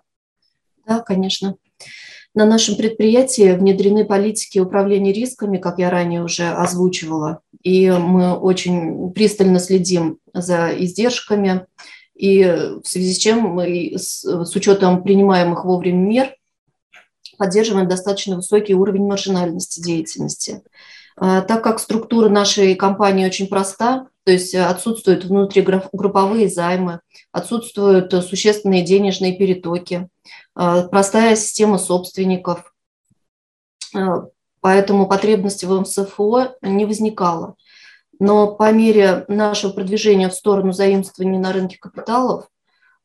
Да, 0.87 1.01
конечно. 1.01 1.55
На 2.33 2.45
нашем 2.45 2.75
предприятии 2.75 3.55
внедрены 3.55 4.05
политики 4.05 4.59
управления 4.59 5.11
рисками, 5.11 5.57
как 5.57 5.79
я 5.79 5.89
ранее 5.89 6.23
уже 6.23 6.47
озвучивала, 6.49 7.41
и 7.63 7.89
мы 7.89 8.33
очень 8.33 9.11
пристально 9.11 9.59
следим 9.59 10.19
за 10.33 10.69
издержками, 10.77 11.65
и 12.15 12.43
в 12.43 12.87
связи 12.87 13.13
с 13.13 13.17
чем 13.17 13.41
мы 13.41 13.93
с, 13.97 14.23
с 14.23 14.55
учетом 14.55 15.03
принимаемых 15.03 15.65
вовремя 15.65 15.97
мер 15.97 16.35
поддерживаем 17.37 17.87
достаточно 17.87 18.35
высокий 18.35 18.75
уровень 18.75 19.07
маржинальности 19.07 19.81
деятельности. 19.81 20.61
А, 21.15 21.41
так 21.41 21.63
как 21.63 21.79
структура 21.79 22.29
нашей 22.29 22.75
компании 22.75 23.25
очень 23.25 23.47
проста, 23.47 24.07
то 24.30 24.34
есть 24.34 24.53
отсутствуют 24.53 25.25
внутригрупповые 25.25 26.49
займы, 26.49 26.99
отсутствуют 27.32 28.13
существенные 28.13 28.84
денежные 28.84 29.36
перетоки, 29.36 30.07
а, 30.53 30.84
простая 30.84 31.36
система 31.36 31.80
собственников. 31.80 32.71
Поэтому 34.61 35.07
потребности 35.07 35.65
в 35.65 35.80
МСФО 35.80 36.57
не 36.61 36.86
возникало. 36.86 37.55
Но 38.19 38.53
по 38.53 38.71
мере 38.71 39.25
нашего 39.27 39.71
продвижения 39.71 40.30
в 40.30 40.36
сторону 40.36 40.73
заимствования 40.73 41.39
на 41.39 41.51
рынке 41.51 41.80
капиталов 41.80 42.49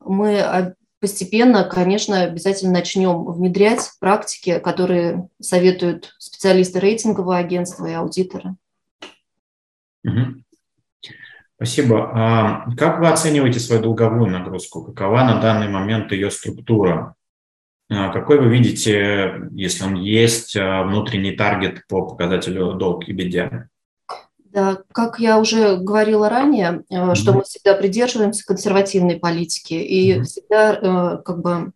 мы 0.01 0.75
постепенно, 1.01 1.65
конечно, 1.65 2.21
обязательно 2.21 2.75
начнем 2.75 3.25
внедрять 3.25 3.93
практики, 3.99 4.59
которые 4.59 5.31
советуют 5.41 6.15
специалисты 6.19 6.81
рейтингового 6.81 7.39
агентства 7.39 7.87
и 7.87 7.95
аудиторы. 7.95 8.57
Угу. 10.05 10.44
Спасибо. 11.65 12.11
А 12.13 12.71
как 12.77 13.01
вы 13.01 13.09
оцениваете 13.09 13.59
свою 13.59 13.81
долговую 13.81 14.31
нагрузку? 14.31 14.83
Какова 14.83 15.25
на 15.25 15.41
данный 15.41 15.67
момент 15.67 16.13
ее 16.13 16.31
структура? 16.31 17.15
А 17.89 18.13
какой 18.13 18.39
вы 18.39 18.49
видите, 18.51 19.49
если 19.53 19.85
он 19.85 19.95
есть, 19.95 20.57
а, 20.57 20.83
внутренний 20.83 21.33
таргет 21.33 21.87
по 21.89 22.03
показателю 22.03 22.75
долг 22.75 23.09
и 23.09 23.13
беде? 23.13 23.71
Да, 24.53 24.83
как 24.93 25.19
я 25.19 25.41
уже 25.41 25.77
говорила 25.77 26.29
ранее, 26.29 26.85
mm-hmm. 26.93 27.15
что 27.15 27.33
мы 27.33 27.45
всегда 27.45 27.73
придерживаемся 27.73 28.45
консервативной 28.45 29.17
политики 29.17 29.73
и 29.73 30.13
mm-hmm. 30.13 30.23
всегда 30.25 30.75
э, 30.75 31.23
как 31.25 31.41
бы 31.41 31.73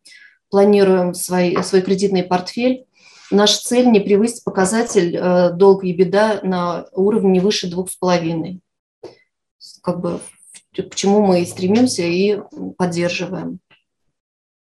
планируем 0.50 1.14
свой, 1.14 1.56
свой 1.62 1.80
кредитный 1.80 2.24
портфель. 2.24 2.84
Наша 3.30 3.58
цель 3.62 3.90
не 3.90 4.00
превысить 4.00 4.44
показатель 4.44 5.16
э, 5.16 5.50
долг 5.52 5.82
и 5.82 5.94
беда 5.94 6.40
на 6.42 6.84
уровне 6.92 7.30
не 7.30 7.40
выше 7.40 7.70
двух 7.70 7.90
с 7.90 7.96
половиной. 7.96 8.60
Как 9.82 10.00
бы 10.00 10.20
к 10.74 10.94
чему 10.94 11.24
мы 11.24 11.42
и 11.42 11.46
стремимся 11.46 12.02
и 12.02 12.40
поддерживаем. 12.76 13.60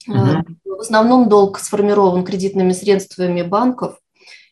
Mm-hmm. 0.09 0.43
В 0.65 0.81
основном 0.81 1.29
долг 1.29 1.59
сформирован 1.59 2.25
кредитными 2.25 2.73
средствами 2.73 3.43
банков, 3.43 3.99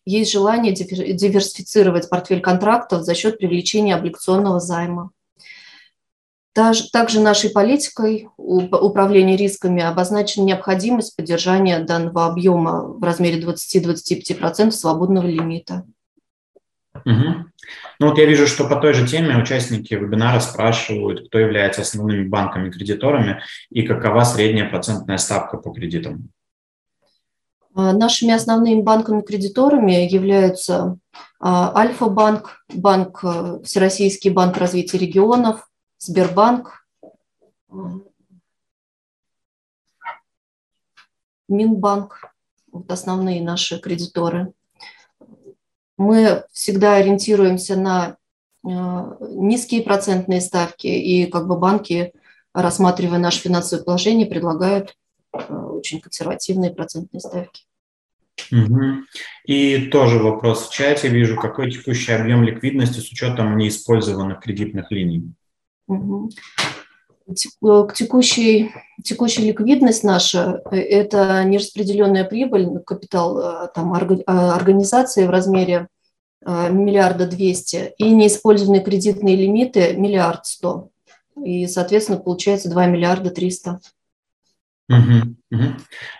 есть 0.05 0.33
желание 0.33 0.73
диверсифицировать 0.73 2.11
портфель 2.11 2.41
контрактов 2.41 3.05
за 3.05 3.15
счет 3.15 3.39
привлечения 3.39 3.95
облигационного 3.95 4.61
займа. 4.61 5.11
Также 6.53 7.21
нашей 7.21 7.51
политикой 7.51 8.29
управления 8.37 9.37
рисками 9.37 9.83
обозначена 9.83 10.45
необходимость 10.45 11.17
поддержания 11.17 11.81
данного 11.81 12.27
объема 12.27 12.83
в 12.83 13.03
размере 13.03 13.41
20-25% 13.41 14.71
свободного 14.71 15.27
лимита. 15.27 15.85
Угу. 16.95 17.45
Ну 18.01 18.09
вот 18.09 18.19
я 18.19 18.27
вижу, 18.27 18.47
что 18.47 18.69
по 18.69 18.77
той 18.77 18.95
же 18.95 19.07
теме 19.07 19.37
участники 19.37 19.95
вебинара 19.95 20.41
спрашивают, 20.41 21.29
кто 21.29 21.39
является 21.39 21.83
основными 21.83 22.29
банками-кредиторами 22.29 23.43
и 23.71 23.83
какова 23.83 24.25
средняя 24.25 24.69
процентная 24.69 25.17
ставка 25.19 25.57
по 25.57 25.73
кредитам. 25.73 26.31
А, 27.75 27.93
нашими 27.93 28.33
основными 28.33 28.83
банками-кредиторами 28.83 30.09
являются 30.09 30.99
а, 31.41 31.77
Альфа-банк, 31.77 32.65
банк, 32.73 33.21
э, 33.25 33.59
Всероссийский 33.65 34.31
банк 34.31 34.57
развития 34.57 34.99
регионов, 34.99 35.69
Сбербанк, 35.99 36.87
Минбанк, 41.49 42.33
вот 42.71 42.91
основные 42.91 43.43
наши 43.43 43.79
кредиторы. 43.79 44.53
Мы 45.97 46.45
всегда 46.53 46.97
ориентируемся 46.97 47.77
на 47.77 48.17
э, 48.65 48.69
низкие 48.69 49.83
процентные 49.83 50.41
ставки, 50.41 50.87
и 50.87 51.27
как 51.27 51.47
бы 51.47 51.59
банки, 51.59 52.13
рассматривая 52.53 53.19
наше 53.19 53.41
финансовое 53.41 53.85
положение, 53.85 54.27
предлагают 54.27 54.97
Э, 55.35 55.55
очень 55.55 56.01
консервативные 56.01 56.73
процентные 56.73 57.21
ставки. 57.21 57.65
Угу. 58.51 59.05
И 59.47 59.87
тоже 59.87 60.19
вопрос 60.19 60.69
в 60.69 60.73
чате. 60.73 61.09
Вижу, 61.09 61.37
какой 61.37 61.71
текущий 61.71 62.13
объем 62.13 62.43
ликвидности 62.45 63.01
с 63.01 63.11
учетом 63.11 63.57
неиспользованных 63.57 64.41
кредитных 64.41 64.91
линий? 64.91 65.33
Угу. 65.87 66.31
К 67.27 67.95
текущей, 67.95 68.73
текущая 69.03 69.45
ликвидность 69.45 70.05
наша– 70.05 70.61
это 70.71 71.43
нераспределенная 71.45 72.25
прибыль, 72.25 72.81
капитал 72.81 73.71
там, 73.75 73.95
организации 73.95 75.27
в 75.27 75.31
размере 75.31 75.89
миллиарда 76.47 77.27
двести 77.27 77.95
и 77.97 78.11
неиспользованные 78.11 78.83
кредитные 78.83 79.37
лимиты– 79.37 79.95
миллиард 79.97 80.45
сто. 80.45 80.91
И, 81.43 81.67
соответственно, 81.67 82.19
получается 82.19 82.69
2 82.69 82.87
миллиарда 82.87 83.31
триста. 83.31 83.81
Угу, 84.89 85.37
угу. 85.51 85.65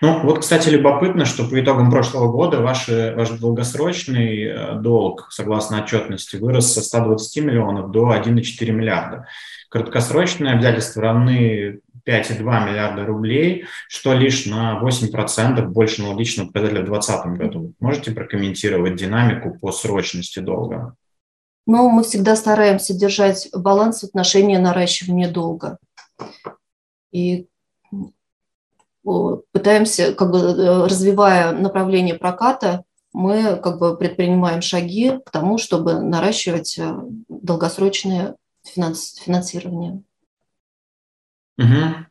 Ну, 0.01 0.21
вот, 0.23 0.39
кстати, 0.39 0.71
любопытно, 0.71 1.27
что 1.27 1.47
по 1.47 1.61
итогам 1.61 1.91
прошлого 1.91 2.33
года 2.33 2.61
ваш, 2.61 2.89
ваш 2.89 3.31
долгосрочный 3.31 4.45
э, 4.45 4.75
долг, 4.77 5.29
согласно 5.31 5.83
отчетности, 5.83 6.37
вырос 6.37 6.73
со 6.73 6.81
120 6.81 7.45
миллионов 7.45 7.91
до 7.91 8.15
1,4 8.15 8.71
миллиарда. 8.71 9.27
Краткосрочные 9.69 10.55
обязательства 10.55 11.03
равны 11.03 11.81
5,2 12.07 12.39
миллиарда 12.43 13.05
рублей, 13.05 13.67
что 13.89 14.15
лишь 14.15 14.47
на 14.47 14.81
8% 14.83 15.67
больше 15.67 16.01
аналогичного 16.01 16.49
показателя 16.49 16.83
в 16.83 16.87
2020 16.87 17.27
году. 17.39 17.75
Можете 17.81 18.13
прокомментировать 18.13 18.97
динамику 18.97 19.59
по 19.59 19.73
срочности 19.73 20.39
долга? 20.39 20.95
Ну, 21.67 21.91
мы 21.91 22.03
всегда 22.03 22.37
стараемся 22.37 22.95
держать 22.95 23.49
баланс 23.53 24.01
в 24.01 24.05
отношении 24.05 24.57
наращивания 24.57 25.31
долга. 25.31 25.79
И 27.11 27.47
пытаемся, 29.53 30.15
как 30.15 30.31
бы 30.31 30.39
э, 30.39 30.85
развивая 30.85 31.53
направление 31.53 32.15
проката, 32.15 32.85
мы 33.13 33.57
как 33.57 33.79
бы 33.79 33.97
предпринимаем 33.97 34.61
шаги 34.61 35.19
к 35.25 35.31
тому, 35.31 35.59
чтобы 35.59 36.01
наращивать 36.01 36.79
э, 36.79 36.95
долгосрочное 37.29 38.37
финансирование. 38.65 40.03
Угу. 41.59 42.07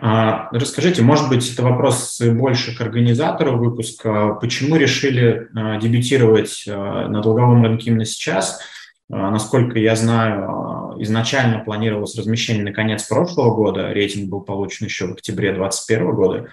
А, 0.00 0.48
расскажите, 0.52 1.02
может 1.02 1.28
быть, 1.28 1.52
это 1.52 1.62
вопрос 1.62 2.20
больше 2.20 2.76
к 2.76 2.80
организатору 2.80 3.58
выпуска. 3.58 4.34
Почему 4.40 4.76
решили 4.76 5.48
а, 5.54 5.78
дебютировать 5.78 6.64
а, 6.68 7.08
на 7.08 7.20
долговом 7.20 7.64
рынке 7.64 7.90
именно 7.90 8.04
сейчас? 8.04 8.60
Насколько 9.08 9.78
я 9.78 9.94
знаю, 9.94 10.85
изначально 11.02 11.60
планировалось 11.60 12.16
размещение 12.16 12.64
на 12.64 12.72
конец 12.72 13.04
прошлого 13.04 13.54
года, 13.54 13.92
рейтинг 13.92 14.28
был 14.28 14.40
получен 14.40 14.86
еще 14.86 15.06
в 15.06 15.12
октябре 15.12 15.52
2021 15.52 16.14
года. 16.14 16.48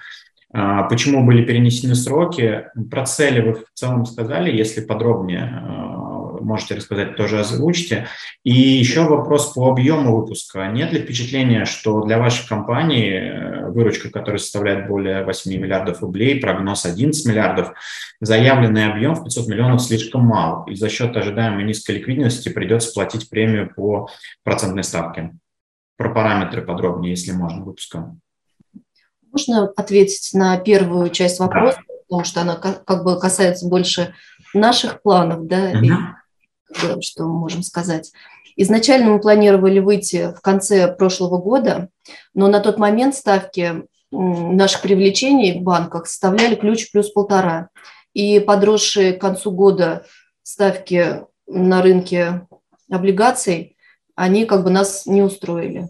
А, 0.52 0.84
почему 0.84 1.26
были 1.26 1.44
перенесены 1.44 1.96
сроки? 1.96 2.66
Про 2.91 3.06
цели 3.06 3.41
вы 3.41 3.54
в 3.56 3.66
целом 3.74 4.06
сказали, 4.06 4.56
если 4.56 4.82
подробнее 4.82 5.44
а, 5.44 5.93
можете 6.44 6.76
рассказать, 6.76 7.16
тоже 7.16 7.39
озвучьте. 7.39 8.08
И 8.44 8.54
еще 8.54 9.04
вопрос 9.04 9.54
по 9.54 9.70
объему 9.70 10.18
выпуска. 10.18 10.68
Нет 10.68 10.91
ли 10.91 11.02
впечатления, 11.02 11.66
что 11.66 12.02
для 12.02 12.18
вашей 12.18 12.48
компании 12.48 13.12
э, 13.12 13.70
выручка, 13.70 14.10
которая 14.10 14.39
составляет 14.39 14.88
более 14.88 15.24
8 15.24 15.52
миллиардов 15.52 16.02
рублей, 16.02 16.39
прогноз 16.39 16.86
11 16.86 17.26
миллиардов, 17.26 17.74
заявленный 18.20 18.91
объем 18.91 19.16
в 19.16 19.24
500 19.24 19.48
миллионов 19.48 19.82
слишком 19.82 20.22
мал, 20.22 20.66
и 20.66 20.76
за 20.76 20.89
счет 20.89 21.16
ожидаемой 21.16 21.64
низкой 21.64 21.94
ликвидности 21.94 22.50
придется 22.50 22.94
платить 22.94 23.30
премию 23.30 23.74
по 23.74 24.10
процентной 24.44 24.84
ставке? 24.84 25.32
Про 25.98 26.14
параметры 26.14 26.62
подробнее, 26.62 27.12
если 27.12 27.32
можно, 27.32 27.64
выпуска. 27.64 28.16
Можно 29.32 29.72
ответить 29.76 30.32
на 30.34 30.58
первую 30.58 31.10
часть 31.10 31.39
вопроса, 31.39 31.80
да. 31.88 31.94
потому 32.08 32.24
что 32.24 32.41
она 32.41 32.56
как 32.56 33.04
бы 33.04 33.20
касается 33.20 33.68
больше 33.68 34.14
наших 34.54 35.02
планов, 35.02 35.48
да, 35.48 35.72
угу. 35.72 35.88
Что 37.01 37.24
мы 37.24 37.39
можем 37.39 37.63
сказать. 37.63 38.11
Изначально 38.55 39.11
мы 39.11 39.19
планировали 39.19 39.80
выйти 39.80 40.34
в 40.34 40.41
конце 40.41 40.93
прошлого 40.93 41.38
года, 41.38 41.89
но 42.34 42.47
на 42.47 42.59
тот 42.59 42.78
момент 42.78 43.15
ставки 43.15 43.84
наших 44.11 44.82
привлечений 44.82 45.59
в 45.59 45.63
банках 45.63 46.07
составляли 46.07 46.55
ключ 46.55 46.91
плюс 46.91 47.09
полтора. 47.09 47.69
И 48.13 48.39
подросшие 48.39 49.13
к 49.13 49.21
концу 49.21 49.51
года 49.51 50.05
ставки 50.43 51.24
на 51.47 51.82
рынке 51.82 52.47
облигаций, 52.91 53.76
они 54.15 54.45
как 54.45 54.63
бы 54.63 54.69
нас 54.69 55.07
не 55.07 55.24
устроили. 55.24 55.89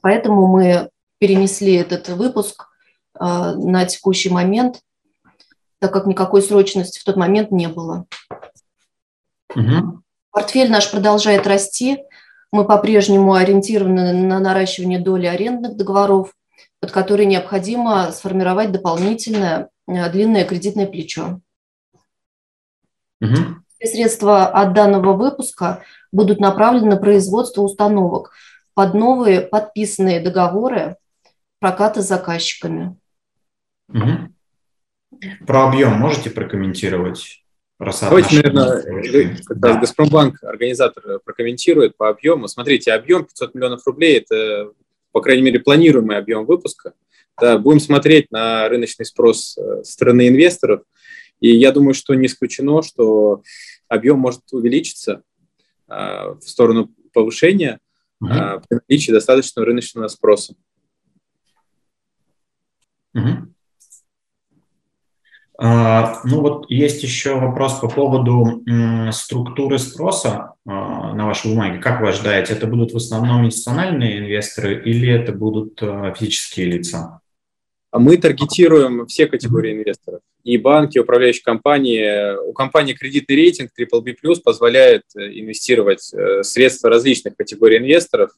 Поэтому 0.00 0.46
мы 0.46 0.88
перенесли 1.18 1.74
этот 1.74 2.08
выпуск 2.08 2.68
а, 3.14 3.54
на 3.54 3.84
текущий 3.84 4.30
момент, 4.30 4.80
так 5.78 5.92
как 5.92 6.06
никакой 6.06 6.42
срочности 6.42 6.98
в 6.98 7.04
тот 7.04 7.16
момент 7.16 7.50
не 7.50 7.68
было. 7.68 8.06
Угу. 9.56 10.02
Портфель 10.30 10.70
наш 10.70 10.90
продолжает 10.90 11.46
расти. 11.46 11.98
Мы 12.52 12.64
по-прежнему 12.66 13.34
ориентированы 13.34 14.12
на 14.12 14.38
наращивание 14.38 14.98
доли 14.98 15.26
арендных 15.26 15.76
договоров, 15.76 16.34
под 16.80 16.92
которые 16.92 17.26
необходимо 17.26 18.12
сформировать 18.12 18.70
дополнительное 18.70 19.70
э, 19.88 20.10
длинное 20.10 20.44
кредитное 20.44 20.86
плечо. 20.86 21.40
Угу. 23.20 23.34
Средства 23.82 24.46
от 24.46 24.74
данного 24.74 25.14
выпуска 25.14 25.82
будут 26.12 26.38
направлены 26.38 26.90
на 26.90 26.96
производство 26.96 27.62
установок 27.62 28.32
под 28.74 28.94
новые 28.94 29.40
подписанные 29.40 30.20
договоры 30.20 30.96
проката 31.60 32.02
с 32.02 32.08
заказчиками. 32.08 32.96
Угу. 33.88 34.34
Про 35.46 35.68
объем 35.68 35.94
можете 35.94 36.30
прокомментировать? 36.30 37.45
Давайте, 37.78 38.36
наверное, 38.36 39.36
когда 39.44 39.74
да. 39.74 39.80
Газпромбанк, 39.80 40.42
организатор, 40.42 41.20
прокомментирует 41.24 41.96
по 41.96 42.08
объему. 42.08 42.48
Смотрите, 42.48 42.92
объем 42.92 43.24
500 43.24 43.54
миллионов 43.54 43.86
рублей– 43.86 44.18
это, 44.30 44.72
по 45.12 45.20
крайней 45.20 45.42
мере, 45.42 45.60
планируемый 45.60 46.16
объем 46.16 46.46
выпуска. 46.46 46.94
Да, 47.38 47.58
будем 47.58 47.80
смотреть 47.80 48.30
на 48.30 48.66
рыночный 48.68 49.04
спрос 49.04 49.58
э, 49.58 49.82
стороны 49.84 50.28
инвесторов. 50.28 50.84
И 51.40 51.54
я 51.54 51.70
думаю, 51.70 51.92
что 51.92 52.14
не 52.14 52.26
исключено, 52.26 52.80
что 52.80 53.42
объем 53.88 54.18
может 54.18 54.40
увеличиться 54.52 55.22
а, 55.86 56.34
в 56.34 56.42
сторону 56.42 56.92
повышения 57.12 57.78
угу. 58.20 58.30
а, 58.32 58.60
при 58.66 58.80
наличии 58.88 59.12
достаточного 59.12 59.66
рыночного 59.66 60.08
спроса. 60.08 60.54
Угу. 63.14 63.54
А, 65.58 66.20
ну 66.24 66.40
вот 66.40 66.70
есть 66.70 67.02
еще 67.02 67.34
вопрос 67.34 67.80
по 67.80 67.88
поводу 67.88 68.62
структуры 69.12 69.78
спроса 69.78 70.54
а, 70.66 71.14
на 71.14 71.26
вашей 71.26 71.50
бумаге. 71.50 71.78
Как 71.78 72.00
вы 72.00 72.08
ожидаете, 72.10 72.52
это 72.52 72.66
будут 72.66 72.92
в 72.92 72.96
основном 72.96 73.46
институциональные 73.46 74.18
инвесторы 74.18 74.82
или 74.84 75.10
это 75.10 75.32
будут 75.32 75.82
а, 75.82 76.12
физические 76.14 76.66
лица? 76.66 77.20
Мы 77.92 78.18
таргетируем 78.18 79.06
все 79.06 79.26
категории 79.26 79.72
инвесторов. 79.72 80.20
И 80.44 80.58
банки, 80.58 80.98
и 80.98 81.00
управляющие 81.00 81.42
компании. 81.42 82.36
У 82.46 82.52
компании 82.52 82.92
кредитный 82.92 83.36
рейтинг 83.36 83.70
BBB+, 83.78 84.14
позволяет 84.44 85.02
э, 85.16 85.40
инвестировать 85.40 86.12
э, 86.12 86.42
средства 86.42 86.90
различных 86.90 87.36
категорий 87.36 87.78
инвесторов. 87.78 88.30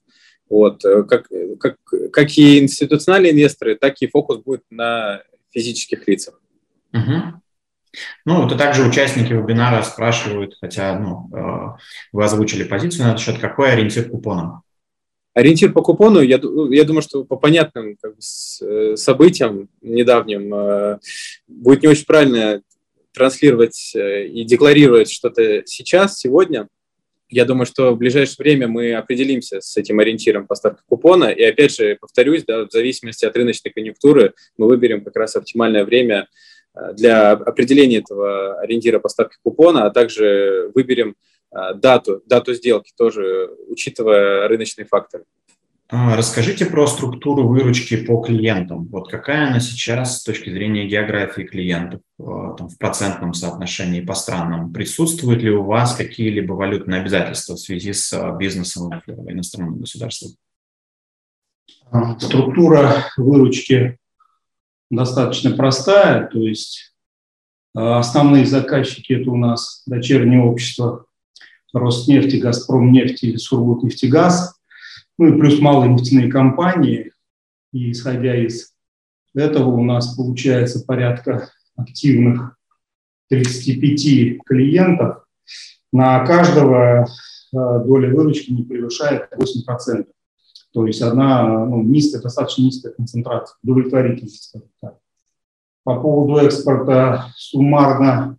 Вот. 0.48 0.84
Э, 0.84 1.02
как, 1.02 1.28
как, 1.60 1.76
как 2.12 2.38
и 2.38 2.60
институциональные 2.60 3.32
инвесторы, 3.32 3.74
так 3.74 4.00
и 4.00 4.06
фокус 4.06 4.38
будет 4.38 4.62
на 4.70 5.22
физических 5.50 6.06
лицах. 6.06 6.40
Угу. 6.93 7.41
Ну, 8.24 8.47
это 8.47 8.57
также 8.57 8.86
участники 8.86 9.32
вебинара 9.32 9.82
спрашивают, 9.82 10.57
хотя 10.61 10.99
ну, 10.99 11.30
э, 11.34 11.78
вы 12.12 12.24
озвучили 12.24 12.64
позицию 12.64 13.07
на 13.07 13.11
этот 13.11 13.22
счет, 13.22 13.39
какой 13.39 13.72
ориентир 13.72 14.09
купона? 14.09 14.62
Ориентир 15.34 15.72
по 15.72 15.82
купону, 15.82 16.20
я, 16.20 16.41
я 16.70 16.84
думаю, 16.84 17.03
что 17.03 17.24
по 17.24 17.36
понятным 17.36 17.97
как 18.01 18.12
бы, 18.12 18.20
э, 18.20 18.97
событиям 18.97 19.68
недавним 19.80 20.55
э, 20.55 20.99
будет 21.47 21.82
не 21.82 21.89
очень 21.89 22.07
правильно 22.07 22.62
транслировать 23.12 23.95
и 23.97 24.45
декларировать 24.45 25.11
что-то 25.11 25.62
сейчас, 25.66 26.18
сегодня. 26.18 26.68
Я 27.30 27.45
думаю, 27.45 27.66
что 27.66 27.93
в 27.93 27.99
ближайшее 27.99 28.36
время 28.39 28.68
мы 28.68 28.95
определимся 28.95 29.61
с 29.61 29.76
этим 29.76 29.99
ориентиром 29.99 30.47
поставки 30.47 30.82
купона. 30.86 31.24
И 31.24 31.43
опять 31.43 31.74
же, 31.74 31.97
повторюсь, 32.01 32.45
да, 32.47 32.66
в 32.66 32.70
зависимости 32.70 33.24
от 33.24 33.36
рыночной 33.36 33.72
конъюнктуры 33.72 34.34
мы 34.57 34.68
выберем 34.68 35.03
как 35.03 35.16
раз 35.16 35.34
оптимальное 35.34 35.84
время 35.84 36.28
для 36.95 37.33
определения 37.33 37.99
этого 37.99 38.61
ориентира 38.61 38.99
поставки 38.99 39.37
купона, 39.43 39.87
а 39.87 39.91
также 39.91 40.70
выберем 40.74 41.16
э, 41.51 41.74
дату, 41.74 42.22
дату 42.26 42.55
сделки, 42.55 42.93
тоже 42.97 43.51
учитывая 43.68 44.49
рыночные 44.49 44.87
факторы. 44.87 45.24
А, 45.91 46.16
расскажите 46.16 46.66
про 46.66 46.87
структуру 46.87 47.49
выручки 47.49 47.97
по 47.97 48.20
клиентам. 48.20 48.87
Вот 48.89 49.11
какая 49.11 49.49
она 49.49 49.59
сейчас 49.59 50.20
с 50.20 50.22
точки 50.22 50.51
зрения 50.51 50.87
географии 50.87 51.43
клиентов 51.43 52.03
э, 52.18 52.24
там, 52.59 52.68
в 52.68 52.76
процентном 52.76 53.33
соотношении 53.33 54.03
по 54.03 54.12
странам? 54.12 54.70
Присутствуют 54.70 55.43
ли 55.43 55.51
у 55.51 55.64
вас 55.64 55.95
какие-либо 55.95 56.53
валютные 56.53 57.01
обязательства 57.01 57.55
в 57.55 57.61
связи 57.61 57.95
с 57.95 58.37
бизнесом 58.39 58.91
в 59.07 59.31
иностранном 59.31 59.81
государстве? 59.81 60.29
Структура 62.18 63.07
выручки 63.16 63.97
достаточно 64.91 65.51
простая, 65.51 66.26
то 66.28 66.39
есть 66.39 66.95
э, 67.76 67.80
основные 67.80 68.47
заказчики 68.47 69.12
это 69.12 69.30
у 69.30 69.36
нас 69.36 69.82
дочернее 69.86 70.43
общество 70.43 71.07
Роснефти, 71.72 72.36
Газпромнефть 72.36 73.22
или 73.22 73.36
Сургутнефтегаз, 73.36 74.59
ну 75.18 75.28
и 75.28 75.39
плюс 75.39 75.61
малые 75.61 75.93
нефтяные 75.93 76.30
компании. 76.30 77.12
И 77.72 77.93
исходя 77.93 78.34
из 78.34 78.72
этого 79.34 79.70
у 79.70 79.84
нас 79.84 80.16
получается 80.16 80.84
порядка 80.84 81.51
активных 81.76 82.57
35 83.28 84.43
клиентов. 84.45 85.24
На 85.93 86.24
каждого 86.24 87.05
э, 87.05 87.07
доля 87.53 88.14
выручки 88.14 88.51
не 88.53 88.62
превышает 88.62 89.28
8%. 89.32 90.07
То 90.72 90.86
есть 90.86 91.00
одна 91.02 91.64
ну, 91.66 91.82
низкая, 91.82 92.22
достаточно 92.22 92.62
низкая 92.62 92.92
концентрация, 92.92 93.56
удовлетворительность. 93.62 94.54
По 95.82 96.00
поводу 96.00 96.44
экспорта 96.44 97.32
суммарно, 97.36 98.36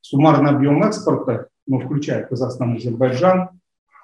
суммарный 0.00 0.50
объем 0.50 0.82
экспорта, 0.84 1.48
ну, 1.66 1.80
включая 1.80 2.24
Казахстан 2.24 2.74
и 2.74 2.76
Азербайджан, 2.78 3.50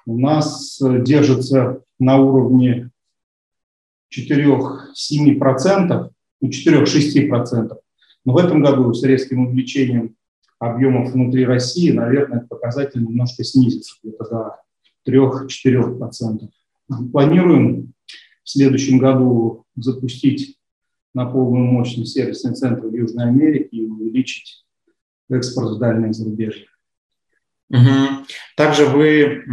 у 0.05 0.19
нас 0.19 0.81
держится 0.81 1.81
на 1.97 2.17
уровне 2.17 2.91
4-7%, 4.13 6.09
ну, 6.41 6.49
4-6%. 6.49 7.77
Но 8.25 8.33
в 8.33 8.37
этом 8.37 8.61
году 8.61 8.93
с 8.93 9.03
резким 9.03 9.47
увеличением 9.47 10.15
объемов 10.59 11.11
внутри 11.11 11.45
России, 11.45 11.91
наверное, 11.91 12.41
показатель 12.41 13.01
немножко 13.01 13.43
снизится, 13.43 13.95
где-то 14.03 14.25
до 14.25 14.57
3-4%. 15.09 16.49
Планируем 17.11 17.93
в 18.43 18.49
следующем 18.49 18.97
году 18.97 19.65
запустить 19.75 20.57
на 21.13 21.25
полную 21.25 21.65
мощность 21.65 22.13
сервисный 22.13 22.53
центр 22.53 22.87
в 22.87 22.93
Южной 22.93 23.25
Америке 23.25 23.69
и 23.71 23.85
увеличить 23.85 24.65
экспорт 25.29 25.75
в 25.75 25.79
дальнее 25.79 26.13
зарубежье. 26.13 26.67
Угу. 27.69 28.25
Также 28.55 28.85
вы 28.85 29.43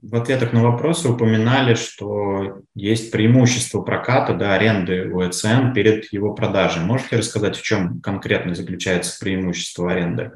в 0.00 0.14
ответах 0.14 0.52
на 0.52 0.62
вопросы 0.62 1.08
упоминали, 1.08 1.74
что 1.74 2.62
есть 2.74 3.10
преимущество 3.10 3.82
проката, 3.82 4.34
да, 4.34 4.54
аренды 4.54 5.12
УЭЦН 5.12 5.72
перед 5.74 6.12
его 6.12 6.34
продажей. 6.34 6.82
Можете 6.82 7.16
рассказать, 7.16 7.56
в 7.56 7.62
чем 7.62 8.00
конкретно 8.00 8.54
заключается 8.54 9.18
преимущество 9.18 9.90
аренды? 9.90 10.32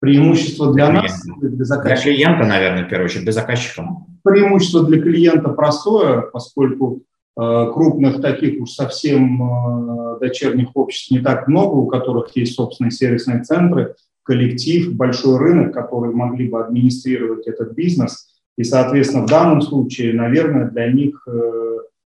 Преимущество 0.00 0.72
для, 0.72 0.90
для 0.90 1.02
нас, 1.02 1.26
для 1.40 1.64
заказчика? 1.64 2.08
Для 2.08 2.14
клиента, 2.14 2.46
наверное, 2.46 2.86
в 2.86 2.88
первую 2.88 3.04
очередь, 3.04 3.24
для 3.24 3.32
заказчика. 3.32 3.86
Преимущество 4.22 4.84
для 4.84 5.00
клиента 5.00 5.50
простое, 5.50 6.22
поскольку 6.22 7.02
э, 7.38 7.70
крупных 7.72 8.22
таких 8.22 8.62
уж 8.62 8.70
совсем 8.70 9.42
э, 9.42 10.18
дочерних 10.20 10.68
обществ 10.74 11.10
не 11.10 11.18
так 11.18 11.48
много, 11.48 11.74
у 11.74 11.86
которых 11.86 12.34
есть 12.34 12.54
собственные 12.54 12.92
сервисные 12.92 13.42
центры, 13.42 13.94
коллектив, 14.22 14.94
большой 14.94 15.38
рынок, 15.38 15.74
который 15.74 16.14
могли 16.14 16.48
бы 16.48 16.60
администрировать 16.64 17.46
этот 17.46 17.74
бизнес. 17.74 18.28
И, 18.56 18.64
соответственно, 18.64 19.26
в 19.26 19.30
данном 19.30 19.60
случае, 19.60 20.14
наверное, 20.14 20.70
для 20.70 20.90
них 20.90 21.26
э, 21.28 21.70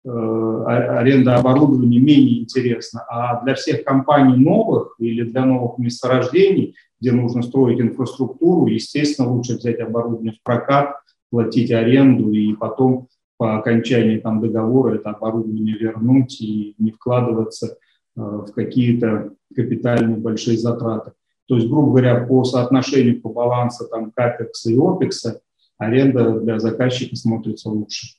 аренда 0.05 1.37
оборудования 1.37 1.99
менее 1.99 2.41
интересна. 2.41 3.05
А 3.09 3.43
для 3.45 3.55
всех 3.55 3.85
компаний 3.85 4.37
новых 4.37 4.97
или 4.99 5.25
для 5.25 5.45
новых 5.45 5.79
месторождений 5.79 6.75
где 7.01 7.13
нужно 7.13 7.43
строить 7.43 7.81
инфраструктуру, 7.81 8.67
естественно, 8.67 9.31
лучше 9.31 9.57
взять 9.57 9.81
оборудование 9.81 10.33
в 10.33 10.43
прокат, 10.43 10.97
платить 11.31 11.71
аренду 11.71 12.31
и 12.33 12.55
потом 12.55 13.09
по 13.39 13.57
окончании 13.57 14.19
там, 14.19 14.41
договора 14.41 14.97
это 14.97 15.11
оборудование 15.11 15.77
вернуть 15.79 16.41
и 16.41 16.75
не 16.79 16.91
вкладываться 16.91 17.69
э, 17.69 18.21
в 18.21 18.53
какие-то 18.53 19.33
капитальные 19.55 20.19
большие 20.19 20.59
затраты. 20.59 21.13
То 21.47 21.57
есть, 21.57 21.67
грубо 21.67 21.89
говоря, 21.89 22.27
по 22.27 22.45
соотношению 22.45 23.23
по 23.23 23.31
балансу 23.31 23.89
там, 23.89 24.11
капекса 24.11 24.71
и 24.71 24.77
опекса 24.77 25.41
аренда 25.79 26.39
для 26.41 26.59
заказчика 26.59 27.17
смотрится 27.17 27.71
лучше. 27.71 28.19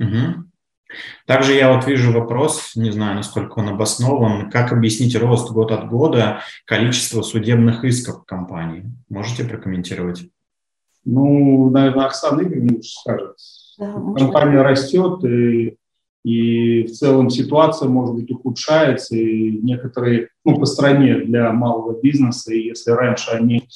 Угу. 0.00 0.47
Также 1.26 1.52
я 1.52 1.72
вот 1.72 1.86
вижу 1.86 2.12
вопрос, 2.12 2.72
не 2.74 2.90
знаю, 2.90 3.16
насколько 3.16 3.58
он 3.58 3.68
обоснован, 3.68 4.50
как 4.50 4.72
объяснить 4.72 5.16
рост 5.16 5.50
год 5.50 5.70
от 5.70 5.88
года 5.88 6.40
количества 6.64 7.22
судебных 7.22 7.84
исков 7.84 8.24
компании? 8.24 8.90
Можете 9.08 9.44
прокомментировать? 9.44 10.30
Ну, 11.04 11.70
наверное, 11.70 12.06
Оксана 12.06 12.42
Игоревна 12.42 12.74
лучше 12.76 12.90
скажет. 12.90 13.36
Да, 13.78 13.92
Компания 14.16 14.62
растет, 14.62 15.24
и, 15.24 15.76
и 16.24 16.82
в 16.84 16.92
целом 16.92 17.30
ситуация, 17.30 17.88
может 17.88 18.14
быть, 18.14 18.30
ухудшается, 18.30 19.14
и 19.14 19.52
некоторые, 19.62 20.30
ну, 20.44 20.58
по 20.58 20.66
стране 20.66 21.20
для 21.20 21.52
малого 21.52 22.00
бизнеса, 22.00 22.52
и 22.52 22.66
если 22.66 22.90
раньше 22.90 23.30
они 23.30 23.68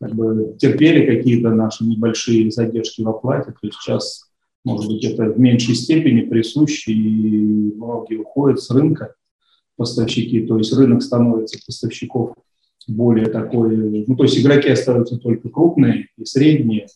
как 0.00 0.14
бы 0.14 0.56
терпели 0.58 1.16
какие-то 1.16 1.50
наши 1.50 1.84
небольшие 1.84 2.50
задержки 2.50 3.02
в 3.02 3.08
оплате, 3.08 3.52
то 3.52 3.70
сейчас 3.70 4.23
может 4.64 4.90
быть, 4.90 5.04
это 5.04 5.24
в 5.24 5.38
меньшей 5.38 5.74
степени 5.74 6.22
присуще, 6.22 6.92
и 6.92 7.74
многие 7.74 8.16
уходят 8.16 8.60
с 8.60 8.70
рынка 8.70 9.14
поставщики, 9.76 10.40
то 10.46 10.56
есть 10.58 10.72
рынок 10.72 11.02
становится 11.02 11.58
поставщиков 11.64 12.34
более 12.86 13.26
такой, 13.26 14.04
ну, 14.06 14.16
то 14.16 14.24
есть 14.24 14.38
игроки 14.38 14.68
остаются 14.68 15.18
только 15.18 15.48
крупные 15.48 16.08
и 16.16 16.24
средние, 16.24 16.86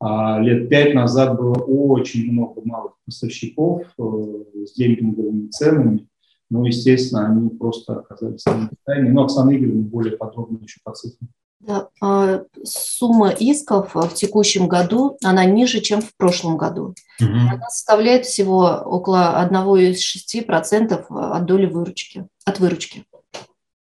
а 0.00 0.40
лет 0.40 0.68
пять 0.68 0.94
назад 0.94 1.38
было 1.38 1.54
очень 1.54 2.32
много 2.32 2.60
малых 2.64 2.94
поставщиков 3.06 3.82
э, 3.98 4.44
с 4.66 4.74
демпинговыми 4.74 5.48
ценами, 5.48 6.08
Ну, 6.50 6.64
естественно, 6.64 7.28
они 7.28 7.50
просто 7.50 8.00
оказались 8.00 8.44
на 8.44 8.68
состоянии. 8.68 9.10
Но 9.10 9.22
Оксана 9.22 9.56
Игоревна 9.56 9.82
более 9.82 10.16
подробно 10.16 10.58
еще 10.60 10.80
по 10.82 10.92
цифрам. 10.92 11.28
Да, 11.62 11.88
а, 12.00 12.40
сумма 12.64 13.30
исков 13.30 13.94
в 13.94 14.14
текущем 14.14 14.66
году, 14.66 15.16
она 15.22 15.44
ниже, 15.44 15.80
чем 15.80 16.02
в 16.02 16.12
прошлом 16.16 16.56
году. 16.56 16.94
Угу. 17.20 17.30
Она 17.30 17.68
составляет 17.68 18.26
всего 18.26 18.82
около 18.84 19.40
1,6% 19.48 21.04
от 21.08 21.44
доли 21.46 21.66
выручки, 21.66 22.26
от 22.44 22.58
выручки. 22.58 23.04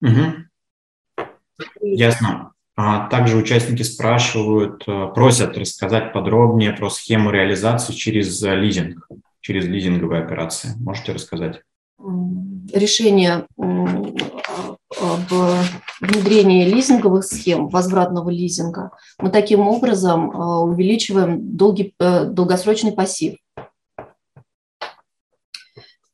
Угу. 0.04 1.26
Ясно. 1.82 2.52
А 2.76 3.08
также 3.08 3.38
участники 3.38 3.82
спрашивают, 3.82 4.84
э, 4.88 5.08
просят 5.14 5.58
рассказать 5.58 6.14
подробнее 6.14 6.74
про 6.74 6.92
схему 6.92 7.32
реализации 7.32 7.94
через 7.94 8.42
лизинг, 8.44 9.08
через 9.42 9.66
лизинговые 9.66 10.24
операции. 10.24 10.70
Можете 10.80 11.14
рассказать? 11.14 11.62
Решение 12.72 13.48
об 15.02 15.34
внедрении 16.02 16.66
лизинговых 16.66 17.26
схем, 17.26 17.70
возвратного 17.70 18.30
лизинга, 18.30 18.92
мы 19.20 19.30
таким 19.30 19.68
образом 19.68 20.32
э, 20.32 20.36
увеличиваем 20.36 21.56
долгий, 21.56 21.94
э, 22.00 22.26
долгосрочный 22.26 22.92
пассив. 22.92 23.36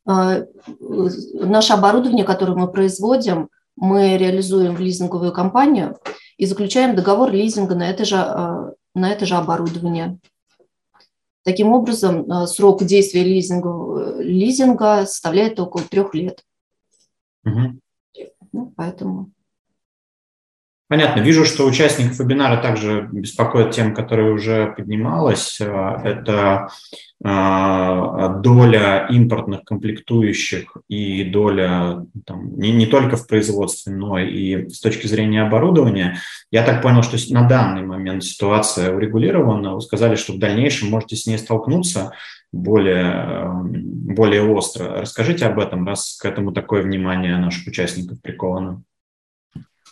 Наше 0.05 1.73
оборудование, 1.73 2.25
которое 2.25 2.55
мы 2.55 2.67
производим, 2.71 3.49
мы 3.75 4.17
реализуем 4.17 4.75
в 4.75 4.79
лизинговую 4.79 5.31
компанию– 5.31 5.97
и 6.39 6.45
заключаем 6.45 6.95
договор 6.95 7.31
лизинга 7.31 7.75
на 7.75 7.89
это 7.89 8.05
же, 8.05 8.15
э, 8.15 8.71
на 8.95 9.11
это 9.11 9.25
же 9.25 9.35
оборудование. 9.35 10.19
Таким 11.43 11.73
образом, 11.73 12.31
э, 12.31 12.47
срок 12.47 12.85
действия 12.85 13.25
лизинга, 13.25 14.21
лизинга 14.21 15.05
составляет 15.05 15.59
около 15.59 15.83
трех 15.83 16.15
лет. 16.15 16.45
Угу. 17.43 17.79
Ну, 18.51 18.73
поэтому 18.75 19.31
Понятно. 20.89 21.21
Вижу, 21.21 21.45
что 21.45 21.67
участников 21.67 22.17
вебинара 22.17 22.59
также 22.59 23.07
беспокоит 23.11 23.69
тем, 23.69 23.93
которая 23.93 24.31
уже 24.31 24.73
поднималась. 24.75 25.61
Э, 25.61 25.99
это 26.03 26.69
э, 27.23 28.41
доля 28.41 29.05
импортных 29.11 29.65
комплектующих 29.65 30.77
и 30.87 31.25
доля 31.25 32.07
там, 32.25 32.57
не, 32.57 32.71
не 32.71 32.87
только 32.87 33.17
в 33.17 33.27
производстве, 33.27 33.93
но 33.93 34.17
и 34.17 34.67
с 34.69 34.79
точки 34.79 35.05
зрения 35.05 35.43
оборудования. 35.43 36.17
Я 36.49 36.63
так 36.63 36.81
понял, 36.81 37.03
что 37.03 37.17
на 37.35 37.47
данный 37.47 37.83
момент 37.83 38.23
ситуация 38.23 38.91
урегулирована. 38.91 39.75
Вы 39.75 39.81
сказали, 39.81 40.15
что 40.15 40.33
в 40.33 40.39
дальнейшем 40.39 40.89
можете 40.89 41.17
с 41.17 41.27
ней 41.27 41.37
столкнуться 41.37 42.13
более, 42.51 43.05
э, 43.05 43.63
более 44.13 44.43
остро. 44.43 45.01
Расскажите 45.01 45.45
об 45.45 45.59
этом, 45.59 45.85
раз 45.85 46.17
к 46.21 46.25
этому 46.25 46.51
такое 46.51 46.81
внимание 46.81 47.37
наших 47.37 47.67
участников 47.67 48.21
приковано. 48.21 48.83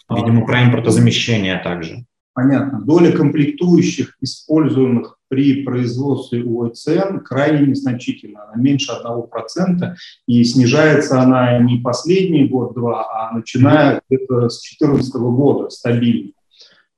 Видимо, 0.10 0.46
про 0.46 0.64
импортозамещение 0.64 1.58
также. 1.58 2.06
Понятно. 2.34 2.82
Доля 2.82 3.12
комплектующих, 3.12 4.16
используемых 4.22 5.18
при 5.28 5.64
производстве 5.64 6.44
УЭЦН, 6.44 7.18
крайне 7.26 7.68
незначительна. 7.68 8.44
Она 8.44 8.62
меньше 8.62 8.92
1%, 8.92 9.96
и 10.28 10.44
снижается 10.44 11.20
она 11.20 11.58
не 11.58 11.80
последний 11.80 12.48
год-два, 12.48 13.08
а 13.12 13.34
начиная 13.34 14.02
где-то 14.08 14.50
с 14.50 14.62
2014 14.62 15.16
года 15.16 15.70
стабильно. 15.70 16.32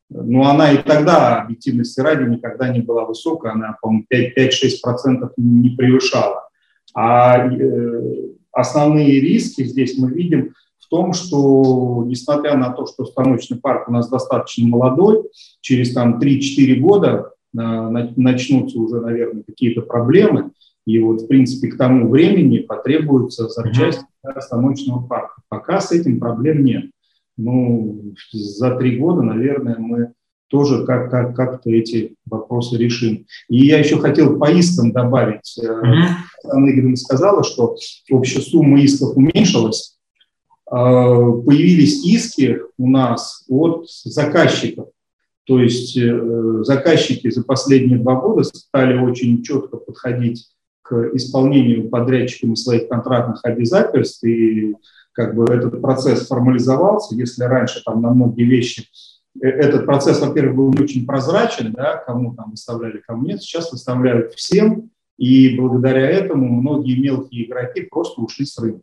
Но 0.10 0.50
она 0.50 0.72
и 0.72 0.78
тогда, 0.82 1.42
объективности 1.42 2.00
ради, 2.00 2.28
никогда 2.28 2.70
не 2.70 2.82
была 2.82 3.06
высокой, 3.06 3.52
она, 3.52 3.78
по-моему, 3.82 4.06
5-6% 4.12 5.32
не 5.38 5.70
превышала. 5.72 6.50
А 6.96 7.48
э, 7.48 8.02
основные 8.52 9.20
риски 9.20 9.64
здесь 9.64 9.98
мы 9.98 10.12
видим– 10.12 10.54
том, 10.90 11.14
что 11.14 12.04
несмотря 12.08 12.58
на 12.58 12.72
то, 12.72 12.86
что 12.86 13.06
станочный 13.06 13.58
парк 13.58 13.88
у 13.88 13.92
нас 13.92 14.10
достаточно 14.10 14.68
молодой, 14.68 15.24
через 15.62 15.94
там 15.94 16.20
3-4 16.20 16.76
года 16.76 17.32
э, 17.58 17.58
начнутся 18.18 18.80
уже, 18.80 19.00
наверное, 19.00 19.44
какие-то 19.44 19.82
проблемы, 19.82 20.52
и 20.86 21.00
вот, 21.00 21.22
в 21.22 21.28
принципе, 21.28 21.68
к 21.68 21.78
тому 21.78 22.10
времени 22.10 22.60
потребуется 22.60 23.48
запчасти 23.48 24.04
для 24.24 24.42
станочного 24.42 25.06
парка. 25.06 25.42
Пока 25.48 25.80
с 25.80 25.92
этим 25.92 26.20
проблем 26.20 26.64
нет. 26.64 26.86
Ну, 27.42 28.14
за 28.34 28.76
три 28.76 28.98
года, 28.98 29.22
наверное, 29.22 29.78
мы 29.78 30.12
тоже 30.50 30.86
как, 30.86 31.10
как, 31.10 31.36
как-то 31.36 31.70
эти 31.70 32.16
вопросы 32.26 32.78
решим. 32.78 33.26
И 33.48 33.66
я 33.66 33.80
еще 33.80 33.98
хотел 33.98 34.38
по 34.38 34.52
искам 34.52 34.92
добавить. 34.92 35.58
Mm-hmm. 35.58 36.08
Анна 36.52 36.70
Игоревна 36.70 36.98
сказала, 36.98 37.44
что 37.44 37.78
общая 38.12 38.42
сумма 38.42 38.82
исков 38.82 39.16
уменьшилась, 39.16 39.98
а, 40.70 41.32
появились 41.32 42.04
иски 42.04 42.60
у 42.78 42.90
нас 42.90 43.46
от 43.48 43.88
заказчиков. 43.90 44.90
То 45.46 45.60
есть 45.60 45.98
э, 45.98 46.64
заказчики 46.64 47.32
за 47.32 47.44
последние 47.44 47.98
два 47.98 48.22
года 48.22 48.44
стали 48.44 49.00
очень 49.00 49.42
четко 49.42 49.78
подходить 49.78 50.48
к 50.84 51.16
исполнению 51.16 51.90
подрядчиками 51.90 52.54
своих 52.54 52.88
контрактных 52.88 53.40
обязательств, 53.44 54.24
и 54.24 54.76
как 55.20 55.36
бы 55.36 55.44
этот 55.54 55.82
процесс 55.82 56.28
формализовался. 56.28 57.14
Если 57.14 57.44
раньше 57.44 57.84
там 57.84 58.02
на 58.02 58.14
многие 58.14 58.46
вещи 58.46 58.86
э, 59.42 59.48
этот 59.50 59.86
процесс, 59.86 60.22
во-первых, 60.22 60.56
был 60.56 60.74
не 60.74 60.82
очень 60.82 61.06
прозрачен, 61.06 61.74
да, 61.74 61.98
кому 61.98 62.34
там 62.36 62.52
выставляли, 62.52 63.04
кому 63.06 63.26
нет, 63.26 63.42
сейчас 63.42 63.70
выставляют 63.70 64.34
всем, 64.36 64.92
и 65.18 65.58
благодаря 65.58 66.10
этому 66.10 66.48
многие 66.48 66.98
мелкие 66.98 67.46
игроки 67.46 67.82
просто 67.82 68.22
ушли 68.22 68.46
с 68.46 68.58
рынка. 68.60 68.82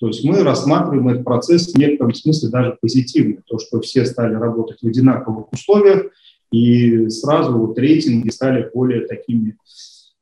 То 0.00 0.08
есть 0.08 0.24
мы 0.24 0.42
рассматриваем 0.42 1.08
этот 1.08 1.24
процесс 1.24 1.72
в 1.72 1.78
некотором 1.78 2.14
смысле 2.14 2.48
даже 2.48 2.76
позитивно, 2.80 3.42
то, 3.46 3.60
что 3.60 3.80
все 3.80 4.04
стали 4.06 4.34
работать 4.34 4.80
в 4.82 4.88
одинаковых 4.88 5.52
условиях, 5.52 6.06
и 6.50 7.08
сразу 7.10 7.56
вот 7.56 7.78
рейтинги 7.78 8.30
стали 8.30 8.68
более 8.74 9.06
такими 9.06 9.56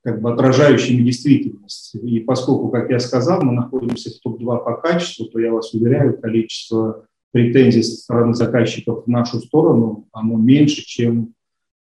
как 0.08 0.22
бы 0.22 0.32
отражающими 0.32 1.02
действительность. 1.02 1.94
И 1.94 2.20
поскольку, 2.20 2.70
как 2.70 2.88
я 2.88 2.98
сказал, 2.98 3.42
мы 3.42 3.52
находимся 3.52 4.10
в 4.10 4.20
топ-2 4.22 4.64
по 4.64 4.76
качеству, 4.76 5.26
то 5.26 5.38
я 5.38 5.52
вас 5.52 5.74
уверяю, 5.74 6.18
количество 6.18 7.04
претензий 7.30 7.82
со 7.82 7.96
стороны 7.96 8.32
заказчиков 8.32 9.04
в 9.04 9.08
нашу 9.08 9.38
сторону, 9.40 10.08
оно 10.12 10.36
меньше, 10.36 10.82
чем 10.86 11.34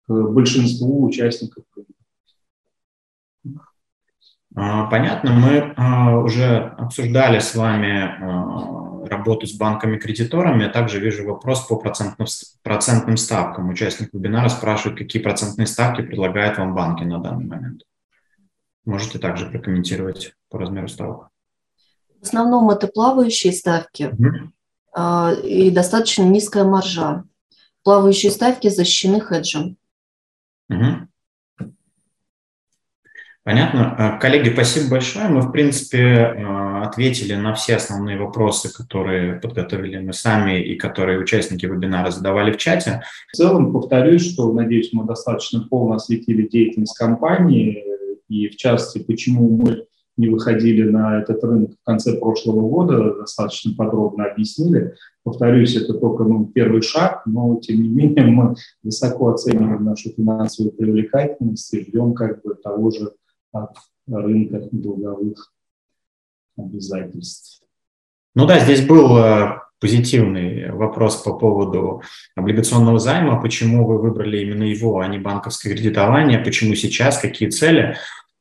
большинству 0.07 1.05
участников. 1.05 1.66
А, 4.55 4.88
понятно, 4.88 5.34
мы 5.34 5.74
а, 5.78 6.18
уже 6.18 6.74
обсуждали 6.80 7.38
с 7.38 7.53
вами 7.53 8.16
а, 8.20 9.07
работу 9.07 9.45
с 9.45 9.55
банками-кредиторами, 9.55 10.64
я 10.64 10.70
также 10.70 10.99
вижу 10.99 11.28
вопрос 11.28 11.68
по 11.68 11.76
процентным, 11.76 12.28
процентным 12.64 13.18
ставкам. 13.18 13.70
Участник 13.70 14.10
вебинара 14.12 14.49
спрашивает, 14.49 14.97
какие 14.97 15.22
процентные 15.22 15.68
ставки 15.68 16.01
предлагают 16.01 16.57
вам 16.57 16.74
банки 16.74 17.03
на 17.03 17.20
данный 17.20 17.45
момент. 17.45 17.84
Можете 18.86 19.19
также 19.19 19.49
прокомментировать 19.49 20.34
по 20.49 20.57
размеру 20.57 20.88
ставок. 20.88 21.30
В 22.19 22.23
основном 22.23 22.69
это 22.69 22.88
плавающие 22.88 23.53
ставки 23.53 24.13
mm-hmm. 24.13 25.41
и 25.43 25.71
достаточно 25.71 26.23
низкая 26.23 26.63
маржа. 26.63 27.23
Плавающие 27.84 28.32
ставки 28.32 28.67
защищены 28.69 29.21
хеджем. 29.21 29.77
Mm-hmm. 30.71 31.07
Понятно. 33.49 33.95
Э, 33.97 34.19
коллеги, 34.19 34.53
спасибо 34.53 34.91
большое. 34.91 35.27
Мы, 35.27 35.41
в 35.41 35.51
принципе, 35.51 35.97
э, 35.97 36.82
ответили 36.84 37.34
на 37.34 37.55
все 37.55 37.77
основные 37.77 38.15
вопросы, 38.15 38.71
которые 38.71 39.39
подготовили 39.39 39.97
мы 39.97 40.13
сами 40.13 40.61
и 40.61 40.75
которые 40.75 41.19
участники 41.19 41.65
вебинара 41.65 42.11
задавали 42.11 42.51
в 42.51 42.57
чате. 42.57 43.01
В 43.32 43.36
целом, 43.36 43.73
повторюсь, 43.73 44.34
что, 44.34 44.53
надеюсь, 44.53 44.93
мы 44.93 45.05
достаточно 45.05 45.61
полно 45.67 45.95
осветили 45.95 46.47
деятельность 46.47 46.95
компании 46.95 47.84
и, 48.30 48.47
в 48.47 48.55
частности, 48.55 48.99
почему 48.99 49.49
мы 49.49 49.86
не 50.19 50.27
выходили 50.27 50.84
на 50.89 51.21
этот 51.21 51.41
рынок 51.43 51.71
в 51.71 51.86
конце 51.86 52.17
прошлого 52.17 52.61
года, 52.67 53.15
достаточно 53.15 53.73
подробно 53.73 54.25
объяснили. 54.25 54.95
Повторюсь, 55.23 55.77
это 55.77 55.93
только 55.93 56.25
ну, 56.25 56.45
первый 56.45 56.82
шаг, 56.82 57.21
но 57.25 57.57
тем 57.61 57.82
не 57.82 57.88
менее 57.88 58.25
мы 58.25 58.55
высоко 58.84 59.30
оцениваем 59.30 59.86
нашу 59.86 60.09
финансовую 60.09 60.73
привлекательность 60.73 61.73
и 61.73 61.86
ждем 61.86 62.13
как 62.13 62.41
бы 62.41 62.55
того 62.55 62.91
же 62.91 63.13
от 63.53 63.77
рынка 64.07 64.67
долговых 64.73 65.53
обязательств. 66.57 67.63
Ну 68.36 68.45
да, 68.45 68.59
здесь 68.59 68.86
был 68.86 69.17
э, 69.17 69.59
позитивный 69.80 70.71
вопрос 70.71 71.17
по 71.17 71.34
поводу 71.34 72.01
облигационного 72.36 72.99
займа. 72.99 73.41
Почему 73.41 73.86
вы 73.88 73.99
выбрали 73.99 74.39
именно 74.39 74.63
его, 74.63 74.99
а 74.99 75.07
не 75.07 75.17
банковское 75.17 75.73
кредитование? 75.73 76.39
Почему 76.39 76.75
сейчас? 76.75 77.19
Какие 77.19 77.49
цели? 77.49 77.95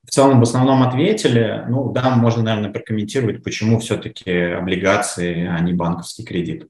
В 0.04 0.10
целом, 0.10 0.40
в 0.40 0.42
основном 0.42 0.82
ответили. 0.82 1.64
Ну 1.68 1.92
да, 1.92 2.16
можно, 2.16 2.42
наверное, 2.42 2.70
прокомментировать, 2.70 3.44
почему 3.44 3.78
все-таки 3.78 4.30
облигации, 4.30 5.46
а 5.46 5.60
не 5.60 5.74
банковский 5.74 6.24
кредит. 6.24 6.66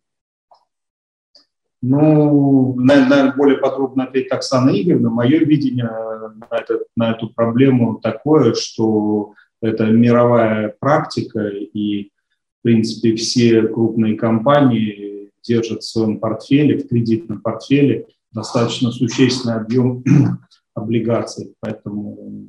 Ну, 1.81 2.75
наверное, 2.77 3.33
более 3.33 3.59
подробно 3.59 4.05
ответить 4.05 4.33
Оксана 4.33 4.71
Игоревна. 4.71 5.11
Мое 5.11 5.39
видение 5.39 5.85
на, 5.85 6.57
это, 6.57 6.81
на 6.97 7.13
эту 7.13 7.29
проблему 7.29 8.01
такое, 8.03 8.55
что 8.55 9.35
это 9.63 9.87
мировая 9.87 10.75
практика, 10.81 11.47
и 11.49 12.11
в 12.59 12.63
принципе, 12.63 13.15
все 13.15 13.63
крупные 13.63 14.17
компании 14.17 15.31
держат 15.43 15.83
в 15.83 15.89
своем 15.89 16.19
портфеле, 16.19 16.79
в 16.79 16.89
кредитном 16.89 17.41
портфеле 17.41 18.07
достаточно 18.33 18.91
существенный 18.91 19.57
объем 19.57 20.05
облигаций. 20.75 21.55
Поэтому 21.61 22.49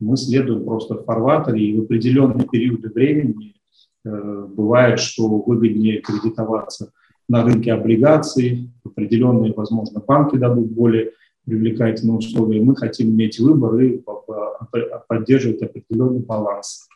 мы 0.00 0.16
следуем 0.16 0.64
просто 0.64 0.94
в 0.94 1.04
фарватере, 1.04 1.60
и 1.60 1.76
в 1.76 1.82
определенные 1.82 2.46
периоды 2.46 2.88
времени 2.88 3.54
э, 4.04 4.46
бывает, 4.48 4.98
что 4.98 5.28
выгоднее 5.28 6.00
кредитоваться 6.00 6.92
на 7.28 7.44
рынке 7.44 7.72
облигаций, 7.72 8.70
определенные, 8.84 9.52
возможно, 9.52 10.00
банки 10.00 10.36
дадут 10.36 10.70
более 10.70 11.12
привлекательные 11.44 12.16
условия. 12.16 12.62
Мы 12.62 12.74
хотим 12.76 13.10
иметь 13.10 13.38
выбор 13.38 13.78
и 13.80 14.02
поддерживать 15.08 15.62
определенный 15.62 16.20
баланс. 16.20 16.88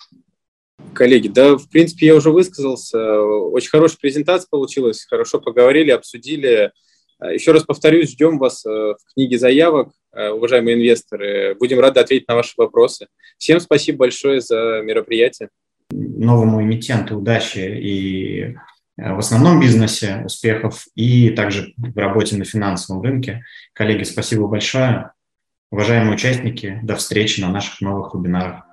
Коллеги, 0.93 1.29
да, 1.29 1.57
в 1.57 1.69
принципе, 1.69 2.07
я 2.07 2.15
уже 2.15 2.31
высказался. 2.31 3.21
Очень 3.21 3.71
хорошая 3.71 3.99
презентация 4.01 4.49
получилась, 4.51 5.05
хорошо 5.05 5.41
поговорили, 5.41 5.91
обсудили. 5.91 6.73
Еще 7.21 7.53
раз 7.53 7.63
повторюсь, 7.63 8.11
ждем 8.11 8.39
вас 8.39 8.67
э, 8.67 8.69
в 8.69 9.15
книге 9.15 9.39
заявок, 9.39 9.93
э, 10.13 10.31
уважаемые 10.31 10.77
инвесторы. 10.77 11.55
Будем 11.59 11.81
рады 11.81 12.01
ответить 12.01 12.29
на 12.29 12.35
ваши 12.35 12.53
вопросы. 12.57 13.07
Всем 13.39 13.61
спасибо 13.61 13.99
большое 13.99 14.41
за 14.41 14.83
мероприятие. 14.83 15.49
Новому 15.91 16.61
эмитенту 16.61 17.17
удачи 17.17 17.59
и 17.59 18.57
Э, 18.97 19.15
в 19.15 19.19
основном 19.19 19.61
бизнесе 19.61 20.23
успехов 20.25 20.87
и 20.95 21.31
также 21.31 21.75
в 21.77 21.97
работе 21.97 22.37
на 22.37 22.45
финансовом 22.45 23.03
рынке. 23.03 23.45
Коллеги, 23.73 24.05
спасибо 24.05 24.47
большое. 24.47 25.13
Уважаемые 25.71 26.15
участники, 26.15 26.79
до 26.83 26.97
встречи 26.97 27.41
на 27.41 27.51
наших 27.51 27.81
новых 27.81 28.15
вебинарах. 28.15 28.65